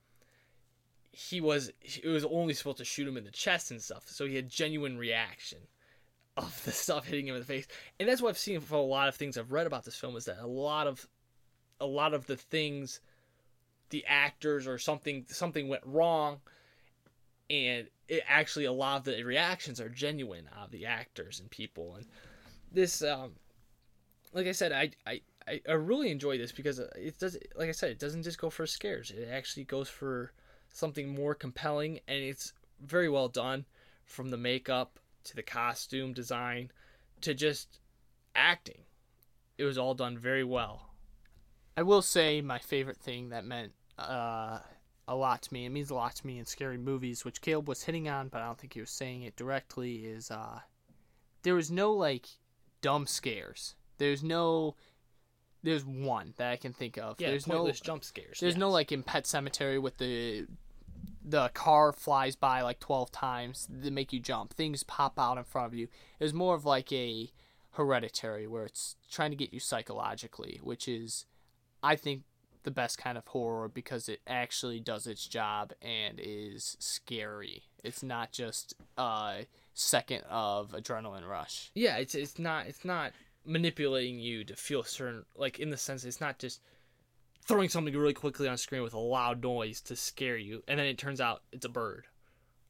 he 1.11 1.41
was 1.41 1.71
it 1.81 2.07
was 2.07 2.23
only 2.25 2.53
supposed 2.53 2.77
to 2.77 2.85
shoot 2.85 3.07
him 3.07 3.17
in 3.17 3.23
the 3.23 3.31
chest 3.31 3.71
and 3.71 3.81
stuff 3.81 4.07
so 4.07 4.25
he 4.25 4.35
had 4.35 4.49
genuine 4.49 4.97
reaction 4.97 5.59
of 6.39 6.63
the 6.63 6.71
stuff 6.71 7.05
hitting 7.05 7.27
him 7.27 7.35
in 7.35 7.41
the 7.41 7.45
face. 7.45 7.67
And 7.99 8.07
that's 8.07 8.21
what 8.21 8.29
I've 8.29 8.37
seen 8.37 8.59
from 8.61 8.77
a 8.77 8.81
lot 8.81 9.07
of 9.07 9.15
things 9.15 9.37
I've 9.37 9.51
read 9.51 9.67
about 9.67 9.83
this 9.83 9.95
film 9.95 10.15
is 10.15 10.25
that 10.25 10.39
a 10.39 10.47
lot 10.47 10.87
of 10.87 11.07
a 11.81 11.85
lot 11.85 12.13
of 12.13 12.27
the 12.27 12.35
things 12.35 12.99
the 13.89 14.05
actors 14.07 14.67
or 14.67 14.77
something 14.77 15.25
something 15.29 15.67
went 15.67 15.83
wrong 15.85 16.39
and 17.49 17.87
it 18.09 18.23
actually 18.27 18.65
a 18.65 18.71
lot 18.71 18.97
of 18.97 19.03
the 19.05 19.23
reactions 19.23 19.79
are 19.79 19.87
genuine 19.89 20.49
of 20.62 20.71
the 20.71 20.85
actors 20.85 21.39
and 21.39 21.49
people 21.49 21.95
and 21.95 22.05
this 22.71 23.01
um 23.01 23.31
like 24.33 24.47
I 24.47 24.51
said 24.51 24.71
I 24.71 24.91
I 25.07 25.21
I 25.67 25.71
really 25.73 26.12
enjoy 26.12 26.37
this 26.37 26.51
because 26.51 26.79
it 26.79 27.17
does 27.17 27.37
like 27.55 27.69
I 27.69 27.73
said 27.73 27.91
it 27.91 27.99
doesn't 27.99 28.23
just 28.23 28.37
go 28.39 28.49
for 28.49 28.67
scares 28.67 29.12
it 29.12 29.29
actually 29.31 29.63
goes 29.63 29.89
for 29.89 30.33
something 30.71 31.07
more 31.15 31.33
compelling 31.33 31.99
and 32.07 32.23
it's 32.23 32.53
very 32.81 33.10
well 33.10 33.27
done 33.29 33.65
from 34.05 34.29
the 34.29 34.37
makeup 34.37 34.99
to 35.23 35.35
the 35.35 35.43
costume 35.43 36.13
design 36.13 36.71
to 37.21 37.33
just 37.33 37.79
acting. 38.35 38.81
It 39.57 39.65
was 39.65 39.77
all 39.77 39.93
done 39.93 40.17
very 40.17 40.43
well. 40.43 40.93
i 41.77 41.83
will 41.83 42.01
say 42.01 42.41
my 42.41 42.60
favorite 42.60 42.97
thing 42.97 43.29
that 43.29 43.45
meant 43.45 43.73
uh, 43.97 44.60
a 45.10 45.15
lot 45.15 45.41
to 45.41 45.53
me 45.53 45.65
it 45.65 45.69
means 45.69 45.89
a 45.89 45.95
lot 45.95 46.15
to 46.15 46.25
me 46.25 46.39
in 46.39 46.45
scary 46.45 46.77
movies 46.77 47.25
which 47.25 47.41
caleb 47.41 47.67
was 47.67 47.83
hitting 47.83 48.07
on 48.07 48.27
but 48.29 48.41
i 48.41 48.45
don't 48.45 48.60
think 48.60 48.73
he 48.73 48.79
was 48.79 48.91
saying 48.91 49.23
it 49.23 49.35
directly 49.35 50.05
is 50.05 50.29
uh, 50.31 50.60
there 51.43 51.55
was 51.55 51.69
no 51.71 51.91
like 51.91 52.27
dumb 52.81 53.05
scares 53.07 53.75
there's 53.97 54.23
no 54.23 54.75
there's 55.63 55.83
one 55.83 56.33
that 56.37 56.51
i 56.51 56.55
can 56.55 56.71
think 56.71 56.97
of 56.97 57.15
Yeah, 57.19 57.29
there's 57.31 57.47
no 57.47 57.57
pointless 57.57 57.81
jump 57.81 58.03
scares. 58.03 58.39
There's 58.39 58.55
no 58.55 58.69
like 58.69 58.91
in 58.91 59.03
Pet 59.03 59.25
Sematary 59.25 59.81
with 59.81 59.97
the 59.97 60.47
the 61.23 61.49
car 61.49 61.91
flies 61.91 62.35
by 62.35 62.62
like 62.62 62.79
12 62.79 63.12
times 63.12 63.67
to 63.83 63.91
make 63.91 64.13
you 64.13 64.19
jump. 64.19 64.53
Things 64.53 64.83
pop 64.83 65.19
out 65.19 65.37
in 65.37 65.43
front 65.43 65.67
of 65.67 65.73
you. 65.73 65.87
It 66.19 66.23
was 66.23 66.33
more 66.33 66.55
of 66.55 66.65
like 66.65 66.91
a 66.91 67.31
hereditary 67.71 68.47
where 68.47 68.65
it's 68.65 68.95
trying 69.12 69.31
to 69.31 69.35
get 69.35 69.53
you 69.53 69.60
psychologically, 69.60 70.60
which 70.63 70.87
is, 70.87 71.25
I 71.83 71.95
think, 71.95 72.23
the 72.63 72.71
best 72.71 72.97
kind 72.97 73.17
of 73.17 73.25
horror 73.27 73.67
because 73.67 74.10
it 74.10 74.19
actually 74.27 74.79
does 74.79 75.07
its 75.07 75.27
job 75.27 75.73
and 75.81 76.19
is 76.19 76.75
scary. 76.79 77.63
It's 77.83 78.03
not 78.03 78.31
just 78.31 78.73
a 78.97 79.45
second 79.73 80.23
of 80.29 80.71
adrenaline 80.71 81.27
rush. 81.27 81.71
Yeah, 81.73 81.97
it's 81.97 82.15
it's 82.15 82.37
not 82.37 82.67
it's 82.67 82.83
not 82.83 83.13
manipulating 83.45 84.19
you 84.19 84.43
to 84.43 84.55
feel 84.55 84.83
certain 84.83 85.23
like 85.35 85.60
in 85.60 85.69
the 85.69 85.77
sense 85.77 86.03
it's 86.03 86.21
not 86.21 86.37
just 86.37 86.62
throwing 87.47 87.69
something 87.69 87.95
really 87.95 88.13
quickly 88.13 88.47
on 88.47 88.57
screen 88.57 88.83
with 88.83 88.93
a 88.93 88.99
loud 88.99 89.41
noise 89.41 89.81
to 89.81 89.95
scare 89.95 90.37
you 90.37 90.62
and 90.67 90.77
then 90.77 90.85
it 90.85 90.97
turns 90.97 91.21
out 91.21 91.41
it's 91.51 91.65
a 91.65 91.69
bird 91.69 92.05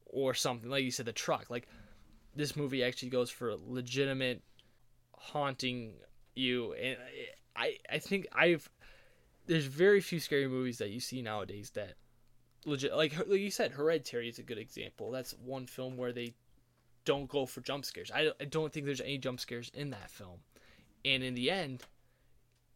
or 0.06 0.32
something 0.32 0.70
like 0.70 0.84
you 0.84 0.90
said 0.90 1.04
the 1.04 1.12
truck 1.12 1.50
like 1.50 1.68
this 2.34 2.56
movie 2.56 2.82
actually 2.82 3.10
goes 3.10 3.28
for 3.28 3.56
legitimate 3.66 4.40
haunting 5.12 5.92
you 6.34 6.72
and 6.74 6.96
I 7.56 7.76
I 7.90 7.98
think 7.98 8.26
I've 8.32 8.70
there's 9.50 9.66
very 9.66 10.00
few 10.00 10.20
scary 10.20 10.46
movies 10.46 10.78
that 10.78 10.90
you 10.90 11.00
see 11.00 11.20
nowadays 11.22 11.70
that 11.74 11.94
legit 12.64 12.94
like 12.94 13.16
like 13.26 13.40
you 13.40 13.50
said 13.50 13.72
Hereditary 13.72 14.28
is 14.28 14.38
a 14.38 14.44
good 14.44 14.58
example. 14.58 15.10
That's 15.10 15.32
one 15.44 15.66
film 15.66 15.96
where 15.96 16.12
they 16.12 16.34
don't 17.04 17.28
go 17.28 17.46
for 17.46 17.60
jump 17.60 17.84
scares. 17.84 18.12
I, 18.14 18.30
I 18.40 18.44
don't 18.44 18.72
think 18.72 18.86
there's 18.86 19.00
any 19.00 19.18
jump 19.18 19.40
scares 19.40 19.68
in 19.74 19.90
that 19.90 20.08
film. 20.08 20.38
And 21.04 21.24
in 21.24 21.34
the 21.34 21.50
end 21.50 21.82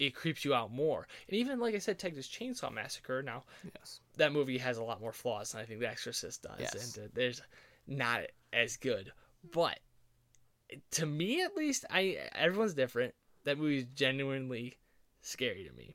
it 0.01 0.17
creeps 0.17 0.45
you 0.45 0.53
out 0.53 0.73
more. 0.73 1.07
And 1.29 1.37
even 1.37 1.61
like 1.61 1.77
i 1.77 1.79
said 1.79 1.97
texas 2.01 2.27
chainsaw 2.29 2.73
massacre 2.73 3.23
now 3.23 3.45
Yes. 3.77 4.01
that 4.17 4.33
movie 4.33 4.59
has 4.59 4.77
a 4.79 4.83
lot 4.83 5.01
more 5.01 5.13
flaws 5.13 5.53
than 5.53 5.61
i 5.61 5.65
think 5.65 5.79
the 5.79 5.89
exorcist 5.89 6.43
does. 6.43 6.59
Yes. 6.59 6.97
and 6.97 7.05
uh, 7.05 7.09
there's 7.15 7.41
not 7.87 8.23
as 8.53 8.77
good. 8.77 9.13
But 9.53 9.79
to 10.93 11.07
me 11.07 11.43
at 11.43 11.55
least 11.57 11.85
i 11.89 12.19
everyone's 12.35 12.75
different. 12.75 13.15
That 13.45 13.59
movie 13.59 13.79
is 13.79 13.87
genuinely 13.95 14.75
scary 15.21 15.63
to 15.71 15.73
me 15.77 15.95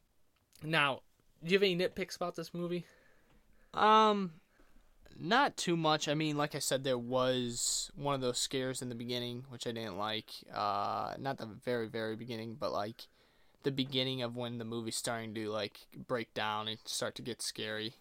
now 0.64 1.02
do 1.44 1.52
you 1.52 1.58
have 1.58 1.64
any 1.64 1.76
nitpicks 1.76 2.16
about 2.16 2.36
this 2.36 2.54
movie 2.54 2.86
Um, 3.74 4.32
not 5.20 5.58
too 5.58 5.76
much. 5.76 6.08
I 6.08 6.14
mean, 6.14 6.38
like 6.38 6.56
I 6.56 6.60
said, 6.60 6.84
there 6.84 6.98
was 6.98 7.92
one 7.96 8.16
of 8.16 8.22
those 8.22 8.38
scares 8.38 8.82
in 8.82 8.90
the 8.90 8.96
beginning, 8.96 9.46
which 9.50 9.68
I 9.68 9.72
didn't 9.72 9.98
like. 9.98 10.32
Uh, 10.54 11.14
not 11.20 11.38
the 11.38 11.46
very, 11.46 11.88
very 11.88 12.16
beginning, 12.16 12.56
but 12.60 12.72
like 12.72 13.08
the 13.64 13.72
beginning 13.72 14.22
of 14.22 14.36
when 14.36 14.58
the 14.58 14.66
movie's 14.66 14.96
starting 14.96 15.34
to 15.36 15.50
like 15.50 15.82
break 16.08 16.34
down 16.34 16.68
and 16.68 16.80
start 16.86 17.16
to 17.16 17.22
get 17.22 17.42
scary. 17.42 17.94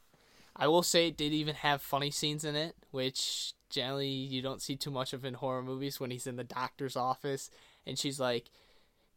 I 0.56 0.68
will 0.68 0.82
say 0.82 1.08
it 1.08 1.16
did 1.16 1.32
even 1.32 1.56
have 1.56 1.82
funny 1.82 2.10
scenes 2.10 2.44
in 2.44 2.56
it, 2.56 2.76
which 2.90 3.52
generally 3.70 4.08
you 4.08 4.40
don't 4.42 4.62
see 4.62 4.76
too 4.76 4.90
much 4.90 5.12
of 5.12 5.24
in 5.24 5.34
horror 5.34 5.62
movies. 5.62 6.00
When 6.00 6.10
he's 6.10 6.26
in 6.26 6.36
the 6.36 6.44
doctor's 6.44 6.96
office 6.96 7.50
and 7.86 7.98
she's 7.98 8.18
like, 8.20 8.50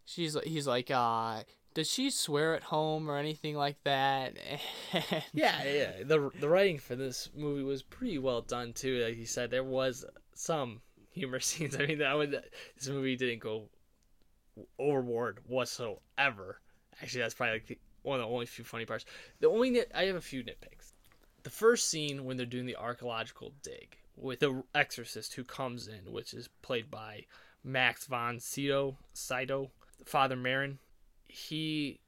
she's 0.06 0.36
he's 0.44 0.68
like, 0.68 0.92
uh, 0.92 1.44
does 1.74 1.90
she 1.90 2.10
swear 2.10 2.56
at 2.56 2.64
home 2.64 3.10
or 3.10 3.18
anything 3.18 3.56
like 3.56 3.82
that? 3.84 4.34
Yeah, 5.34 5.64
yeah. 5.64 5.92
The 6.04 6.30
the 6.40 6.50
writing 6.50 6.78
for 6.78 6.96
this 6.96 7.30
movie 7.36 7.64
was 7.64 7.82
pretty 7.84 8.18
well 8.18 8.42
done 8.42 8.74
too. 8.74 9.04
Like 9.04 9.18
you 9.18 9.26
said, 9.26 9.50
there 9.52 9.64
was 9.64 10.06
some 10.34 10.82
humor 11.12 11.40
scenes. 11.42 11.76
I 11.78 11.86
mean, 11.86 12.00
that 12.00 12.16
would 12.16 12.32
this 12.32 12.88
movie 12.88 13.16
didn't 13.16 13.40
go 13.40 13.70
overboard 14.78 15.40
whatsoever. 15.48 16.60
Actually, 17.02 17.22
that's 17.22 17.34
probably 17.34 17.54
like 17.54 17.68
the, 17.68 17.80
one 18.04 18.20
of 18.20 18.28
the 18.28 18.34
only 18.34 18.46
few 18.46 18.66
funny 18.66 18.86
parts. 18.86 19.06
The 19.40 19.50
only 19.50 19.70
nit, 19.70 19.92
I 19.96 20.04
have 20.04 20.16
a 20.16 20.22
few 20.22 20.44
nitpicks. 20.44 20.94
The 21.44 21.50
first 21.50 21.88
scene 21.88 22.26
when 22.26 22.38
they're 22.38 22.46
doing 22.46 22.66
the 22.66 22.76
archaeological 22.76 23.54
dig 23.64 23.98
with 24.16 24.40
the 24.40 24.64
exorcist 24.76 25.34
who 25.34 25.44
comes 25.44 25.88
in, 25.88 26.12
which 26.12 26.34
is 26.34 26.50
played 26.62 26.92
by 26.92 27.26
Max 27.64 28.06
von 28.06 28.40
Sydow, 28.40 28.98
Sydow, 29.14 29.72
Father 30.06 30.36
Merrin. 30.36 30.78
He 31.32 32.00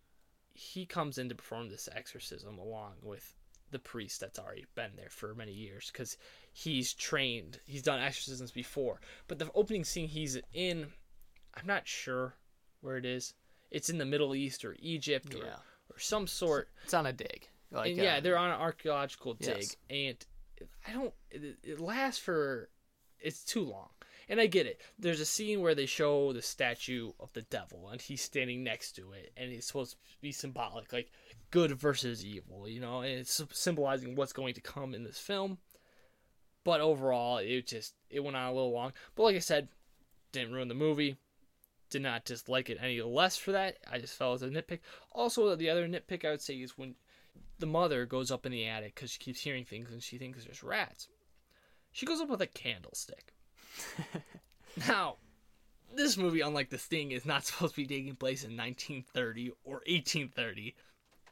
he 0.54 0.86
comes 0.86 1.18
in 1.18 1.30
to 1.30 1.36
perform 1.36 1.70
this 1.70 1.90
exorcism 1.96 2.60
along 2.60 2.94
with 3.02 3.34
the 3.72 3.80
priest 3.80 4.20
that's 4.20 4.38
already 4.38 4.66
been 4.76 4.92
there 4.96 5.10
for 5.10 5.34
many 5.34 5.52
years 5.52 5.90
because 5.92 6.16
he's 6.52 6.94
trained 6.94 7.60
he's 7.66 7.82
done 7.82 8.00
exorcisms 8.00 8.52
before 8.52 9.00
but 9.28 9.40
the 9.40 9.50
opening 9.56 9.84
scene 9.84 10.08
he's 10.08 10.38
in 10.54 10.86
i'm 11.56 11.66
not 11.66 11.88
sure 11.88 12.36
where 12.82 12.98
it 12.98 13.06
is 13.06 13.34
it's 13.72 13.90
in 13.90 13.98
the 13.98 14.06
middle 14.06 14.36
east 14.36 14.64
or 14.64 14.76
egypt 14.78 15.34
or, 15.34 15.40
Yeah. 15.40 15.56
or 15.90 15.98
some 15.98 16.28
sort 16.28 16.70
It's 16.84 16.94
on 16.94 17.08
a 17.08 17.14
dig. 17.14 17.48
Like 17.72 17.88
and 17.94 17.98
yeah 17.98 18.18
uh, 18.18 18.20
they're 18.20 18.38
on 18.38 18.52
an 18.52 18.60
archaeological 18.62 19.34
dig 19.34 19.58
Yes. 19.58 19.76
and 19.90 20.18
i 20.88 20.94
don't 20.94 21.14
it, 21.32 21.58
it 21.64 21.80
lasts 21.80 22.20
for 22.22 22.70
it's 23.20 23.44
too 23.44 23.64
long 23.64 23.90
and 24.30 24.40
i 24.40 24.46
get 24.46 24.66
it. 24.66 24.82
There's 24.98 25.20
a 25.20 25.26
scene 25.26 25.62
where 25.62 25.76
they 25.76 25.86
show 25.86 26.34
the 26.34 26.42
statue 26.42 27.12
of 27.20 27.32
the 27.34 27.42
devil 27.44 27.90
and 27.90 28.02
he's 28.02 28.22
standing 28.22 28.64
next 28.64 28.94
to 28.94 29.12
it 29.14 29.32
and 29.38 29.52
it's 29.52 29.68
supposed 29.68 29.92
to 29.92 29.98
be 30.22 30.32
symbolic 30.32 30.92
like 30.94 31.12
good 31.52 31.72
versus 31.72 32.26
evil 32.26 32.68
you 32.68 32.80
know 32.80 33.02
and 33.02 33.20
it's 33.20 33.42
symbolizing 33.52 34.16
what's 34.16 34.34
going 34.34 34.54
to 34.54 34.62
come 34.62 34.94
in 34.94 35.04
this 35.04 35.20
film. 35.20 35.58
But 36.64 36.82
overall 36.82 37.38
it 37.38 37.68
just 37.68 37.94
it 38.10 38.24
went 38.24 38.38
on 38.38 38.48
a 38.48 38.54
little 38.54 38.74
long. 38.74 38.94
But 39.16 39.24
like 39.24 39.36
i 39.36 39.40
said 39.40 39.68
didn't 40.32 40.54
ruin 40.54 40.68
the 40.68 40.74
movie. 40.74 41.18
Did 41.90 42.02
not 42.02 42.26
dislike 42.26 42.72
it 42.72 42.80
any 42.82 43.02
less 43.02 43.38
for 43.38 43.52
that. 43.52 43.78
I 43.92 44.00
just 44.00 44.16
felt 44.16 44.42
it 44.42 44.46
was 44.46 44.56
a 44.56 44.62
nitpick. 44.62 44.80
Also 45.12 45.56
the 45.56 45.70
other 45.70 45.88
nitpick 45.88 46.26
i 46.26 46.32
would 46.32 46.42
say 46.42 46.56
is 46.56 46.78
when 46.78 46.96
the 47.60 47.66
mother 47.66 48.06
goes 48.06 48.32
up 48.32 48.46
in 48.46 48.52
the 48.52 48.66
attic 48.66 48.96
because 48.96 49.12
she 49.12 49.20
keeps 49.20 49.42
hearing 49.42 49.66
things 49.66 49.92
and 49.92 50.02
she 50.02 50.18
thinks 50.18 50.44
there's 50.44 50.64
rats. 50.64 51.08
She 51.92 52.06
goes 52.06 52.20
up 52.20 52.30
with 52.30 52.42
a 52.42 52.48
candlestick. 52.48 53.33
now, 54.88 55.18
this 55.96 56.18
movie, 56.18 56.42
unlike 56.42 56.70
The 56.70 56.78
Sting, 56.78 57.12
is 57.12 57.26
not 57.26 57.46
supposed 57.46 57.76
to 57.76 57.82
be 57.82 57.88
taking 57.88 58.16
place 58.16 58.44
in 58.44 58.58
1930 58.58 59.52
or 59.64 59.76
1830. 59.86 60.76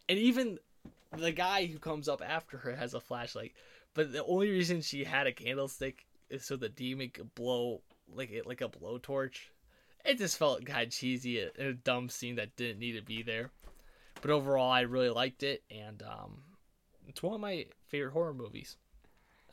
And 0.10 0.20
even 0.20 0.60
the 1.18 1.32
guy 1.32 1.66
who 1.66 1.80
comes 1.80 2.08
up 2.08 2.22
after 2.26 2.58
her 2.58 2.76
has 2.76 2.94
a 2.94 3.00
flashlight. 3.00 3.54
But 3.94 4.14
the 4.14 4.24
only 4.24 4.50
reason 4.50 4.82
she 4.82 5.04
had 5.04 5.28
a 5.28 5.34
candlestick 5.34 6.06
is 6.30 6.46
so 6.46 6.56
the 6.56 6.70
demon 6.70 7.10
could 7.10 7.36
blow 7.36 7.82
like 8.14 8.32
it 8.32 8.48
like 8.48 8.62
a 8.62 8.70
blowtorch. 8.70 9.38
It 10.04 10.18
just 10.18 10.38
felt 10.38 10.66
kind 10.66 10.88
of 10.88 10.94
cheesy, 10.94 11.40
a, 11.40 11.50
a 11.60 11.74
dumb 11.74 12.10
scene 12.10 12.36
that 12.36 12.56
didn't 12.56 12.80
need 12.80 12.94
to 12.94 13.02
be 13.02 13.22
there. 13.22 13.52
But 14.22 14.32
overall, 14.32 14.72
I 14.72 14.82
really 14.82 15.10
liked 15.10 15.44
it, 15.44 15.64
and 15.70 16.02
um, 16.04 16.42
it's 17.08 17.22
one 17.22 17.36
of 17.36 17.42
my 17.42 17.66
favorite 17.88 18.12
horror 18.12 18.34
movies. 18.34 18.78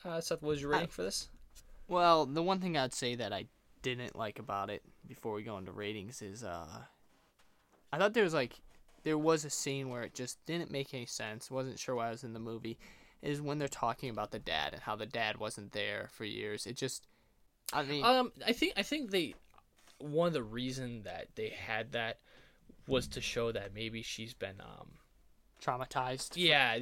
Uh, 0.04 0.20
Seth, 0.20 0.42
what 0.42 0.50
was 0.50 0.62
your 0.62 0.70
rating 0.70 0.88
for 0.88 1.02
this? 1.02 1.28
Well, 1.88 2.26
the 2.26 2.42
one 2.42 2.60
thing 2.60 2.76
I'd 2.76 2.92
say 2.92 3.14
that 3.16 3.32
I 3.32 3.46
didn't 3.82 4.16
like 4.16 4.38
about 4.38 4.70
it 4.70 4.82
before 5.06 5.32
we 5.34 5.42
go 5.42 5.56
into 5.56 5.72
ratings 5.72 6.20
is 6.20 6.44
uh 6.44 6.82
I 7.92 7.98
thought 7.98 8.12
there 8.12 8.24
was 8.24 8.34
like 8.34 8.60
there 9.04 9.18
was 9.18 9.44
a 9.44 9.50
scene 9.50 9.88
where 9.88 10.02
it 10.02 10.14
just 10.14 10.44
didn't 10.44 10.70
make 10.70 10.92
any 10.92 11.06
sense. 11.06 11.50
Wasn't 11.50 11.78
sure 11.78 11.94
why 11.94 12.08
I 12.08 12.10
was 12.10 12.24
in 12.24 12.34
the 12.34 12.40
movie. 12.40 12.78
Is 13.22 13.40
when 13.40 13.58
they're 13.58 13.68
talking 13.68 14.10
about 14.10 14.30
the 14.30 14.38
dad 14.38 14.74
and 14.74 14.82
how 14.82 14.94
the 14.94 15.06
dad 15.06 15.38
wasn't 15.38 15.72
there 15.72 16.08
for 16.12 16.24
years. 16.24 16.66
It 16.66 16.76
just 16.76 17.06
I 17.72 17.82
mean 17.82 18.04
Um, 18.04 18.32
I 18.46 18.52
think 18.52 18.74
I 18.76 18.82
think 18.82 19.10
they 19.10 19.34
one 19.98 20.28
of 20.28 20.32
the 20.34 20.42
reason 20.42 21.02
that 21.02 21.28
they 21.34 21.48
had 21.48 21.92
that 21.92 22.18
was 22.86 23.08
to 23.08 23.20
show 23.20 23.50
that 23.52 23.74
maybe 23.74 24.02
she's 24.02 24.34
been 24.34 24.60
um 24.60 24.90
traumatized. 25.60 26.32
yeah 26.34 26.78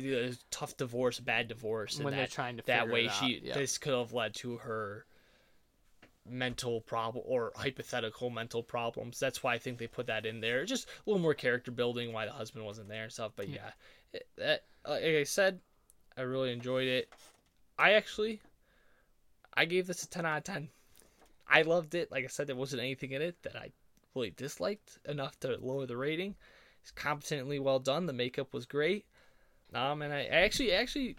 tough 0.51 0.77
divorce, 0.77 1.21
bad 1.21 1.49
divorce, 1.49 1.97
and 1.97 2.05
When 2.05 2.15
they're 2.15 2.25
that, 2.25 2.31
trying 2.31 2.57
to 2.59 2.63
that 2.67 2.89
way 2.89 3.09
she 3.09 3.41
yeah. 3.43 3.55
this 3.55 3.79
could 3.79 3.95
have 3.95 4.13
led 4.13 4.35
to 4.37 4.59
her 4.59 5.07
mental 6.29 6.81
problem 6.81 7.25
or 7.27 7.53
hypothetical 7.57 8.31
mental 8.31 8.63
problems. 8.63 9.19
That's 9.21 9.43
why 9.43 9.55
I 9.55 9.59
think 9.59 9.79
they 9.79 9.87
put 9.87 10.07
that 10.07 10.27
in 10.27 10.41
there. 10.41 10.65
Just 10.65 10.89
a 10.89 10.91
little 11.07 11.23
more 11.23 11.35
character 11.35 11.71
building 11.71 12.13
why 12.13 12.27
the 12.27 12.33
husband 12.33 12.65
wasn't 12.65 12.89
there 12.89 13.05
and 13.05 13.13
stuff. 13.13 13.33
But 13.37 13.49
yeah, 13.49 13.71
it, 14.13 14.27
that 14.37 14.65
like 14.87 15.03
I 15.03 15.25
said, 15.25 15.61
I 16.17 16.23
really 16.23 16.53
enjoyed 16.53 16.89
it. 16.89 17.13
I 17.79 17.93
actually, 17.93 18.41
I 19.55 19.65
gave 19.67 19.87
this 19.87 20.03
a 20.03 20.09
ten 20.09 20.27
out 20.27 20.39
of 20.39 20.45
ten. 20.45 20.69
I 21.49 21.63
loved 21.63 21.95
it. 21.95 22.11
Like 22.11 22.25
I 22.25 22.29
said, 22.29 22.47
there 22.47 22.57
wasn't 22.57 22.83
anything 22.83 23.13
in 23.13 23.23
it 23.23 23.37
that 23.43 23.57
I 23.57 23.71
really 24.15 24.31
disliked 24.31 24.99
enough 25.07 25.39
to 25.41 25.57
lower 25.61 25.87
the 25.87 25.97
rating. 25.97 26.35
It's 26.87 26.93
competently 26.93 27.59
well 27.59 27.81
done. 27.81 28.07
The 28.07 28.13
makeup 28.13 28.55
was 28.55 28.65
great. 28.65 29.07
Um, 29.75 30.03
and 30.03 30.15
I 30.15 30.27
actually, 30.27 30.73
actually, 30.73 31.17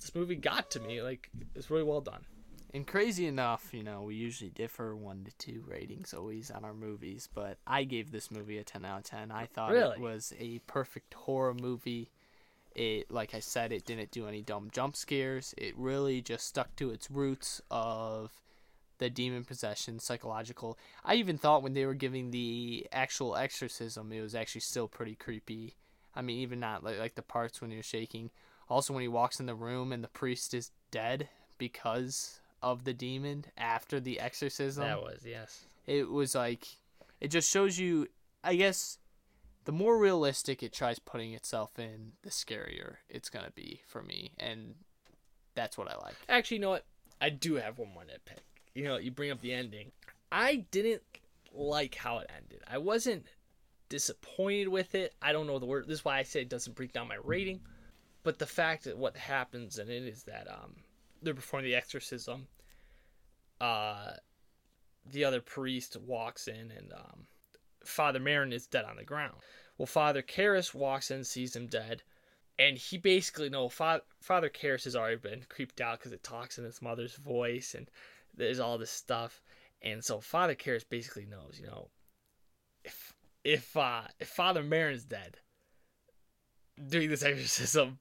this 0.00 0.14
movie 0.14 0.36
got 0.36 0.70
to 0.70 0.80
me. 0.80 1.02
Like 1.02 1.28
it's 1.54 1.70
really 1.70 1.82
well 1.82 2.00
done. 2.00 2.24
And 2.72 2.86
crazy 2.86 3.26
enough, 3.26 3.74
you 3.74 3.82
know, 3.82 4.04
we 4.04 4.14
usually 4.14 4.48
differ 4.48 4.96
one 4.96 5.24
to 5.24 5.36
two 5.36 5.62
ratings 5.68 6.14
always 6.14 6.50
on 6.50 6.64
our 6.64 6.72
movies, 6.72 7.28
but 7.34 7.58
I 7.66 7.84
gave 7.84 8.10
this 8.10 8.30
movie 8.30 8.56
a 8.56 8.64
10 8.64 8.86
out 8.86 9.00
of 9.00 9.04
10. 9.04 9.30
I 9.30 9.44
thought 9.44 9.72
Really? 9.72 9.96
it 9.96 10.00
was 10.00 10.32
a 10.38 10.60
perfect 10.60 11.12
horror 11.12 11.52
movie. 11.52 12.10
It, 12.74 13.10
like 13.10 13.34
I 13.34 13.40
said, 13.40 13.70
it 13.70 13.84
didn't 13.84 14.12
do 14.12 14.26
any 14.26 14.40
dumb 14.40 14.70
jump 14.72 14.96
scares. 14.96 15.54
It 15.58 15.76
really 15.76 16.22
just 16.22 16.46
stuck 16.46 16.74
to 16.76 16.88
its 16.88 17.10
roots 17.10 17.60
of 17.70 18.32
the 19.02 19.10
demon 19.10 19.44
possession, 19.44 19.98
psychological. 19.98 20.78
I 21.04 21.16
even 21.16 21.36
thought 21.36 21.62
when 21.62 21.74
they 21.74 21.84
were 21.84 21.94
giving 21.94 22.30
the 22.30 22.86
actual 22.92 23.34
exorcism, 23.36 24.12
it 24.12 24.20
was 24.20 24.34
actually 24.34 24.60
still 24.60 24.86
pretty 24.86 25.16
creepy. 25.16 25.74
I 26.14 26.22
mean, 26.22 26.38
even 26.38 26.60
not 26.60 26.84
like, 26.84 26.98
like 26.98 27.16
the 27.16 27.22
parts 27.22 27.60
when 27.60 27.72
he 27.72 27.76
was 27.76 27.86
shaking. 27.86 28.30
Also, 28.68 28.92
when 28.92 29.02
he 29.02 29.08
walks 29.08 29.40
in 29.40 29.46
the 29.46 29.56
room 29.56 29.92
and 29.92 30.04
the 30.04 30.08
priest 30.08 30.54
is 30.54 30.70
dead 30.92 31.28
because 31.58 32.40
of 32.62 32.84
the 32.84 32.94
demon 32.94 33.46
after 33.58 33.98
the 33.98 34.20
exorcism. 34.20 34.84
that 34.84 35.02
was 35.02 35.22
yes. 35.26 35.64
it 35.84 36.08
was 36.08 36.34
like 36.34 36.64
it 37.20 37.26
just 37.28 37.50
shows 37.50 37.76
you 37.76 38.06
i 38.44 38.54
guess 38.54 38.98
the 39.64 39.72
more 39.72 39.98
realistic 39.98 40.62
it 40.62 40.72
tries 40.72 41.00
putting 41.00 41.32
itself 41.32 41.76
in 41.76 42.12
the 42.22 42.30
scarier 42.30 42.96
it's 43.08 43.28
gonna 43.28 43.50
be 43.56 43.80
for 43.88 44.00
me 44.00 44.30
and 44.38 44.76
that's 45.56 45.76
what 45.76 45.88
i 45.88 45.96
like 46.04 46.14
Actually, 46.28 46.58
you 46.58 46.60
know 46.60 46.70
what? 46.70 46.84
I 47.20 47.30
do 47.30 47.54
have 47.54 47.78
one 47.78 47.92
more 47.94 48.02
nitpick. 48.02 48.38
You 48.74 48.84
know, 48.84 48.96
you 48.96 49.10
bring 49.10 49.30
up 49.30 49.40
the 49.40 49.52
ending. 49.52 49.92
I 50.30 50.64
didn't 50.70 51.02
like 51.52 51.94
how 51.94 52.18
it 52.18 52.30
ended. 52.34 52.62
I 52.66 52.78
wasn't 52.78 53.26
disappointed 53.88 54.68
with 54.68 54.94
it. 54.94 55.14
I 55.20 55.32
don't 55.32 55.46
know 55.46 55.58
the 55.58 55.66
word. 55.66 55.86
This 55.86 55.98
is 55.98 56.04
why 56.04 56.18
I 56.18 56.22
say 56.22 56.40
it 56.40 56.48
doesn't 56.48 56.76
break 56.76 56.92
down 56.92 57.08
my 57.08 57.18
rating. 57.22 57.60
But 58.22 58.38
the 58.38 58.46
fact 58.46 58.84
that 58.84 58.96
what 58.96 59.16
happens 59.16 59.78
in 59.78 59.90
it 59.90 60.04
is 60.04 60.22
that 60.24 60.48
um, 60.48 60.76
they're 61.20 61.34
performing 61.34 61.70
the 61.70 61.76
exorcism. 61.76 62.46
Uh, 63.60 64.12
the 65.10 65.24
other 65.24 65.40
priest 65.40 65.96
walks 66.06 66.48
in 66.48 66.70
and 66.70 66.92
um, 66.92 67.26
Father 67.84 68.20
Merrin 68.20 68.52
is 68.52 68.66
dead 68.66 68.84
on 68.84 68.96
the 68.96 69.04
ground. 69.04 69.34
Well, 69.76 69.86
Father 69.86 70.22
Karras 70.22 70.74
walks 70.74 71.10
in, 71.10 71.24
sees 71.24 71.56
him 71.56 71.66
dead, 71.66 72.02
and 72.58 72.78
he 72.78 72.98
basically 72.98 73.48
no 73.48 73.68
Father 73.68 74.02
Karras 74.48 74.84
has 74.84 74.94
already 74.94 75.16
been 75.16 75.44
creeped 75.48 75.80
out 75.80 75.98
because 75.98 76.12
it 76.12 76.22
talks 76.22 76.58
in 76.58 76.64
his 76.64 76.82
mother's 76.82 77.16
voice 77.16 77.74
and 77.74 77.90
there's 78.34 78.60
all 78.60 78.78
this 78.78 78.90
stuff, 78.90 79.42
and 79.82 80.04
so 80.04 80.20
Father 80.20 80.54
Karras 80.54 80.84
basically 80.88 81.26
knows, 81.26 81.58
you 81.60 81.66
know, 81.66 81.90
if 82.84 83.12
if 83.44 83.76
uh, 83.76 84.02
if 84.20 84.28
Father 84.28 84.62
Merrin's 84.62 85.04
dead 85.04 85.38
doing 86.88 87.08
this 87.08 87.22
exorcism, 87.24 87.98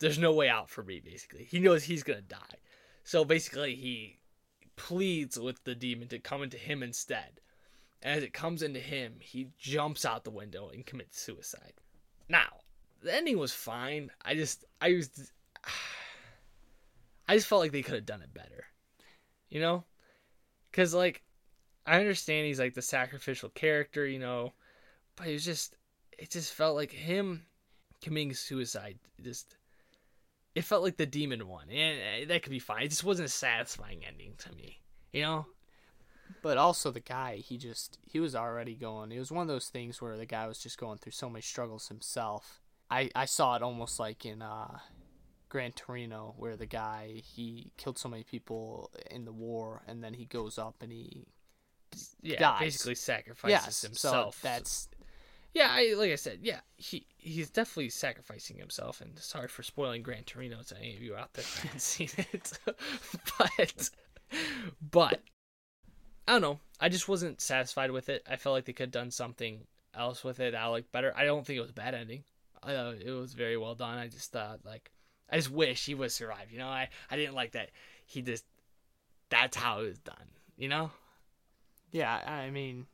there's 0.00 0.18
no 0.18 0.32
way 0.32 0.48
out 0.48 0.70
for 0.70 0.82
me. 0.82 1.00
Basically, 1.00 1.44
he 1.44 1.58
knows 1.58 1.84
he's 1.84 2.02
gonna 2.02 2.22
die, 2.22 2.58
so 3.02 3.24
basically 3.24 3.74
he 3.74 4.18
pleads 4.76 5.38
with 5.38 5.62
the 5.64 5.74
demon 5.74 6.08
to 6.08 6.18
come 6.18 6.42
into 6.42 6.56
him 6.56 6.82
instead. 6.82 7.40
As 8.02 8.22
it 8.22 8.34
comes 8.34 8.62
into 8.62 8.80
him, 8.80 9.14
he 9.20 9.48
jumps 9.58 10.04
out 10.04 10.24
the 10.24 10.30
window 10.30 10.68
and 10.68 10.84
commits 10.84 11.20
suicide. 11.20 11.72
Now, 12.28 12.60
the 13.00 13.14
ending 13.14 13.38
was 13.38 13.52
fine. 13.52 14.10
I 14.22 14.34
just, 14.34 14.64
I 14.80 14.92
was, 14.92 15.32
I 17.28 17.36
just 17.36 17.46
felt 17.46 17.62
like 17.62 17.72
they 17.72 17.82
could 17.82 17.94
have 17.94 18.04
done 18.04 18.20
it 18.20 18.34
better. 18.34 18.66
You 19.54 19.60
know? 19.60 19.84
Because, 20.70 20.92
like, 20.92 21.22
I 21.86 21.98
understand 21.98 22.46
he's 22.46 22.58
like 22.58 22.74
the 22.74 22.82
sacrificial 22.82 23.48
character, 23.48 24.06
you 24.06 24.18
know, 24.18 24.52
but 25.16 25.28
it 25.28 25.32
was 25.32 25.44
just, 25.44 25.76
it 26.18 26.30
just 26.30 26.52
felt 26.52 26.76
like 26.76 26.92
him 26.92 27.46
committing 28.02 28.34
suicide. 28.34 28.98
Just, 29.22 29.56
it 30.54 30.64
felt 30.64 30.82
like 30.82 30.98
the 30.98 31.06
demon 31.06 31.48
one. 31.48 31.70
And 31.70 32.24
uh, 32.24 32.26
that 32.28 32.42
could 32.42 32.50
be 32.50 32.58
fine. 32.58 32.82
It 32.82 32.90
just 32.90 33.04
wasn't 33.04 33.28
a 33.28 33.32
satisfying 33.32 34.04
ending 34.04 34.34
to 34.38 34.52
me. 34.52 34.80
You 35.12 35.22
know? 35.22 35.46
but 36.42 36.58
also 36.58 36.90
the 36.90 37.00
guy 37.00 37.36
he 37.36 37.56
just 37.56 37.98
he 38.06 38.20
was 38.20 38.34
already 38.34 38.74
going 38.74 39.12
it 39.12 39.18
was 39.18 39.32
one 39.32 39.42
of 39.42 39.48
those 39.48 39.68
things 39.68 40.00
where 40.00 40.16
the 40.16 40.26
guy 40.26 40.46
was 40.46 40.58
just 40.58 40.78
going 40.78 40.98
through 40.98 41.12
so 41.12 41.28
many 41.28 41.42
struggles 41.42 41.88
himself 41.88 42.60
i 42.90 43.10
i 43.14 43.24
saw 43.24 43.56
it 43.56 43.62
almost 43.62 43.98
like 43.98 44.24
in 44.24 44.42
uh 44.42 44.78
gran 45.54 45.70
torino 45.72 46.34
where 46.36 46.56
the 46.56 46.66
guy 46.66 47.22
he 47.24 47.70
killed 47.76 47.96
so 47.96 48.08
many 48.08 48.24
people 48.24 48.90
in 49.08 49.24
the 49.24 49.32
war 49.32 49.82
and 49.86 50.02
then 50.02 50.12
he 50.14 50.24
goes 50.24 50.58
up 50.58 50.74
and 50.82 50.90
he 50.90 51.24
Yeah, 52.22 52.40
Dies. 52.40 52.60
basically 52.60 52.96
sacrifices 52.96 53.52
yes 53.66 53.82
himself. 53.82 54.34
so 54.34 54.48
that's 54.48 54.88
Yeah, 55.52 55.68
I, 55.70 55.94
like 55.96 56.10
I 56.10 56.16
said, 56.16 56.40
yeah, 56.42 56.60
he 56.76 57.06
he's 57.16 57.50
definitely 57.50 57.90
sacrificing 57.90 58.56
himself, 58.58 59.00
and 59.00 59.16
sorry 59.20 59.46
for 59.46 59.62
spoiling 59.62 60.02
Gran 60.02 60.24
Torino 60.24 60.60
to 60.62 60.76
any 60.76 60.96
of 60.96 61.02
you 61.02 61.14
out 61.14 61.32
there 61.34 61.44
who 61.44 61.68
haven't 61.68 61.80
seen 61.94 62.08
it, 62.18 62.58
but 63.38 63.90
but 64.90 65.20
I 66.26 66.32
don't 66.32 66.42
know. 66.42 66.58
I 66.80 66.88
just 66.88 67.08
wasn't 67.08 67.40
satisfied 67.40 67.92
with 67.92 68.08
it. 68.08 68.26
I 68.28 68.34
felt 68.36 68.54
like 68.54 68.64
they 68.64 68.72
could 68.72 68.86
have 68.86 68.90
done 69.02 69.12
something 69.12 69.60
else 69.94 70.24
with 70.24 70.40
it. 70.40 70.54
I 70.56 70.66
like 70.66 70.90
better. 70.90 71.12
I 71.16 71.24
don't 71.24 71.46
think 71.46 71.58
it 71.58 71.60
was 71.60 71.70
a 71.70 71.74
bad 71.74 71.94
ending. 71.94 72.24
I 72.60 72.72
thought 72.72 72.94
it 72.96 73.12
was 73.12 73.34
very 73.34 73.56
well 73.56 73.76
done. 73.76 73.96
I 73.98 74.08
just 74.08 74.32
thought 74.32 74.64
like 74.64 74.90
I 75.34 75.38
just 75.38 75.50
wish 75.50 75.84
he 75.84 75.96
would 75.96 76.12
survive. 76.12 76.52
You 76.52 76.58
know, 76.58 76.68
I 76.68 76.88
I 77.10 77.16
didn't 77.16 77.34
like 77.34 77.52
that 77.52 77.70
he 78.06 78.22
just 78.22 78.44
that's 79.30 79.56
how 79.56 79.80
it 79.80 79.88
was 79.88 79.98
done. 79.98 80.28
You 80.56 80.68
know. 80.68 80.90
Yeah, 81.90 82.20
I 82.24 82.50
mean, 82.50 82.86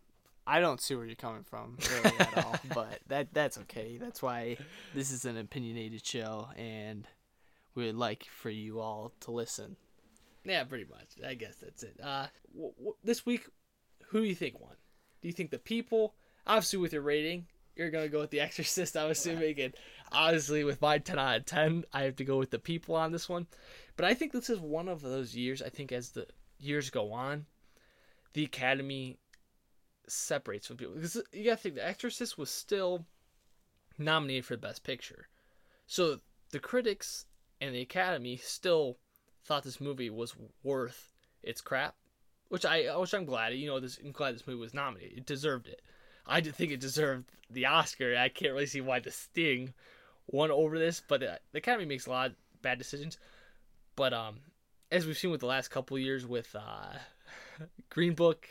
I 0.46 0.60
don't 0.60 0.80
see 0.80 0.94
where 0.94 1.04
you're 1.04 1.16
coming 1.16 1.42
from 1.42 1.76
really 1.90 2.18
at 2.18 2.44
all, 2.44 2.56
but 2.74 3.00
that 3.08 3.34
that's 3.34 3.58
okay. 3.58 3.98
That's 4.00 4.22
why 4.22 4.56
this 4.94 5.10
is 5.10 5.26
an 5.26 5.36
opinionated 5.36 6.04
show, 6.04 6.48
and 6.56 7.06
we 7.74 7.84
would 7.84 7.96
like 7.96 8.24
for 8.24 8.48
you 8.48 8.80
all 8.80 9.12
to 9.20 9.32
listen. 9.32 9.76
Yeah, 10.42 10.64
pretty 10.64 10.86
much. 10.86 11.26
I 11.26 11.34
guess 11.34 11.56
that's 11.56 11.82
it. 11.82 12.00
Uh, 12.02 12.26
w- 12.54 12.72
w- 12.78 12.96
this 13.04 13.26
week, 13.26 13.46
who 14.08 14.20
do 14.20 14.26
you 14.26 14.34
think 14.34 14.58
won? 14.58 14.76
Do 15.20 15.28
you 15.28 15.34
think 15.34 15.50
the 15.50 15.58
people? 15.58 16.14
Obviously, 16.46 16.78
with 16.78 16.94
your 16.94 17.02
rating, 17.02 17.46
you're 17.80 17.90
gonna 17.90 18.08
go 18.08 18.20
with 18.20 18.30
The 18.30 18.40
Exorcist. 18.40 18.96
I'm 18.96 19.10
assuming, 19.10 19.58
and 19.58 19.74
obviously, 20.12 20.64
with 20.64 20.80
my 20.80 20.98
10 20.98 21.18
out 21.18 21.38
of 21.38 21.46
10, 21.46 21.84
I 21.92 22.02
have 22.02 22.16
to 22.16 22.24
go 22.24 22.36
with 22.36 22.50
the 22.50 22.58
people 22.58 22.94
on 22.94 23.10
this 23.10 23.28
one. 23.28 23.46
But 23.96 24.04
I 24.04 24.14
think 24.14 24.32
this 24.32 24.50
is 24.50 24.60
one 24.60 24.88
of 24.88 25.00
those 25.00 25.34
years. 25.34 25.62
I 25.62 25.70
think 25.70 25.90
as 25.90 26.10
the 26.10 26.26
years 26.58 26.90
go 26.90 27.12
on, 27.12 27.46
the 28.34 28.44
Academy 28.44 29.18
separates 30.06 30.66
from 30.66 30.76
people 30.76 30.94
because 30.94 31.20
you 31.32 31.44
gotta 31.44 31.56
think 31.56 31.74
The 31.74 31.86
Exorcist 31.86 32.36
was 32.36 32.50
still 32.50 33.06
nominated 33.98 34.44
for 34.44 34.54
the 34.54 34.66
Best 34.66 34.84
Picture, 34.84 35.28
so 35.86 36.20
the 36.50 36.60
critics 36.60 37.26
and 37.60 37.74
the 37.74 37.80
Academy 37.80 38.36
still 38.36 38.98
thought 39.44 39.62
this 39.62 39.80
movie 39.80 40.10
was 40.10 40.34
worth 40.62 41.12
its 41.42 41.60
crap, 41.60 41.94
which 42.48 42.66
I 42.66 42.96
which 42.98 43.14
I'm 43.14 43.24
glad. 43.24 43.54
You 43.54 43.68
know, 43.68 43.80
this 43.80 43.98
I'm 44.04 44.12
glad 44.12 44.34
this 44.34 44.46
movie 44.46 44.60
was 44.60 44.74
nominated. 44.74 45.18
It 45.18 45.26
deserved 45.26 45.66
it. 45.66 45.80
I 46.26 46.40
did 46.40 46.54
think 46.54 46.72
it 46.72 46.80
deserved 46.80 47.30
the 47.50 47.66
Oscar. 47.66 48.16
I 48.16 48.28
can't 48.28 48.52
really 48.52 48.66
see 48.66 48.80
why 48.80 49.00
The 49.00 49.10
Sting 49.10 49.74
won 50.26 50.50
over 50.50 50.78
this, 50.78 51.02
but 51.06 51.20
the 51.20 51.40
Academy 51.54 51.86
makes 51.86 52.06
a 52.06 52.10
lot 52.10 52.30
of 52.30 52.36
bad 52.62 52.78
decisions. 52.78 53.18
But 53.96 54.12
um, 54.12 54.36
as 54.90 55.06
we've 55.06 55.18
seen 55.18 55.30
with 55.30 55.40
the 55.40 55.46
last 55.46 55.68
couple 55.68 55.98
years 55.98 56.26
with 56.26 56.54
uh, 56.54 56.98
Green 57.90 58.14
Book 58.14 58.48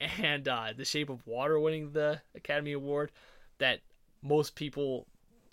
and 0.00 0.46
uh, 0.46 0.72
The 0.76 0.84
Shape 0.84 1.10
of 1.10 1.26
Water 1.26 1.58
winning 1.58 1.92
the 1.92 2.20
Academy 2.34 2.72
Award, 2.72 3.12
that 3.58 3.80
most 4.22 4.54
people 4.54 5.06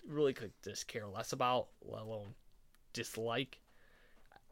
really 0.06 0.32
could 0.32 0.52
just 0.62 0.88
care 0.88 1.06
less 1.06 1.32
about, 1.32 1.68
let 1.82 2.02
alone 2.02 2.34
dislike. 2.92 3.60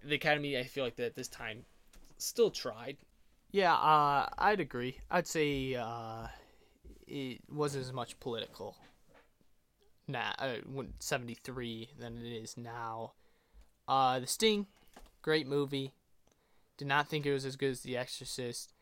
The 0.05 0.14
Academy, 0.14 0.59
I 0.59 0.64
feel 0.64 0.84
like 0.84 0.97
that 0.97 1.14
this 1.14 1.28
time 1.28 1.64
still 2.18 2.51
tried. 2.51 2.97
Yeah, 3.51 3.74
uh, 3.74 4.28
I'd 4.38 4.61
agree. 4.61 4.99
I'd 5.11 5.26
say 5.26 5.74
uh, 5.74 6.26
it 7.12 7.40
wasn't 7.50 7.84
as 7.84 7.92
much 7.92 8.18
political. 8.18 8.76
Nah, 10.08 10.32
uh, 10.38 10.56
seventy 10.98 11.34
three 11.34 11.90
than 11.98 12.16
it 12.16 12.32
is 12.42 12.56
now. 12.56 13.12
Uh, 13.86 14.18
The 14.18 14.26
Sting, 14.26 14.66
great 15.20 15.46
movie. 15.46 15.92
Did 16.78 16.88
not 16.88 17.08
think 17.08 17.26
it 17.26 17.32
was 17.32 17.44
as 17.44 17.56
good 17.56 17.70
as 17.70 17.82
The 17.82 17.96
Exorcist. 17.96 18.72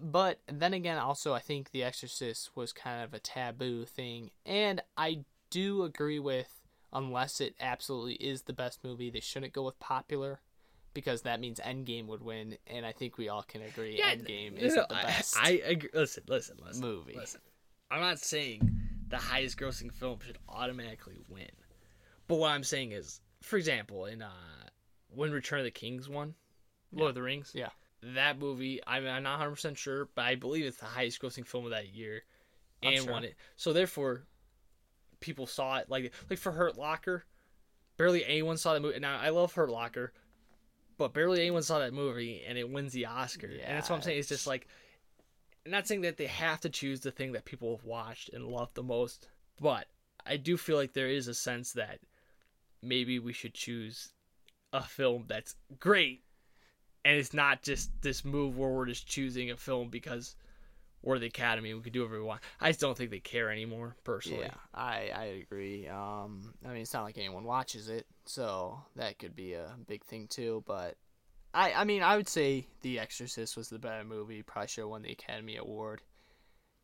But 0.00 0.38
then 0.46 0.74
again, 0.74 0.98
also 0.98 1.32
I 1.32 1.40
think 1.40 1.70
The 1.70 1.82
Exorcist 1.82 2.50
was 2.54 2.72
kind 2.72 3.02
of 3.02 3.14
a 3.14 3.18
taboo 3.18 3.84
thing, 3.86 4.30
and 4.44 4.82
I 4.96 5.24
do 5.50 5.82
agree 5.82 6.20
with 6.20 6.60
unless 6.92 7.40
it 7.40 7.54
absolutely 7.60 8.14
is 8.14 8.42
the 8.42 8.52
best 8.52 8.84
movie, 8.84 9.10
they 9.10 9.20
shouldn't 9.20 9.52
go 9.52 9.62
with 9.64 9.78
popular 9.80 10.40
because 10.94 11.22
that 11.22 11.40
means 11.40 11.60
Endgame 11.60 12.06
would 12.06 12.22
win, 12.22 12.56
and 12.66 12.84
I 12.84 12.92
think 12.92 13.18
we 13.18 13.28
all 13.28 13.42
can 13.42 13.62
agree 13.62 14.00
Endgame 14.02 14.58
isn't 14.58 14.76
no, 14.76 14.86
the 14.88 14.96
I- 14.96 15.02
best. 15.04 15.36
I, 15.38 15.50
agree. 15.64 15.90
Listen, 15.94 16.24
listen, 16.28 16.56
listen. 16.64 16.82
Movie. 16.82 17.14
Listen. 17.16 17.40
I'm 17.90 18.00
not 18.00 18.18
saying 18.18 18.70
the 19.08 19.16
highest 19.16 19.58
grossing 19.58 19.92
film 19.92 20.18
should 20.24 20.38
automatically 20.48 21.20
win. 21.28 21.50
But 22.28 22.36
what 22.36 22.52
I'm 22.52 22.64
saying 22.64 22.92
is, 22.92 23.20
for 23.42 23.56
example, 23.56 24.06
in 24.06 24.22
uh 24.22 24.30
when 25.14 25.32
Return 25.32 25.58
of 25.58 25.64
the 25.64 25.70
Kings 25.70 26.08
won, 26.08 26.34
Lord 26.92 27.10
of 27.10 27.14
the 27.14 27.22
Rings. 27.22 27.50
Yeah. 27.54 27.70
That 28.02 28.38
movie, 28.38 28.80
I'm, 28.86 29.06
I'm 29.06 29.22
not 29.24 29.40
100% 29.40 29.76
sure, 29.76 30.08
but 30.14 30.24
I 30.24 30.34
believe 30.34 30.64
it's 30.64 30.78
the 30.78 30.86
highest 30.86 31.20
grossing 31.20 31.46
film 31.46 31.64
of 31.66 31.72
that 31.72 31.88
year 31.88 32.22
and 32.82 32.96
sure. 33.02 33.12
won 33.12 33.24
it. 33.24 33.34
So 33.56 33.72
therefore, 33.72 34.24
people 35.20 35.46
saw 35.46 35.78
it 35.78 35.90
like 35.90 36.12
like 36.28 36.38
for 36.38 36.52
Hurt 36.52 36.78
Locker, 36.78 37.24
barely 37.96 38.24
anyone 38.24 38.56
saw 38.56 38.74
the 38.74 38.80
movie. 38.80 38.98
Now 38.98 39.18
I 39.18 39.30
love 39.30 39.52
Hurt 39.52 39.70
Locker, 39.70 40.12
but 41.00 41.14
barely 41.14 41.40
anyone 41.40 41.62
saw 41.62 41.78
that 41.78 41.94
movie, 41.94 42.42
and 42.46 42.58
it 42.58 42.68
wins 42.68 42.92
the 42.92 43.06
Oscar. 43.06 43.46
And 43.46 43.74
that's 43.74 43.88
what 43.88 43.96
I'm 43.96 44.02
saying. 44.02 44.18
It's 44.18 44.28
just 44.28 44.46
like, 44.46 44.68
I'm 45.64 45.72
not 45.72 45.88
saying 45.88 46.02
that 46.02 46.18
they 46.18 46.26
have 46.26 46.60
to 46.60 46.68
choose 46.68 47.00
the 47.00 47.10
thing 47.10 47.32
that 47.32 47.46
people 47.46 47.74
have 47.74 47.86
watched 47.86 48.28
and 48.34 48.46
loved 48.46 48.74
the 48.74 48.82
most, 48.82 49.26
but 49.58 49.86
I 50.26 50.36
do 50.36 50.58
feel 50.58 50.76
like 50.76 50.92
there 50.92 51.08
is 51.08 51.26
a 51.26 51.32
sense 51.32 51.72
that 51.72 52.00
maybe 52.82 53.18
we 53.18 53.32
should 53.32 53.54
choose 53.54 54.12
a 54.74 54.82
film 54.82 55.24
that's 55.26 55.56
great, 55.78 56.20
and 57.06 57.16
it's 57.16 57.32
not 57.32 57.62
just 57.62 57.90
this 58.02 58.22
move 58.22 58.58
where 58.58 58.68
we're 58.68 58.84
just 58.84 59.06
choosing 59.06 59.50
a 59.50 59.56
film 59.56 59.88
because 59.88 60.36
or 61.02 61.18
the 61.18 61.26
Academy. 61.26 61.72
We 61.74 61.80
could 61.80 61.92
do 61.92 62.00
whatever 62.00 62.20
we 62.20 62.26
want. 62.26 62.42
I 62.60 62.70
just 62.70 62.80
don't 62.80 62.96
think 62.96 63.10
they 63.10 63.20
care 63.20 63.50
anymore, 63.50 63.96
personally. 64.04 64.44
Yeah, 64.44 64.54
I 64.74 65.10
I 65.14 65.24
agree. 65.42 65.88
Um, 65.88 66.54
I 66.64 66.68
mean, 66.68 66.82
it's 66.82 66.92
not 66.92 67.04
like 67.04 67.18
anyone 67.18 67.44
watches 67.44 67.88
it, 67.88 68.06
so 68.24 68.80
that 68.96 69.18
could 69.18 69.34
be 69.34 69.54
a 69.54 69.74
big 69.86 70.04
thing 70.04 70.26
too. 70.28 70.62
But 70.66 70.96
I 71.54 71.72
I 71.72 71.84
mean, 71.84 72.02
I 72.02 72.16
would 72.16 72.28
say 72.28 72.66
The 72.82 72.98
Exorcist 72.98 73.56
was 73.56 73.68
the 73.68 73.78
better 73.78 74.04
movie. 74.04 74.42
Probably 74.42 74.68
should 74.68 74.82
have 74.82 74.90
won 74.90 75.02
the 75.02 75.12
Academy 75.12 75.56
Award. 75.56 76.02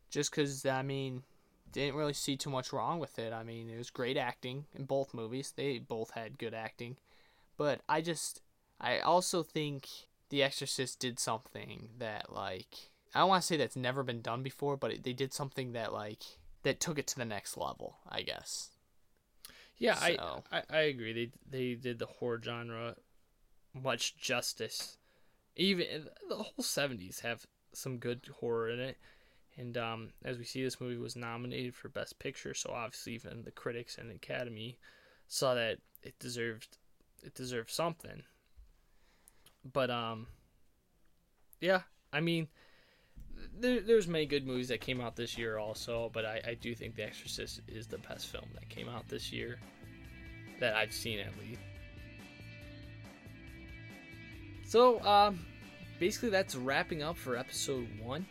Just 0.09 0.31
because 0.31 0.65
I 0.65 0.81
mean, 0.81 1.23
didn't 1.71 1.95
really 1.95 2.13
see 2.13 2.37
too 2.37 2.49
much 2.49 2.73
wrong 2.73 2.99
with 2.99 3.19
it. 3.19 3.33
I 3.33 3.43
mean, 3.43 3.69
it 3.69 3.77
was 3.77 3.89
great 3.89 4.17
acting 4.17 4.65
in 4.73 4.85
both 4.85 5.13
movies. 5.13 5.53
They 5.55 5.79
both 5.79 6.11
had 6.11 6.39
good 6.39 6.53
acting, 6.53 6.97
but 7.57 7.81
I 7.87 8.01
just 8.01 8.41
I 8.79 8.99
also 8.99 9.43
think 9.43 9.87
The 10.29 10.43
Exorcist 10.43 10.99
did 10.99 11.19
something 11.19 11.89
that 11.99 12.33
like 12.33 12.89
I 13.17 13.21
don't 13.21 13.29
want 13.29 13.41
to 13.41 13.47
say 13.47 13.57
that's 13.57 13.75
never 13.75 14.03
been 14.03 14.21
done 14.21 14.43
before, 14.43 14.77
but 14.77 14.91
it, 14.91 15.03
they 15.03 15.13
did 15.13 15.33
something 15.33 15.71
that 15.73 15.91
like 15.91 16.23
that 16.61 16.79
took 16.79 16.99
it 16.99 17.07
to 17.07 17.15
the 17.17 17.25
next 17.25 17.57
level. 17.57 17.97
I 18.07 18.21
guess. 18.21 18.69
Yeah, 19.77 19.95
So- 19.95 20.43
I, 20.51 20.57
I 20.59 20.63
I 20.69 20.79
agree. 20.81 21.13
They 21.13 21.31
they 21.49 21.73
did 21.75 21.97
the 21.97 22.05
horror 22.05 22.39
genre 22.43 22.95
much 23.73 24.17
justice. 24.17 24.97
Even 25.55 26.07
the 26.29 26.35
whole 26.35 26.63
seventies 26.63 27.21
have 27.21 27.47
some 27.73 27.97
good 27.97 28.29
horror 28.39 28.69
in 28.69 28.79
it, 28.79 28.97
and 29.57 29.75
um, 29.77 30.09
as 30.23 30.37
we 30.37 30.43
see, 30.43 30.63
this 30.63 30.79
movie 30.79 30.97
was 30.97 31.15
nominated 31.15 31.73
for 31.73 31.89
Best 31.89 32.19
Picture. 32.19 32.53
So 32.53 32.71
obviously, 32.71 33.13
even 33.13 33.43
the 33.43 33.51
critics 33.51 33.97
and 33.97 34.11
the 34.11 34.15
Academy 34.15 34.77
saw 35.27 35.55
that 35.55 35.79
it 36.03 36.19
deserved 36.19 36.77
it 37.23 37.33
deserved 37.33 37.71
something. 37.71 38.21
But 39.73 39.89
um, 39.89 40.27
yeah, 41.59 41.81
I 42.13 42.21
mean, 42.21 42.47
there, 43.59 43.81
there's 43.81 44.07
many 44.07 44.25
good 44.25 44.45
movies 44.45 44.67
that 44.69 44.81
came 44.81 45.01
out 45.01 45.15
this 45.15 45.37
year 45.37 45.57
also, 45.57 46.09
but 46.13 46.25
I, 46.25 46.41
I 46.47 46.53
do 46.55 46.75
think 46.75 46.95
The 46.95 47.03
Exorcist 47.03 47.61
is 47.67 47.87
the 47.87 47.97
best 47.97 48.27
film 48.27 48.45
that 48.53 48.67
came 48.69 48.89
out 48.89 49.07
this 49.07 49.31
year 49.31 49.59
that 50.59 50.75
I've 50.75 50.93
seen 50.93 51.19
at 51.19 51.31
least. 51.39 51.61
So, 54.65 55.01
um, 55.05 55.39
basically 55.99 56.29
that's 56.29 56.55
wrapping 56.55 57.03
up 57.03 57.17
for 57.17 57.37
episode 57.37 57.87
one. 58.01 58.25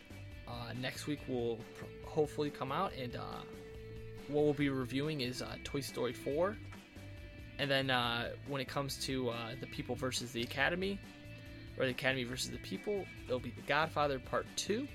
Uh, 0.47 0.71
next 0.79 1.07
week 1.07 1.19
will 1.27 1.57
pr- 1.75 2.07
hopefully 2.07 2.49
come 2.49 2.71
out, 2.71 2.93
and 2.93 3.15
uh, 3.15 3.41
what 4.27 4.43
we'll 4.43 4.53
be 4.53 4.69
reviewing 4.69 5.21
is 5.21 5.41
uh, 5.41 5.55
Toy 5.63 5.81
Story 5.81 6.13
4. 6.13 6.55
And 7.59 7.69
then 7.69 7.89
uh, 7.89 8.29
when 8.47 8.61
it 8.61 8.67
comes 8.67 8.97
to 9.05 9.29
uh, 9.29 9.35
the 9.59 9.67
People 9.67 9.95
versus 9.95 10.31
the 10.31 10.43
Academy, 10.43 10.99
or 11.77 11.85
the 11.85 11.91
Academy 11.91 12.23
versus 12.23 12.51
the 12.51 12.59
People, 12.59 13.03
it'll 13.25 13.39
be 13.39 13.49
The 13.49 13.61
Godfather 13.63 14.19
Part 14.19 14.45
2 14.55 14.87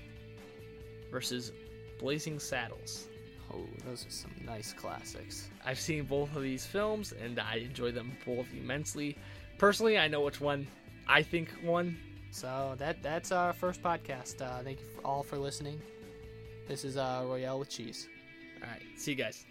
versus 1.13 1.53
Blazing 1.99 2.39
Saddles. 2.39 3.07
Oh, 3.53 3.61
those 3.85 4.05
are 4.05 4.09
some 4.09 4.31
nice 4.43 4.73
classics. 4.73 5.49
I've 5.63 5.79
seen 5.79 6.03
both 6.05 6.35
of 6.35 6.41
these 6.41 6.65
films 6.65 7.13
and 7.23 7.39
I 7.39 7.57
enjoy 7.57 7.91
them 7.91 8.11
both 8.25 8.47
immensely. 8.51 9.15
Personally, 9.59 9.97
I 9.97 10.07
know 10.07 10.21
which 10.21 10.41
one 10.41 10.67
I 11.07 11.21
think 11.21 11.49
won. 11.63 11.97
So 12.31 12.73
that 12.79 13.03
that's 13.03 13.31
our 13.31 13.53
first 13.53 13.83
podcast. 13.83 14.41
Uh, 14.41 14.63
thank 14.63 14.79
you 14.81 14.87
all 15.05 15.21
for 15.21 15.37
listening. 15.37 15.79
This 16.67 16.83
is 16.83 16.97
uh, 16.97 17.23
Royale 17.25 17.59
with 17.59 17.69
cheese. 17.69 18.09
All 18.63 18.69
right, 18.69 18.81
see 18.97 19.11
you 19.11 19.17
guys. 19.17 19.45